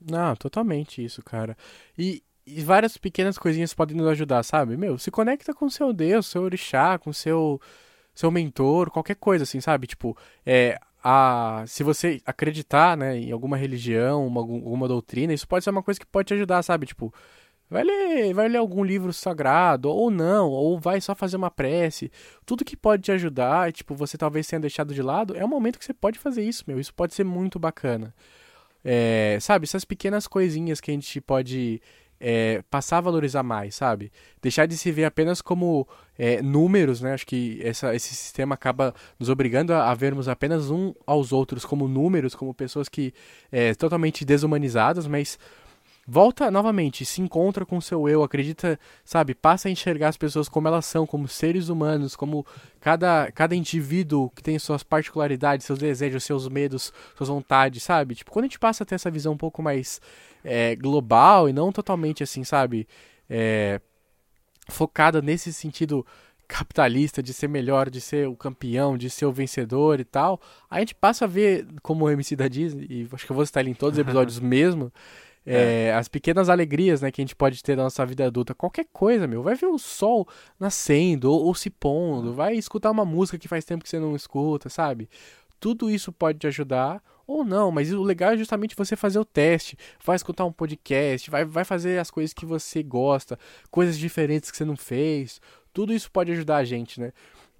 Não, 0.00 0.36
totalmente 0.36 1.04
isso, 1.04 1.22
cara. 1.22 1.56
E, 1.96 2.22
e 2.46 2.62
várias 2.62 2.96
pequenas 2.96 3.36
coisinhas 3.36 3.74
podem 3.74 3.96
nos 3.96 4.06
ajudar, 4.08 4.42
sabe? 4.44 4.76
Meu, 4.76 4.98
se 4.98 5.10
conecta 5.10 5.52
com 5.52 5.68
seu 5.68 5.92
Deus, 5.92 6.26
seu 6.26 6.42
orixá, 6.42 6.98
com 6.98 7.12
seu 7.12 7.60
seu 8.14 8.32
mentor, 8.32 8.90
qualquer 8.90 9.14
coisa 9.14 9.44
assim, 9.44 9.60
sabe? 9.60 9.86
Tipo, 9.86 10.16
é 10.44 10.76
a 11.02 11.62
se 11.66 11.84
você 11.84 12.20
acreditar, 12.26 12.96
né, 12.96 13.16
em 13.16 13.30
alguma 13.30 13.56
religião, 13.56 14.26
uma, 14.26 14.40
alguma 14.40 14.88
doutrina, 14.88 15.32
isso 15.32 15.46
pode 15.46 15.64
ser 15.64 15.70
uma 15.70 15.82
coisa 15.82 16.00
que 16.00 16.06
pode 16.06 16.26
te 16.26 16.34
ajudar, 16.34 16.62
sabe? 16.62 16.86
Tipo, 16.86 17.14
Vai 17.70 17.84
ler, 17.84 18.32
vai 18.32 18.48
ler 18.48 18.58
algum 18.58 18.82
livro 18.82 19.12
sagrado, 19.12 19.90
ou 19.90 20.10
não, 20.10 20.48
ou 20.48 20.78
vai 20.78 21.00
só 21.00 21.14
fazer 21.14 21.36
uma 21.36 21.50
prece. 21.50 22.10
Tudo 22.46 22.64
que 22.64 22.76
pode 22.76 23.02
te 23.02 23.12
ajudar, 23.12 23.72
tipo, 23.72 23.94
você 23.94 24.16
talvez 24.16 24.46
tenha 24.46 24.60
deixado 24.60 24.94
de 24.94 25.02
lado, 25.02 25.36
é 25.36 25.44
o 25.44 25.48
momento 25.48 25.78
que 25.78 25.84
você 25.84 25.92
pode 25.92 26.18
fazer 26.18 26.42
isso, 26.42 26.64
meu. 26.66 26.80
Isso 26.80 26.94
pode 26.94 27.14
ser 27.14 27.24
muito 27.24 27.58
bacana. 27.58 28.14
É, 28.84 29.38
sabe, 29.40 29.64
essas 29.64 29.84
pequenas 29.84 30.26
coisinhas 30.26 30.80
que 30.80 30.90
a 30.90 30.94
gente 30.94 31.20
pode 31.20 31.82
é, 32.20 32.62
passar 32.70 32.98
a 32.98 33.02
valorizar 33.02 33.42
mais, 33.42 33.74
sabe? 33.74 34.10
Deixar 34.42 34.66
de 34.66 34.76
se 34.76 34.90
ver 34.90 35.04
apenas 35.04 35.40
como 35.40 35.86
é, 36.18 36.42
números, 36.42 37.00
né? 37.00 37.12
Acho 37.12 37.26
que 37.26 37.60
essa, 37.62 37.94
esse 37.94 38.14
sistema 38.14 38.54
acaba 38.54 38.94
nos 39.18 39.28
obrigando 39.28 39.72
a, 39.72 39.90
a, 39.90 39.94
vermos 39.94 40.28
apenas 40.28 40.70
um 40.70 40.94
aos 41.06 41.32
outros 41.32 41.64
como 41.64 41.86
números, 41.86 42.34
como 42.34 42.52
pessoas 42.52 42.88
que 42.88 43.12
é, 43.52 43.74
totalmente 43.74 44.24
desumanizadas, 44.24 45.06
mas 45.06 45.38
volta 46.10 46.50
novamente, 46.50 47.04
se 47.04 47.20
encontra 47.20 47.66
com 47.66 47.76
o 47.76 47.82
seu 47.82 48.08
eu, 48.08 48.22
acredita, 48.22 48.80
sabe, 49.04 49.34
passa 49.34 49.68
a 49.68 49.70
enxergar 49.70 50.08
as 50.08 50.16
pessoas 50.16 50.48
como 50.48 50.66
elas 50.66 50.86
são, 50.86 51.06
como 51.06 51.28
seres 51.28 51.68
humanos, 51.68 52.16
como 52.16 52.46
cada, 52.80 53.30
cada 53.32 53.54
indivíduo 53.54 54.30
que 54.30 54.42
tem 54.42 54.58
suas 54.58 54.82
particularidades, 54.82 55.66
seus 55.66 55.78
desejos, 55.78 56.24
seus 56.24 56.48
medos, 56.48 56.94
suas 57.14 57.28
vontades, 57.28 57.82
sabe? 57.82 58.14
Tipo, 58.14 58.30
quando 58.30 58.44
a 58.44 58.48
gente 58.48 58.58
passa 58.58 58.84
a 58.84 58.86
ter 58.86 58.94
essa 58.94 59.10
visão 59.10 59.34
um 59.34 59.36
pouco 59.36 59.62
mais 59.62 60.00
é, 60.42 60.74
global 60.76 61.46
e 61.46 61.52
não 61.52 61.70
totalmente 61.70 62.22
assim, 62.22 62.42
sabe, 62.42 62.88
é, 63.28 63.78
focada 64.66 65.20
nesse 65.20 65.52
sentido 65.52 66.06
capitalista, 66.48 67.22
de 67.22 67.34
ser 67.34 67.48
melhor, 67.48 67.90
de 67.90 68.00
ser 68.00 68.26
o 68.26 68.34
campeão, 68.34 68.96
de 68.96 69.10
ser 69.10 69.26
o 69.26 69.32
vencedor 69.32 70.00
e 70.00 70.04
tal, 70.04 70.40
a 70.70 70.80
gente 70.80 70.94
passa 70.94 71.26
a 71.26 71.28
ver, 71.28 71.66
como 71.82 72.06
o 72.06 72.10
MC 72.10 72.34
da 72.34 72.48
Disney, 72.48 72.86
e 72.88 73.08
acho 73.12 73.26
que 73.26 73.30
eu 73.30 73.36
vou 73.36 73.44
citar 73.44 73.62
ele 73.62 73.72
em 73.72 73.74
todos 73.74 73.98
os 73.98 74.02
episódios 74.02 74.40
mesmo, 74.40 74.90
é. 75.48 75.86
É, 75.86 75.94
as 75.94 76.08
pequenas 76.08 76.48
alegrias 76.48 77.00
né, 77.00 77.10
que 77.10 77.20
a 77.20 77.24
gente 77.24 77.34
pode 77.36 77.62
ter 77.62 77.76
na 77.76 77.84
nossa 77.84 78.04
vida 78.04 78.26
adulta. 78.26 78.54
Qualquer 78.54 78.86
coisa, 78.92 79.26
meu. 79.26 79.42
Vai 79.42 79.54
ver 79.54 79.66
o 79.66 79.78
sol 79.78 80.28
nascendo 80.58 81.30
ou, 81.30 81.46
ou 81.46 81.54
se 81.54 81.70
pondo. 81.70 82.34
Vai 82.34 82.54
escutar 82.54 82.90
uma 82.90 83.04
música 83.04 83.38
que 83.38 83.48
faz 83.48 83.64
tempo 83.64 83.82
que 83.82 83.90
você 83.90 83.98
não 83.98 84.14
escuta, 84.14 84.68
sabe? 84.68 85.08
Tudo 85.58 85.90
isso 85.90 86.12
pode 86.12 86.38
te 86.38 86.46
ajudar 86.46 87.02
ou 87.26 87.44
não, 87.44 87.70
mas 87.70 87.92
o 87.92 88.02
legal 88.02 88.32
é 88.32 88.36
justamente 88.38 88.74
você 88.74 88.96
fazer 88.96 89.18
o 89.18 89.24
teste. 89.24 89.76
Vai 90.02 90.16
escutar 90.16 90.44
um 90.46 90.52
podcast, 90.52 91.30
vai, 91.30 91.44
vai 91.44 91.64
fazer 91.64 91.98
as 91.98 92.10
coisas 92.10 92.32
que 92.32 92.46
você 92.46 92.82
gosta, 92.82 93.38
coisas 93.70 93.98
diferentes 93.98 94.50
que 94.50 94.56
você 94.56 94.64
não 94.64 94.76
fez. 94.76 95.40
Tudo 95.72 95.92
isso 95.92 96.10
pode 96.10 96.32
ajudar 96.32 96.56
a 96.56 96.64
gente, 96.64 96.98
né? 96.98 97.12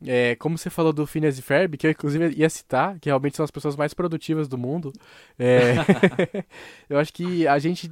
É, 0.07 0.37
como 0.37 0.57
você 0.57 0.71
falou 0.71 0.93
do 0.93 1.07
Phineas 1.07 1.39
e 1.39 1.43
Ferb, 1.43 1.77
que 1.77 1.87
eu 1.87 1.91
inclusive 1.91 2.33
ia 2.37 2.49
citar, 2.49 2.99
que 3.01 3.09
realmente 3.09 3.37
são 3.37 3.45
as 3.45 3.51
pessoas 3.51 3.75
mais 3.75 3.93
produtivas 3.93 4.47
do 4.47 4.57
mundo, 4.57 4.93
é, 5.39 5.75
eu 6.89 6.99
acho 6.99 7.13
que 7.13 7.47
a 7.49 7.59
gente 7.59 7.91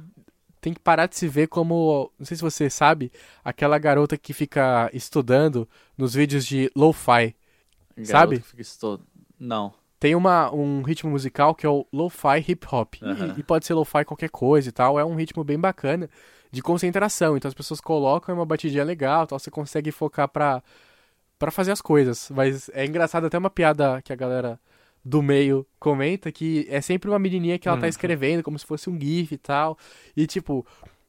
tem 0.61 0.73
que 0.73 0.79
parar 0.79 1.07
de 1.07 1.15
se 1.15 1.27
ver 1.27 1.47
como, 1.47 2.11
não 2.17 2.25
sei 2.25 2.37
se 2.37 2.43
você 2.43 2.69
sabe, 2.69 3.11
aquela 3.43 3.77
garota 3.77 4.17
que 4.17 4.33
fica 4.33 4.89
estudando 4.93 5.67
nos 5.97 6.13
vídeos 6.13 6.45
de 6.45 6.71
lo-fi, 6.75 7.35
sabe? 8.03 8.43
Estu... 8.57 8.99
Não. 9.39 9.73
Tem 9.99 10.15
uma, 10.15 10.53
um 10.53 10.83
ritmo 10.83 11.09
musical 11.09 11.55
que 11.55 11.65
é 11.65 11.69
o 11.69 11.85
lo-fi 11.91 12.39
hip 12.47 12.65
hop, 12.71 12.95
uhum. 13.01 13.33
e, 13.35 13.39
e, 13.39 13.43
pode 13.43 13.65
ser 13.65 13.73
lo-fi 13.73 14.05
qualquer 14.05 14.29
coisa 14.29 14.69
e 14.69 14.71
tal, 14.71 14.99
é 14.99 15.03
um 15.03 15.15
ritmo 15.15 15.43
bem 15.43 15.59
bacana 15.59 16.09
de 16.51 16.61
concentração, 16.61 17.35
então 17.35 17.49
as 17.49 17.55
pessoas 17.55 17.81
colocam 17.81 18.33
uma 18.33 18.45
batidinha 18.45 18.83
legal, 18.83 19.27
tal, 19.27 19.37
você 19.37 19.51
consegue 19.51 19.91
focar 19.91 20.27
pra 20.27 20.63
para 21.37 21.51
fazer 21.51 21.71
as 21.71 21.81
coisas. 21.81 22.29
Mas 22.33 22.69
é 22.73 22.85
engraçado 22.85 23.25
até 23.25 23.37
uma 23.37 23.49
piada 23.49 24.01
que 24.01 24.13
a 24.13 24.15
galera 24.15 24.59
do 25.03 25.21
meio 25.21 25.65
comenta 25.79 26.31
que 26.31 26.67
é 26.69 26.81
sempre 26.81 27.09
uma 27.09 27.19
menininha 27.19 27.57
que 27.57 27.67
ela 27.67 27.77
tá 27.77 27.83
uhum. 27.83 27.89
escrevendo 27.89 28.43
como 28.43 28.59
se 28.59 28.65
fosse 28.65 28.89
um 28.89 28.99
gif 28.99 29.33
e 29.33 29.37
tal. 29.37 29.77
E 30.15 30.27
tipo, 30.27 30.65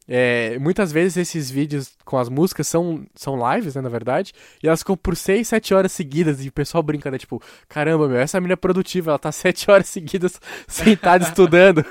é, 0.06 0.58
muitas 0.58 0.90
vezes 0.90 1.16
esses 1.16 1.50
vídeos 1.50 1.96
com 2.04 2.16
as 2.16 2.28
músicas 2.28 2.66
são, 2.66 3.04
são 3.14 3.36
lives, 3.52 3.74
né, 3.74 3.82
na 3.82 3.90
verdade, 3.90 4.32
e 4.62 4.66
elas 4.66 4.80
ficam 4.80 4.96
por 4.96 5.14
6, 5.14 5.46
7 5.46 5.74
horas 5.74 5.92
seguidas, 5.92 6.42
e 6.42 6.48
o 6.48 6.52
pessoal 6.52 6.82
brinca, 6.82 7.10
né, 7.10 7.18
tipo, 7.18 7.42
caramba, 7.68 8.08
meu, 8.08 8.18
essa 8.18 8.40
menina 8.40 8.54
é 8.54 8.56
produtiva, 8.56 9.10
ela 9.10 9.18
tá 9.18 9.30
7 9.32 9.70
horas 9.70 9.88
seguidas 9.88 10.40
sentada 10.66 11.24
estudando. 11.28 11.84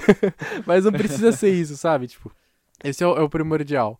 Mas 0.66 0.84
não 0.84 0.92
precisa 0.92 1.32
ser 1.32 1.50
isso, 1.50 1.76
sabe? 1.76 2.08
Tipo, 2.08 2.30
esse 2.82 3.02
é 3.02 3.06
o, 3.06 3.16
é 3.16 3.22
o 3.22 3.30
primordial 3.30 3.98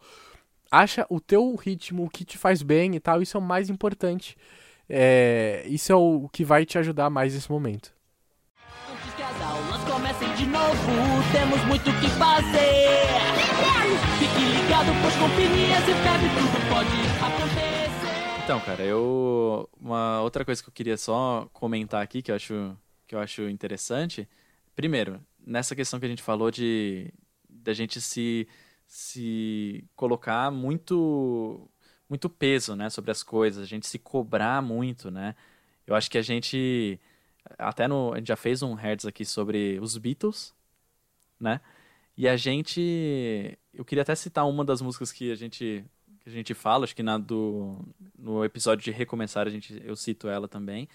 acha 0.74 1.06
o 1.08 1.20
teu 1.20 1.54
ritmo, 1.54 2.04
o 2.04 2.10
que 2.10 2.24
te 2.24 2.36
faz 2.36 2.62
bem 2.62 2.96
e 2.96 3.00
tal, 3.00 3.22
isso 3.22 3.36
é 3.36 3.40
o 3.40 3.42
mais 3.42 3.70
importante. 3.70 4.36
É, 4.88 5.64
isso 5.66 5.92
é 5.92 5.94
o 5.94 6.28
que 6.30 6.44
vai 6.44 6.66
te 6.66 6.76
ajudar 6.78 7.08
mais 7.08 7.34
nesse 7.34 7.50
momento. 7.50 7.92
Antes 8.90 9.14
que 9.14 9.22
as 9.22 9.40
aulas 9.40 9.84
comecem 9.84 10.34
de 10.34 10.46
novo, 10.46 10.74
temos 11.32 11.64
muito 11.66 11.90
o 11.90 12.00
que 12.00 12.08
fazer. 12.10 13.34
Fique 14.18 14.44
ligado, 14.44 14.92
pois 15.00 15.14
com 15.16 15.26
e 15.26 15.94
febre 16.02 16.28
tudo 16.34 16.68
pode 16.68 17.24
acontecer. 17.24 17.74
Então, 18.44 18.60
cara, 18.60 18.82
eu 18.82 19.68
uma 19.80 20.20
outra 20.20 20.44
coisa 20.44 20.62
que 20.62 20.68
eu 20.68 20.72
queria 20.72 20.98
só 20.98 21.48
comentar 21.52 22.02
aqui 22.02 22.20
que 22.20 22.30
eu 22.30 22.34
acho 22.34 22.76
que 23.06 23.14
eu 23.14 23.20
acho 23.20 23.48
interessante. 23.48 24.28
Primeiro, 24.76 25.18
nessa 25.46 25.74
questão 25.74 25.98
que 25.98 26.04
a 26.04 26.08
gente 26.08 26.22
falou 26.22 26.50
de 26.50 27.10
da 27.48 27.72
gente 27.72 28.00
se 28.00 28.46
se 28.94 29.84
colocar 29.96 30.52
muito 30.52 31.68
muito 32.08 32.30
peso, 32.30 32.76
né, 32.76 32.88
sobre 32.90 33.10
as 33.10 33.24
coisas, 33.24 33.64
a 33.64 33.66
gente 33.66 33.86
se 33.88 33.98
cobrar 33.98 34.62
muito, 34.62 35.10
né? 35.10 35.34
Eu 35.86 35.96
acho 35.96 36.08
que 36.10 36.16
a 36.16 36.22
gente 36.22 37.00
até 37.58 37.88
no 37.88 38.12
a 38.14 38.18
gente 38.18 38.28
já 38.28 38.36
fez 38.36 38.62
um 38.62 38.74
hertz 38.74 39.04
aqui 39.04 39.24
sobre 39.24 39.80
os 39.80 39.96
Beatles, 39.98 40.54
né? 41.40 41.60
E 42.16 42.28
a 42.28 42.36
gente 42.36 43.58
eu 43.72 43.84
queria 43.84 44.02
até 44.02 44.14
citar 44.14 44.46
uma 44.46 44.64
das 44.64 44.80
músicas 44.80 45.10
que 45.12 45.32
a 45.32 45.34
gente 45.34 45.84
que 46.20 46.28
a 46.30 46.32
gente 46.32 46.54
fala, 46.54 46.84
acho 46.84 46.94
que 46.94 47.02
na 47.02 47.18
do 47.18 47.78
no 48.16 48.44
episódio 48.44 48.84
de 48.84 48.92
recomeçar 48.92 49.46
a 49.48 49.50
gente 49.50 49.82
eu 49.84 49.96
cito 49.96 50.28
ela 50.28 50.46
também, 50.48 50.88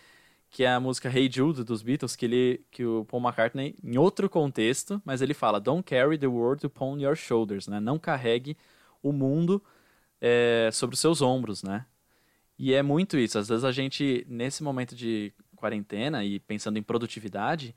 que 0.49 0.63
é 0.63 0.71
a 0.71 0.79
música 0.79 1.09
Hey 1.09 1.29
Jude 1.31 1.63
dos 1.63 1.81
Beatles, 1.81 2.15
que 2.15 2.25
ele 2.25 2.65
que 2.71 2.83
o 2.83 3.05
Paul 3.05 3.21
McCartney 3.21 3.75
em 3.83 3.97
outro 3.97 4.29
contexto, 4.29 5.01
mas 5.05 5.21
ele 5.21 5.33
fala 5.33 5.59
Don't 5.59 5.83
carry 5.83 6.17
the 6.17 6.27
world 6.27 6.65
upon 6.65 6.97
your 6.97 7.15
shoulders, 7.15 7.67
né? 7.67 7.79
Não 7.79 7.99
carregue 7.99 8.57
o 9.01 9.12
mundo 9.12 9.63
é, 10.19 10.69
sobre 10.73 10.95
os 10.95 10.99
seus 10.99 11.21
ombros, 11.21 11.63
né? 11.63 11.85
E 12.57 12.73
é 12.73 12.81
muito 12.81 13.17
isso. 13.17 13.38
Às 13.38 13.47
vezes 13.49 13.63
a 13.63 13.71
gente 13.71 14.25
nesse 14.27 14.63
momento 14.63 14.95
de 14.95 15.33
quarentena 15.55 16.23
e 16.25 16.39
pensando 16.39 16.77
em 16.77 16.83
produtividade, 16.83 17.75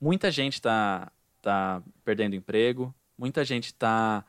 muita 0.00 0.30
gente 0.30 0.54
está 0.54 1.10
tá 1.42 1.82
perdendo 2.04 2.36
emprego, 2.36 2.94
muita 3.18 3.44
gente 3.44 3.66
está 3.66 4.24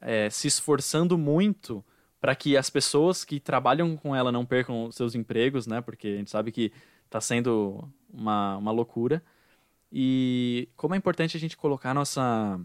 é, 0.00 0.30
se 0.30 0.48
esforçando 0.48 1.18
muito 1.18 1.84
para 2.20 2.34
que 2.34 2.56
as 2.56 2.70
pessoas 2.70 3.24
que 3.24 3.40
trabalham 3.40 3.96
com 3.96 4.14
ela 4.14 4.32
não 4.32 4.46
percam 4.46 4.90
seus 4.92 5.14
empregos, 5.14 5.66
né? 5.66 5.80
Porque 5.80 6.08
a 6.08 6.16
gente 6.16 6.30
sabe 6.30 6.52
que 6.52 6.72
Tá 7.12 7.20
sendo 7.20 7.86
uma, 8.10 8.56
uma 8.56 8.72
loucura. 8.72 9.22
E 9.92 10.66
como 10.74 10.94
é 10.94 10.96
importante 10.96 11.36
a 11.36 11.40
gente 11.40 11.58
colocar 11.58 11.92
nossa 11.92 12.58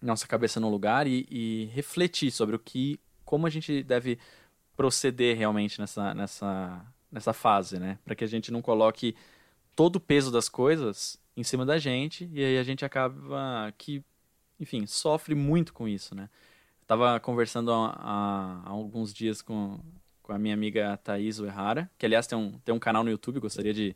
nossa 0.00 0.26
cabeça 0.26 0.58
no 0.58 0.68
lugar 0.68 1.06
e, 1.06 1.24
e 1.30 1.66
refletir 1.66 2.32
sobre 2.32 2.56
o 2.56 2.58
que, 2.58 2.98
como 3.24 3.46
a 3.46 3.50
gente 3.50 3.84
deve 3.84 4.18
proceder 4.76 5.38
realmente 5.38 5.80
nessa, 5.80 6.12
nessa, 6.12 6.84
nessa 7.08 7.32
fase, 7.32 7.78
né? 7.78 8.00
Para 8.04 8.16
que 8.16 8.24
a 8.24 8.26
gente 8.26 8.50
não 8.50 8.60
coloque 8.60 9.14
todo 9.76 9.96
o 9.96 10.00
peso 10.00 10.32
das 10.32 10.48
coisas 10.48 11.20
em 11.36 11.44
cima 11.44 11.64
da 11.64 11.78
gente 11.78 12.28
e 12.32 12.44
aí 12.44 12.58
a 12.58 12.64
gente 12.64 12.84
acaba 12.84 13.72
que, 13.78 14.02
enfim, 14.58 14.86
sofre 14.86 15.36
muito 15.36 15.72
com 15.72 15.86
isso, 15.86 16.16
né? 16.16 16.28
Eu 16.80 16.86
tava 16.88 17.20
conversando 17.20 17.72
há, 17.72 17.92
há 18.64 18.70
alguns 18.70 19.14
dias 19.14 19.40
com, 19.40 19.78
com 20.32 20.36
a 20.36 20.38
minha 20.38 20.54
amiga 20.54 20.96
Thaís 21.04 21.38
Uehara, 21.38 21.90
que 21.98 22.06
aliás 22.06 22.26
tem 22.26 22.38
um, 22.38 22.52
tem 22.64 22.74
um 22.74 22.78
canal 22.78 23.04
no 23.04 23.10
YouTube, 23.10 23.38
gostaria 23.38 23.74
de, 23.74 23.94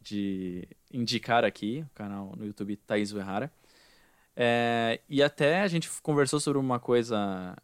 de 0.00 0.66
indicar 0.92 1.44
aqui, 1.44 1.86
o 1.88 1.94
canal 1.94 2.34
no 2.36 2.44
YouTube 2.44 2.76
Thaís 2.76 3.12
Uehara. 3.12 3.52
É, 4.34 5.00
e 5.08 5.22
até 5.22 5.60
a 5.60 5.68
gente 5.68 5.88
conversou 6.02 6.40
sobre 6.40 6.58
uma 6.58 6.80
coisa 6.80 7.56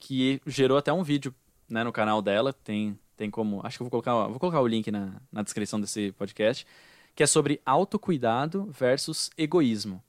que 0.00 0.40
gerou 0.46 0.76
até 0.76 0.92
um 0.92 1.04
vídeo 1.04 1.32
né, 1.68 1.84
no 1.84 1.92
canal 1.92 2.20
dela, 2.20 2.52
tem, 2.52 2.98
tem 3.16 3.30
como, 3.30 3.60
acho 3.64 3.78
que 3.78 3.82
eu 3.82 3.88
vou 3.88 4.02
colocar, 4.02 4.26
vou 4.26 4.40
colocar 4.40 4.60
o 4.60 4.66
link 4.66 4.90
na, 4.90 5.20
na 5.30 5.42
descrição 5.42 5.80
desse 5.80 6.10
podcast, 6.12 6.66
que 7.14 7.22
é 7.22 7.26
sobre 7.26 7.60
autocuidado 7.64 8.64
versus 8.72 9.30
egoísmo. 9.38 10.02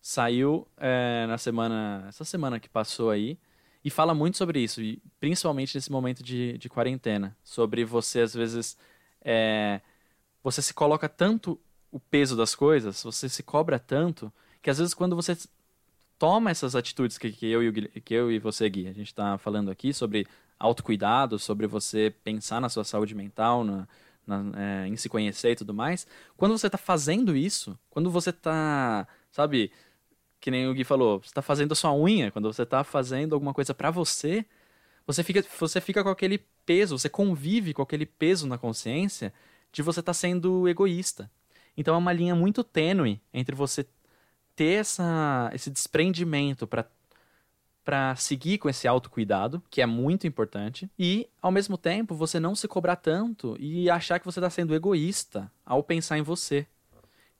Saiu 0.00 0.66
é, 0.78 1.26
na 1.26 1.36
semana, 1.36 2.06
essa 2.08 2.24
semana 2.24 2.58
que 2.58 2.70
passou 2.70 3.10
aí, 3.10 3.38
e 3.84 3.90
fala 3.90 4.14
muito 4.14 4.36
sobre 4.36 4.60
isso, 4.60 4.82
e 4.82 5.00
principalmente 5.20 5.76
nesse 5.76 5.90
momento 5.90 6.22
de, 6.22 6.58
de 6.58 6.68
quarentena. 6.68 7.36
Sobre 7.42 7.84
você, 7.84 8.20
às 8.20 8.34
vezes, 8.34 8.76
é, 9.22 9.80
você 10.42 10.60
se 10.60 10.74
coloca 10.74 11.08
tanto 11.08 11.58
o 11.90 11.98
peso 11.98 12.36
das 12.36 12.54
coisas, 12.54 13.02
você 13.02 13.28
se 13.28 13.42
cobra 13.42 13.78
tanto, 13.78 14.32
que 14.60 14.68
às 14.68 14.78
vezes 14.78 14.94
quando 14.94 15.16
você 15.16 15.36
toma 16.18 16.50
essas 16.50 16.74
atitudes 16.74 17.16
que, 17.16 17.30
que, 17.30 17.46
eu, 17.46 17.62
e 17.62 18.00
que 18.00 18.14
eu 18.14 18.30
e 18.30 18.38
você, 18.38 18.68
Gui, 18.68 18.88
a 18.88 18.92
gente 18.92 19.06
está 19.06 19.38
falando 19.38 19.70
aqui 19.70 19.92
sobre 19.92 20.26
autocuidado, 20.58 21.38
sobre 21.38 21.66
você 21.66 22.12
pensar 22.24 22.60
na 22.60 22.68
sua 22.68 22.84
saúde 22.84 23.14
mental, 23.14 23.62
na, 23.62 23.88
na, 24.26 24.60
é, 24.60 24.88
em 24.88 24.96
se 24.96 25.08
conhecer 25.08 25.52
e 25.52 25.56
tudo 25.56 25.72
mais, 25.72 26.06
quando 26.36 26.58
você 26.58 26.66
está 26.66 26.76
fazendo 26.76 27.36
isso, 27.36 27.78
quando 27.88 28.10
você 28.10 28.30
está, 28.30 29.06
sabe, 29.30 29.70
que 30.40 30.50
nem 30.50 30.68
o 30.68 30.74
Gui 30.74 30.84
falou, 30.84 31.20
você 31.20 31.32
tá 31.32 31.42
fazendo 31.42 31.72
a 31.72 31.74
sua 31.74 31.94
unha, 31.94 32.30
quando 32.30 32.52
você 32.52 32.64
tá 32.64 32.84
fazendo 32.84 33.34
alguma 33.34 33.52
coisa 33.52 33.74
para 33.74 33.90
você, 33.90 34.44
você 35.06 35.22
fica, 35.22 35.44
você 35.58 35.80
fica 35.80 36.02
com 36.04 36.10
aquele 36.10 36.38
peso, 36.64 36.98
você 36.98 37.08
convive 37.08 37.72
com 37.74 37.82
aquele 37.82 38.06
peso 38.06 38.46
na 38.46 38.58
consciência 38.58 39.32
de 39.72 39.82
você 39.82 40.00
estar 40.00 40.10
tá 40.10 40.14
sendo 40.14 40.68
egoísta. 40.68 41.30
Então 41.76 41.94
é 41.94 41.98
uma 41.98 42.12
linha 42.12 42.34
muito 42.34 42.62
tênue 42.62 43.20
entre 43.32 43.54
você 43.54 43.86
ter 44.54 44.80
essa, 44.80 45.50
esse 45.54 45.70
desprendimento 45.70 46.66
para 46.66 46.84
para 47.84 48.14
seguir 48.16 48.58
com 48.58 48.68
esse 48.68 48.86
autocuidado, 48.86 49.62
que 49.70 49.80
é 49.80 49.86
muito 49.86 50.26
importante, 50.26 50.90
e 50.98 51.26
ao 51.40 51.50
mesmo 51.50 51.78
tempo 51.78 52.14
você 52.14 52.38
não 52.38 52.54
se 52.54 52.68
cobrar 52.68 52.96
tanto 52.96 53.56
e 53.58 53.88
achar 53.88 54.18
que 54.18 54.26
você 54.26 54.40
está 54.40 54.50
sendo 54.50 54.74
egoísta 54.74 55.50
ao 55.64 55.82
pensar 55.82 56.18
em 56.18 56.22
você. 56.22 56.66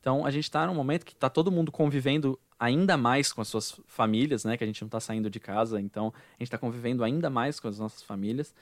Então 0.01 0.25
a 0.25 0.31
gente 0.31 0.45
está 0.45 0.67
num 0.67 0.75
momento 0.75 1.05
que 1.05 1.13
está 1.13 1.29
todo 1.29 1.53
mundo 1.53 1.71
convivendo 1.71 2.41
ainda 2.59 2.97
mais 2.97 3.33
com 3.33 3.41
as 3.41 3.49
suas 3.49 3.81
famílias, 3.87 4.45
né? 4.45 4.57
Que 4.57 4.65
a 4.65 4.67
gente 4.67 4.83
não 4.83 4.89
está 4.89 5.01
saindo 5.01 5.31
de 5.31 5.39
casa, 5.39 5.81
então 5.81 6.13
a 6.17 6.33
gente 6.33 6.49
está 6.49 6.59
convivendo 6.59 7.05
ainda 7.05 7.31
mais 7.31 7.61
com 7.61 7.69
as 7.69 7.79
nossas 7.79 8.03
famílias. 8.03 8.55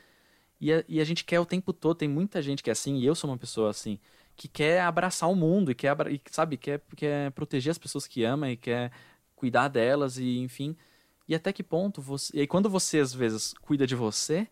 E 0.61 0.72
a, 0.72 0.84
e 0.88 1.01
a 1.01 1.05
gente 1.05 1.24
quer 1.24 1.40
o 1.40 1.47
tempo 1.47 1.72
todo, 1.72 1.97
tem 1.97 2.09
muita 2.09 2.42
gente 2.42 2.62
que 2.62 2.70
é 2.70 2.72
assim, 2.72 2.97
e 2.99 3.07
eu 3.07 3.14
sou 3.14 3.30
uma 3.30 3.38
pessoa 3.38 3.70
assim, 3.70 3.99
que 4.36 4.49
quer 4.49 4.80
abraçar 4.82 5.30
o 5.30 5.36
mundo 5.36 5.70
e 5.70 5.74
quer, 5.74 5.94
e, 6.11 6.20
sabe, 6.30 6.57
quer, 6.57 6.80
quer 6.97 7.30
proteger 7.32 7.70
as 7.70 7.78
pessoas 7.78 8.07
que 8.07 8.24
ama 8.24 8.51
e 8.51 8.57
quer 8.57 8.92
cuidar 9.34 9.68
delas 9.68 10.18
e 10.18 10.38
enfim. 10.38 10.76
E 11.28 11.34
até 11.34 11.53
que 11.53 11.62
ponto 11.62 12.01
você. 12.01 12.36
E 12.36 12.40
aí, 12.40 12.47
quando 12.47 12.70
você 12.70 12.99
às 12.99 13.12
vezes 13.12 13.55
cuida 13.61 13.86
de 13.86 13.94
você, 13.94 14.47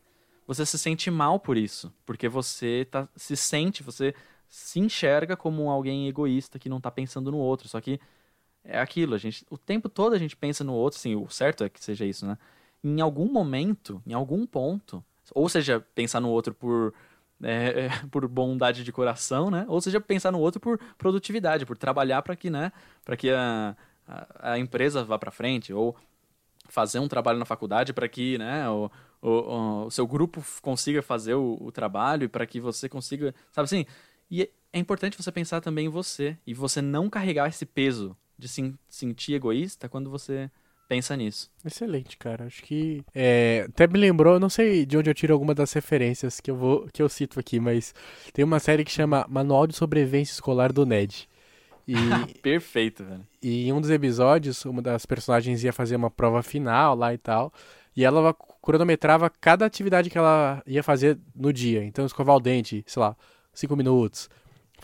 você 0.47 0.67
se 0.67 0.79
sente 0.79 1.11
mal 1.11 1.39
por 1.39 1.57
isso. 1.57 1.93
Porque 2.05 2.29
você 2.29 2.87
tá, 2.91 3.09
se 3.17 3.37
sente, 3.37 3.83
você 3.83 4.15
se 4.49 4.81
enxerga 4.81 5.37
como 5.37 5.71
alguém 5.71 6.09
egoísta 6.09 6.59
que 6.59 6.69
não 6.69 6.81
tá 6.81 6.91
pensando 6.91 7.31
no 7.31 7.39
outro. 7.39 7.69
Só 7.69 7.81
que 7.81 8.01
é 8.65 8.79
aquilo, 8.81 9.15
a 9.15 9.19
gente. 9.19 9.45
O 9.51 9.59
tempo 9.59 9.89
todo 9.89 10.15
a 10.15 10.19
gente 10.19 10.37
pensa 10.37 10.65
no 10.65 10.73
outro, 10.73 10.99
assim, 10.99 11.15
o 11.15 11.29
certo 11.29 11.65
é 11.65 11.69
que 11.69 11.83
seja 11.83 12.05
isso, 12.05 12.27
né? 12.27 12.39
Em 12.83 13.01
algum 13.01 13.31
momento, 13.31 14.03
em 14.07 14.13
algum 14.15 14.47
ponto, 14.47 15.05
ou 15.35 15.49
seja, 15.49 15.85
pensar 15.95 16.21
no 16.21 16.31
outro 16.31 16.55
por. 16.55 16.95
É, 17.43 17.89
por 18.11 18.27
bondade 18.29 18.85
de 18.85 18.93
coração, 18.93 19.51
né? 19.51 19.67
Ou 19.69 19.81
seja, 19.81 20.01
pensar 20.01 20.31
no 20.33 20.39
outro 20.39 20.61
por 20.61 20.79
produtividade, 20.97 21.67
por 21.67 21.77
trabalhar 21.77 22.23
para 22.23 22.37
que, 22.37 22.49
né? 22.49 22.73
Para 23.05 23.17
que 23.17 23.31
a, 23.31 23.77
a, 24.07 24.53
a 24.53 24.59
empresa 24.59 25.05
vá 25.05 25.19
para 25.19 25.31
frente, 25.31 25.73
ou 25.73 25.97
fazer 26.69 26.99
um 26.99 27.09
trabalho 27.09 27.39
na 27.39 27.45
faculdade 27.45 27.93
para 27.93 28.09
que 28.09 28.39
né, 28.39 28.69
o, 28.71 28.91
o, 29.21 29.85
o, 29.87 29.91
seu 29.91 30.07
grupo 30.07 30.43
consiga 30.63 31.03
fazer 31.03 31.35
o, 31.35 31.59
o 31.61 31.71
trabalho 31.71 32.25
e 32.25 32.29
para 32.29 32.47
que 32.47 32.61
você 32.61 32.89
consiga. 32.89 33.35
Sabe 33.53 33.65
assim? 33.65 33.87
E 34.31 34.51
é 34.73 34.79
importante 34.79 35.17
você 35.17 35.31
pensar 35.31 35.61
também 35.61 35.87
em 35.87 35.91
você 35.91 36.39
e 36.47 36.55
você 36.55 36.81
não 36.81 37.11
carregar 37.11 37.49
esse 37.49 37.67
peso 37.67 38.17
de 38.39 38.49
se 38.49 38.75
sentir 38.89 39.35
egoísta 39.35 39.89
quando 39.89 40.11
você 40.11 40.51
pensa 40.89 41.17
nisso. 41.17 41.51
Excelente, 41.65 42.17
cara. 42.17 42.45
Acho 42.45 42.63
que 42.63 43.03
é, 43.15 43.67
até 43.69 43.87
me 43.87 43.99
lembrou, 43.99 44.39
não 44.39 44.49
sei 44.49 44.85
de 44.85 44.97
onde 44.97 45.11
eu 45.11 45.15
tiro 45.15 45.33
alguma 45.33 45.55
das 45.55 45.73
referências 45.73 46.41
que 46.41 46.51
eu 46.51 46.57
vou 46.57 46.89
que 46.93 47.03
eu 47.03 47.09
cito 47.09 47.41
aqui, 47.41 47.59
mas 47.59 47.95
tem 48.33 48.45
uma 48.45 48.59
série 48.59 48.85
que 48.85 48.91
chama 48.91 49.27
Manual 49.29 49.67
de 49.67 49.75
Sobrevivência 49.75 50.33
Escolar 50.35 50.73
do 50.73 50.85
Ned. 50.87 51.29
E, 51.87 51.95
Perfeito, 52.43 53.05
velho. 53.05 53.27
E 53.43 53.69
em 53.69 53.73
um 53.73 53.81
dos 53.81 53.91
episódios, 53.91 54.65
uma 54.65 54.83
das 54.83 55.05
personagens 55.05 55.63
ia 55.63 55.73
fazer 55.73 55.97
uma 55.97 56.11
prova 56.11 56.43
final 56.43 56.95
lá 56.95 57.13
e 57.13 57.19
tal. 57.19 57.53
E 57.97 58.05
ela 58.05 58.35
cronometrava 58.61 59.31
cada 59.31 59.65
atividade 59.65 60.11
que 60.11 60.19
ela 60.19 60.63
ia 60.67 60.83
fazer 60.83 61.19
no 61.35 61.53
dia. 61.53 61.85
Então, 61.85 62.05
escovar 62.05 62.35
o 62.35 62.41
dente, 62.41 62.83
sei 62.87 63.01
lá, 63.01 63.17
cinco 63.53 63.77
minutos. 63.77 64.29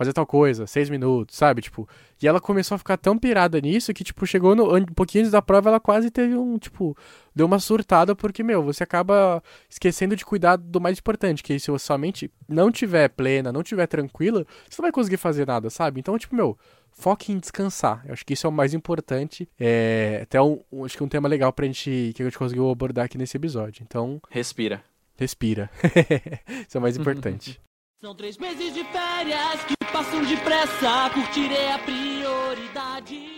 Fazer 0.00 0.14
tal 0.14 0.26
coisa, 0.26 0.66
seis 0.66 0.88
minutos, 0.88 1.36
sabe? 1.36 1.60
Tipo, 1.60 1.86
e 2.22 2.26
ela 2.26 2.40
começou 2.40 2.74
a 2.74 2.78
ficar 2.78 2.96
tão 2.96 3.18
pirada 3.18 3.60
nisso 3.60 3.92
que, 3.92 4.02
tipo, 4.02 4.26
chegou 4.26 4.56
no, 4.56 4.74
um 4.74 4.86
pouquinho 4.86 5.20
antes 5.20 5.30
da 5.30 5.42
prova, 5.42 5.68
ela 5.68 5.78
quase 5.78 6.10
teve 6.10 6.34
um, 6.34 6.56
tipo, 6.56 6.96
deu 7.36 7.44
uma 7.44 7.58
surtada, 7.58 8.16
porque, 8.16 8.42
meu, 8.42 8.62
você 8.62 8.82
acaba 8.82 9.42
esquecendo 9.68 10.16
de 10.16 10.24
cuidar 10.24 10.56
do 10.56 10.80
mais 10.80 10.98
importante, 10.98 11.42
que 11.42 11.60
se 11.60 11.70
você 11.70 11.84
somente 11.84 12.30
não 12.48 12.72
tiver 12.72 13.10
plena, 13.10 13.52
não 13.52 13.62
tiver 13.62 13.86
tranquila, 13.86 14.46
você 14.66 14.80
não 14.80 14.84
vai 14.84 14.90
conseguir 14.90 15.18
fazer 15.18 15.46
nada, 15.46 15.68
sabe? 15.68 16.00
Então, 16.00 16.16
tipo, 16.16 16.34
meu, 16.34 16.56
foque 16.92 17.30
em 17.30 17.38
descansar. 17.38 18.02
Eu 18.06 18.14
acho 18.14 18.24
que 18.24 18.32
isso 18.32 18.46
é 18.46 18.48
o 18.48 18.52
mais 18.52 18.72
importante. 18.72 19.46
É 19.60 20.20
até 20.22 20.40
um, 20.40 20.60
um, 20.72 20.82
acho 20.82 20.96
que 20.96 21.04
um 21.04 21.08
tema 21.08 21.28
legal 21.28 21.52
pra 21.52 21.66
gente 21.66 22.12
que 22.14 22.22
a 22.22 22.24
gente 22.24 22.38
conseguiu 22.38 22.70
abordar 22.70 23.04
aqui 23.04 23.18
nesse 23.18 23.36
episódio. 23.36 23.82
Então, 23.86 24.18
respira. 24.30 24.82
Respira. 25.18 25.70
isso 26.66 26.76
é 26.76 26.78
o 26.78 26.82
mais 26.82 26.96
importante. 26.98 27.60
São 28.00 28.14
três 28.14 28.38
meses 28.38 28.72
de 28.72 28.82
férias 28.84 29.62
que 29.64 29.76
passam 29.92 30.24
depressa, 30.24 31.10
curtirei 31.12 31.70
a 31.70 31.78
prioridade. 31.78 33.28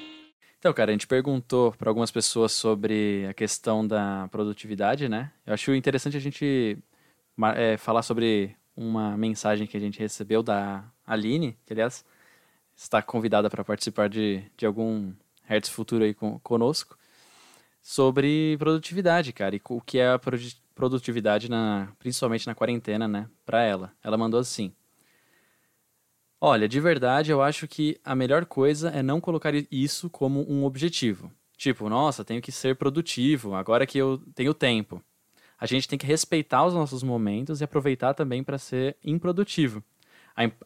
Então, 0.57 0.73
cara, 0.73 0.93
a 0.93 0.95
gente 0.95 1.09
perguntou 1.09 1.73
para 1.73 1.91
algumas 1.91 2.13
pessoas 2.13 2.53
sobre 2.53 3.27
a 3.29 3.35
questão 3.35 3.85
da 3.85 4.29
produtividade, 4.31 5.09
né? 5.09 5.33
Eu 5.45 5.55
acho 5.55 5.75
interessante 5.75 6.17
a 6.17 6.21
gente 6.21 6.79
é, 7.57 7.77
falar 7.77 8.03
sobre 8.03 8.55
uma 8.77 9.17
mensagem 9.17 9.67
que 9.67 9.77
a 9.77 9.81
gente 9.81 9.99
recebeu 9.99 10.45
da 10.45 10.85
Aline, 11.05 11.59
que 11.67 11.73
aliás 11.73 12.05
está 12.77 13.03
convidada 13.03 13.51
para 13.51 13.65
participar 13.65 14.09
de, 14.09 14.45
de 14.57 14.65
algum 14.65 15.13
Hertz 15.43 15.71
Futuro 15.71 16.05
aí 16.05 16.15
com, 16.15 16.39
conosco, 16.39 16.97
sobre 17.83 18.57
produtividade, 18.59 19.33
cara, 19.33 19.57
e 19.57 19.61
o 19.65 19.81
que 19.81 19.99
é 19.99 20.11
a 20.11 20.21
produtividade, 20.75 21.51
na, 21.51 21.89
principalmente 21.99 22.47
na 22.47 22.55
quarentena, 22.55 23.07
né, 23.07 23.29
para 23.45 23.62
ela. 23.62 23.93
Ela 24.03 24.18
mandou 24.18 24.41
assim: 24.41 24.73
Olha, 26.41 26.68
de 26.68 26.81
verdade, 26.81 27.31
eu 27.31 27.41
acho 27.41 27.68
que 27.68 28.01
a 28.05 28.16
melhor 28.16 28.45
coisa 28.47 28.91
é 28.91 29.03
não 29.03 29.20
colocar 29.20 29.55
isso 29.70 30.11
como 30.11 30.45
um 30.51 30.64
objetivo. 30.64 31.31
Tipo, 31.57 31.89
nossa, 31.89 32.25
tenho 32.25 32.43
que 32.43 32.51
ser 32.51 32.75
produtivo, 32.75 33.55
agora 33.55 33.87
que 33.87 33.97
eu 33.97 34.20
tenho 34.35 34.53
tempo. 34.53 35.01
A 35.57 35.66
gente 35.66 35.87
tem 35.87 35.97
que 35.97 36.05
respeitar 36.05 36.66
os 36.66 36.75
nossos 36.75 37.05
momentos 37.05 37.61
e 37.61 37.64
aproveitar 37.64 38.14
também 38.14 38.43
para 38.43 38.59
ser 38.59 38.97
improdutivo. 39.05 39.85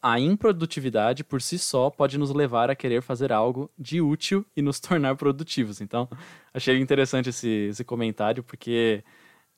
A, 0.01 0.19
improdutividade 0.19 1.23
por 1.23 1.41
si 1.41 1.59
só 1.59 1.91
pode 1.91 2.17
nos 2.17 2.31
levar 2.31 2.71
a 2.71 2.75
querer 2.75 3.03
fazer 3.03 3.31
algo 3.31 3.69
de 3.77 4.01
útil 4.01 4.43
e 4.55 4.61
nos 4.63 4.79
tornar 4.81 5.15
produtivos. 5.15 5.81
Então, 5.81 6.09
achei 6.51 6.79
interessante 6.79 7.29
esse, 7.29 7.67
esse 7.69 7.83
comentário, 7.83 8.41
porque 8.41 9.03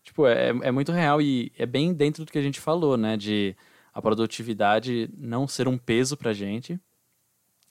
tipo, 0.04 0.26
é, 0.28 0.50
é 0.50 0.72
muito 0.72 0.92
real 0.92 1.22
e 1.22 1.52
é 1.58 1.66
bem 1.66 1.94
dentro 1.94 2.26
do 2.26 2.32
que 2.32 2.38
a 2.38 2.42
gente 2.42 2.60
falou, 2.60 2.98
né? 2.98 3.18
De 3.18 3.56
a 3.94 4.02
produtividade 4.02 5.10
não 5.18 5.48
ser 5.48 5.68
um 5.68 5.78
peso 5.78 6.16
pra 6.16 6.34
gente. 6.34 6.80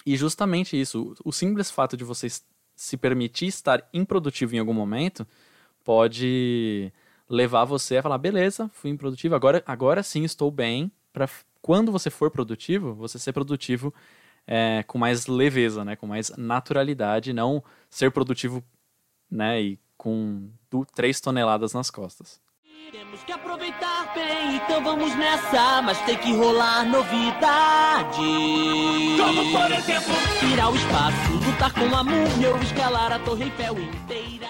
E 0.04 0.16
justamente 0.16 0.80
isso, 0.80 1.14
o 1.24 1.32
simples 1.32 1.70
fato 1.70 1.96
de 1.96 2.04
você 2.04 2.28
se 2.74 2.96
permitir 2.96 3.46
estar 3.46 3.88
improdutivo 3.92 4.54
em 4.54 4.58
algum 4.58 4.72
momento 4.72 5.26
pode 5.84 6.92
levar 7.28 7.64
você 7.64 7.98
a 7.98 8.02
falar, 8.02 8.18
beleza, 8.18 8.70
fui 8.72 8.90
improdutivo, 8.90 9.34
agora, 9.34 9.62
agora 9.66 10.02
sim 10.02 10.24
estou 10.24 10.50
bem 10.50 10.90
para 11.12 11.28
quando 11.60 11.92
você 11.92 12.08
for 12.08 12.30
produtivo, 12.30 12.94
você 12.94 13.18
ser 13.18 13.32
produtivo 13.32 13.92
é, 14.46 14.82
com 14.84 14.96
mais 14.96 15.26
leveza, 15.26 15.84
né? 15.84 15.96
Com 15.96 16.06
mais 16.06 16.30
naturalidade, 16.36 17.32
não 17.32 17.62
ser 17.90 18.10
produtivo, 18.10 18.64
né? 19.30 19.60
E 19.60 19.78
com 19.98 20.48
do, 20.70 20.86
três 20.86 21.20
toneladas 21.20 21.74
nas 21.74 21.90
costas. 21.90 22.40
Temos 22.90 23.22
que 23.24 23.32
aproveitar 23.32 24.14
bem, 24.14 24.56
então 24.56 24.82
vamos 24.82 25.14
nessa, 25.14 25.82
mas 25.82 26.00
tem 26.06 26.16
que 26.16 26.34
rolar 26.34 26.84
novidade. 26.86 28.16
Como 28.16 29.52
por 29.52 29.70
exemplo, 29.72 30.14
ir 30.50 30.60
ao 30.60 30.74
espaço, 30.74 31.32
lutar 31.44 31.74
com 31.74 31.94
a 31.94 32.02
múmia 32.02 32.50
ou 32.50 32.62
escalar 32.62 33.12
a 33.12 33.18
Torre 33.18 33.44
Eiffel 33.44 33.78
inteira. 33.78 34.48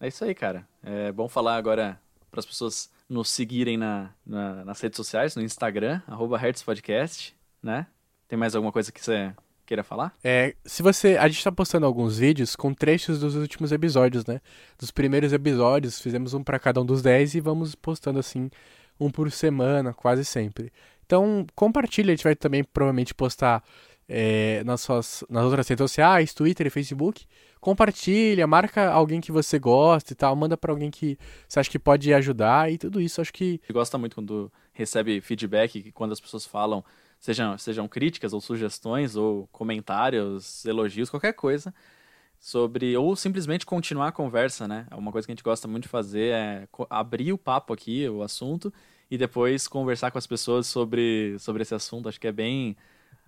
É 0.00 0.08
isso 0.08 0.24
aí, 0.24 0.34
cara. 0.34 0.66
É 0.82 1.12
bom 1.12 1.28
falar 1.28 1.56
agora 1.56 2.00
para 2.30 2.40
as 2.40 2.46
pessoas 2.46 2.90
nos 3.06 3.28
seguirem 3.28 3.76
na, 3.76 4.10
na, 4.24 4.64
nas 4.64 4.80
redes 4.80 4.96
sociais, 4.96 5.36
no 5.36 5.42
Instagram, 5.42 6.00
arroba 6.06 6.40
Podcast, 6.64 7.36
né? 7.62 7.86
Tem 8.26 8.38
mais 8.38 8.56
alguma 8.56 8.72
coisa 8.72 8.90
que 8.90 9.04
você 9.04 9.34
queira 9.66 9.82
falar? 9.82 10.14
É, 10.22 10.54
se 10.64 10.82
você. 10.82 11.16
A 11.16 11.28
gente 11.28 11.42
tá 11.42 11.52
postando 11.52 11.86
alguns 11.86 12.18
vídeos 12.18 12.56
com 12.56 12.72
trechos 12.74 13.20
dos 13.20 13.34
últimos 13.34 13.72
episódios, 13.72 14.24
né? 14.26 14.40
Dos 14.78 14.90
primeiros 14.90 15.32
episódios, 15.32 16.00
fizemos 16.00 16.34
um 16.34 16.42
para 16.42 16.58
cada 16.58 16.80
um 16.80 16.86
dos 16.86 17.02
10 17.02 17.36
e 17.36 17.40
vamos 17.40 17.74
postando 17.74 18.18
assim, 18.18 18.50
um 18.98 19.10
por 19.10 19.30
semana, 19.30 19.92
quase 19.92 20.24
sempre. 20.24 20.72
Então, 21.04 21.46
compartilha, 21.54 22.12
a 22.12 22.16
gente 22.16 22.24
vai 22.24 22.34
também 22.34 22.64
provavelmente 22.64 23.14
postar 23.14 23.62
é, 24.08 24.62
nas, 24.64 24.80
suas, 24.80 25.24
nas 25.28 25.44
outras 25.44 25.66
redes 25.68 25.82
sociais, 25.82 26.34
Twitter 26.34 26.66
e 26.66 26.70
Facebook. 26.70 27.26
Compartilha, 27.60 28.46
marca 28.46 28.90
alguém 28.90 29.20
que 29.20 29.30
você 29.30 29.58
gosta 29.58 30.12
e 30.12 30.16
tal, 30.16 30.34
manda 30.34 30.56
para 30.56 30.72
alguém 30.72 30.90
que 30.90 31.16
você 31.48 31.60
acha 31.60 31.70
que 31.70 31.78
pode 31.78 32.12
ajudar 32.12 32.72
e 32.72 32.76
tudo 32.76 33.00
isso. 33.00 33.20
Acho 33.20 33.32
que. 33.32 33.60
Gosta 33.70 33.96
muito 33.96 34.14
quando 34.14 34.52
recebe 34.72 35.20
feedback, 35.20 35.92
quando 35.92 36.12
as 36.12 36.20
pessoas 36.20 36.44
falam, 36.44 36.84
sejam, 37.22 37.56
sejam 37.56 37.86
críticas 37.86 38.32
ou 38.32 38.40
sugestões 38.40 39.14
ou 39.14 39.46
comentários, 39.52 40.64
elogios, 40.64 41.08
qualquer 41.08 41.32
coisa 41.32 41.72
sobre 42.40 42.96
ou 42.96 43.14
simplesmente 43.14 43.64
continuar 43.64 44.08
a 44.08 44.12
conversa, 44.12 44.66
né? 44.66 44.88
É 44.90 44.96
uma 44.96 45.12
coisa 45.12 45.24
que 45.24 45.30
a 45.30 45.34
gente 45.34 45.44
gosta 45.44 45.68
muito 45.68 45.84
de 45.84 45.88
fazer 45.88 46.34
é 46.34 46.68
abrir 46.90 47.32
o 47.32 47.38
papo 47.38 47.72
aqui, 47.72 48.08
o 48.08 48.22
assunto 48.22 48.74
e 49.08 49.16
depois 49.16 49.68
conversar 49.68 50.10
com 50.10 50.18
as 50.18 50.26
pessoas 50.26 50.66
sobre 50.66 51.36
sobre 51.38 51.62
esse 51.62 51.72
assunto. 51.72 52.08
Acho 52.08 52.18
que 52.18 52.26
é 52.26 52.32
bem 52.32 52.76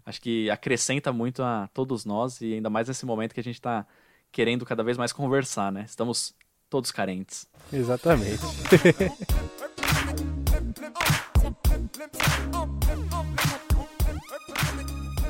acho 0.05 0.21
que 0.21 0.51
acrescenta 0.51 1.13
muito 1.13 1.45
a 1.45 1.69
todos 1.73 2.05
nós 2.05 2.41
e 2.41 2.55
ainda 2.55 2.69
mais 2.69 2.89
nesse 2.89 3.07
momento 3.07 3.33
que 3.33 3.41
a 3.41 3.45
gente 3.45 3.55
está 3.55 3.87
querendo 4.33 4.67
cada 4.67 4.83
vez 4.83 4.99
mais 4.99 5.13
conversar, 5.13 5.71
né? 5.71 5.85
Estamos 5.87 6.35
todos 6.69 6.91
carentes. 6.91 7.47
Exatamente. 7.73 8.43
Represent 14.31 15.24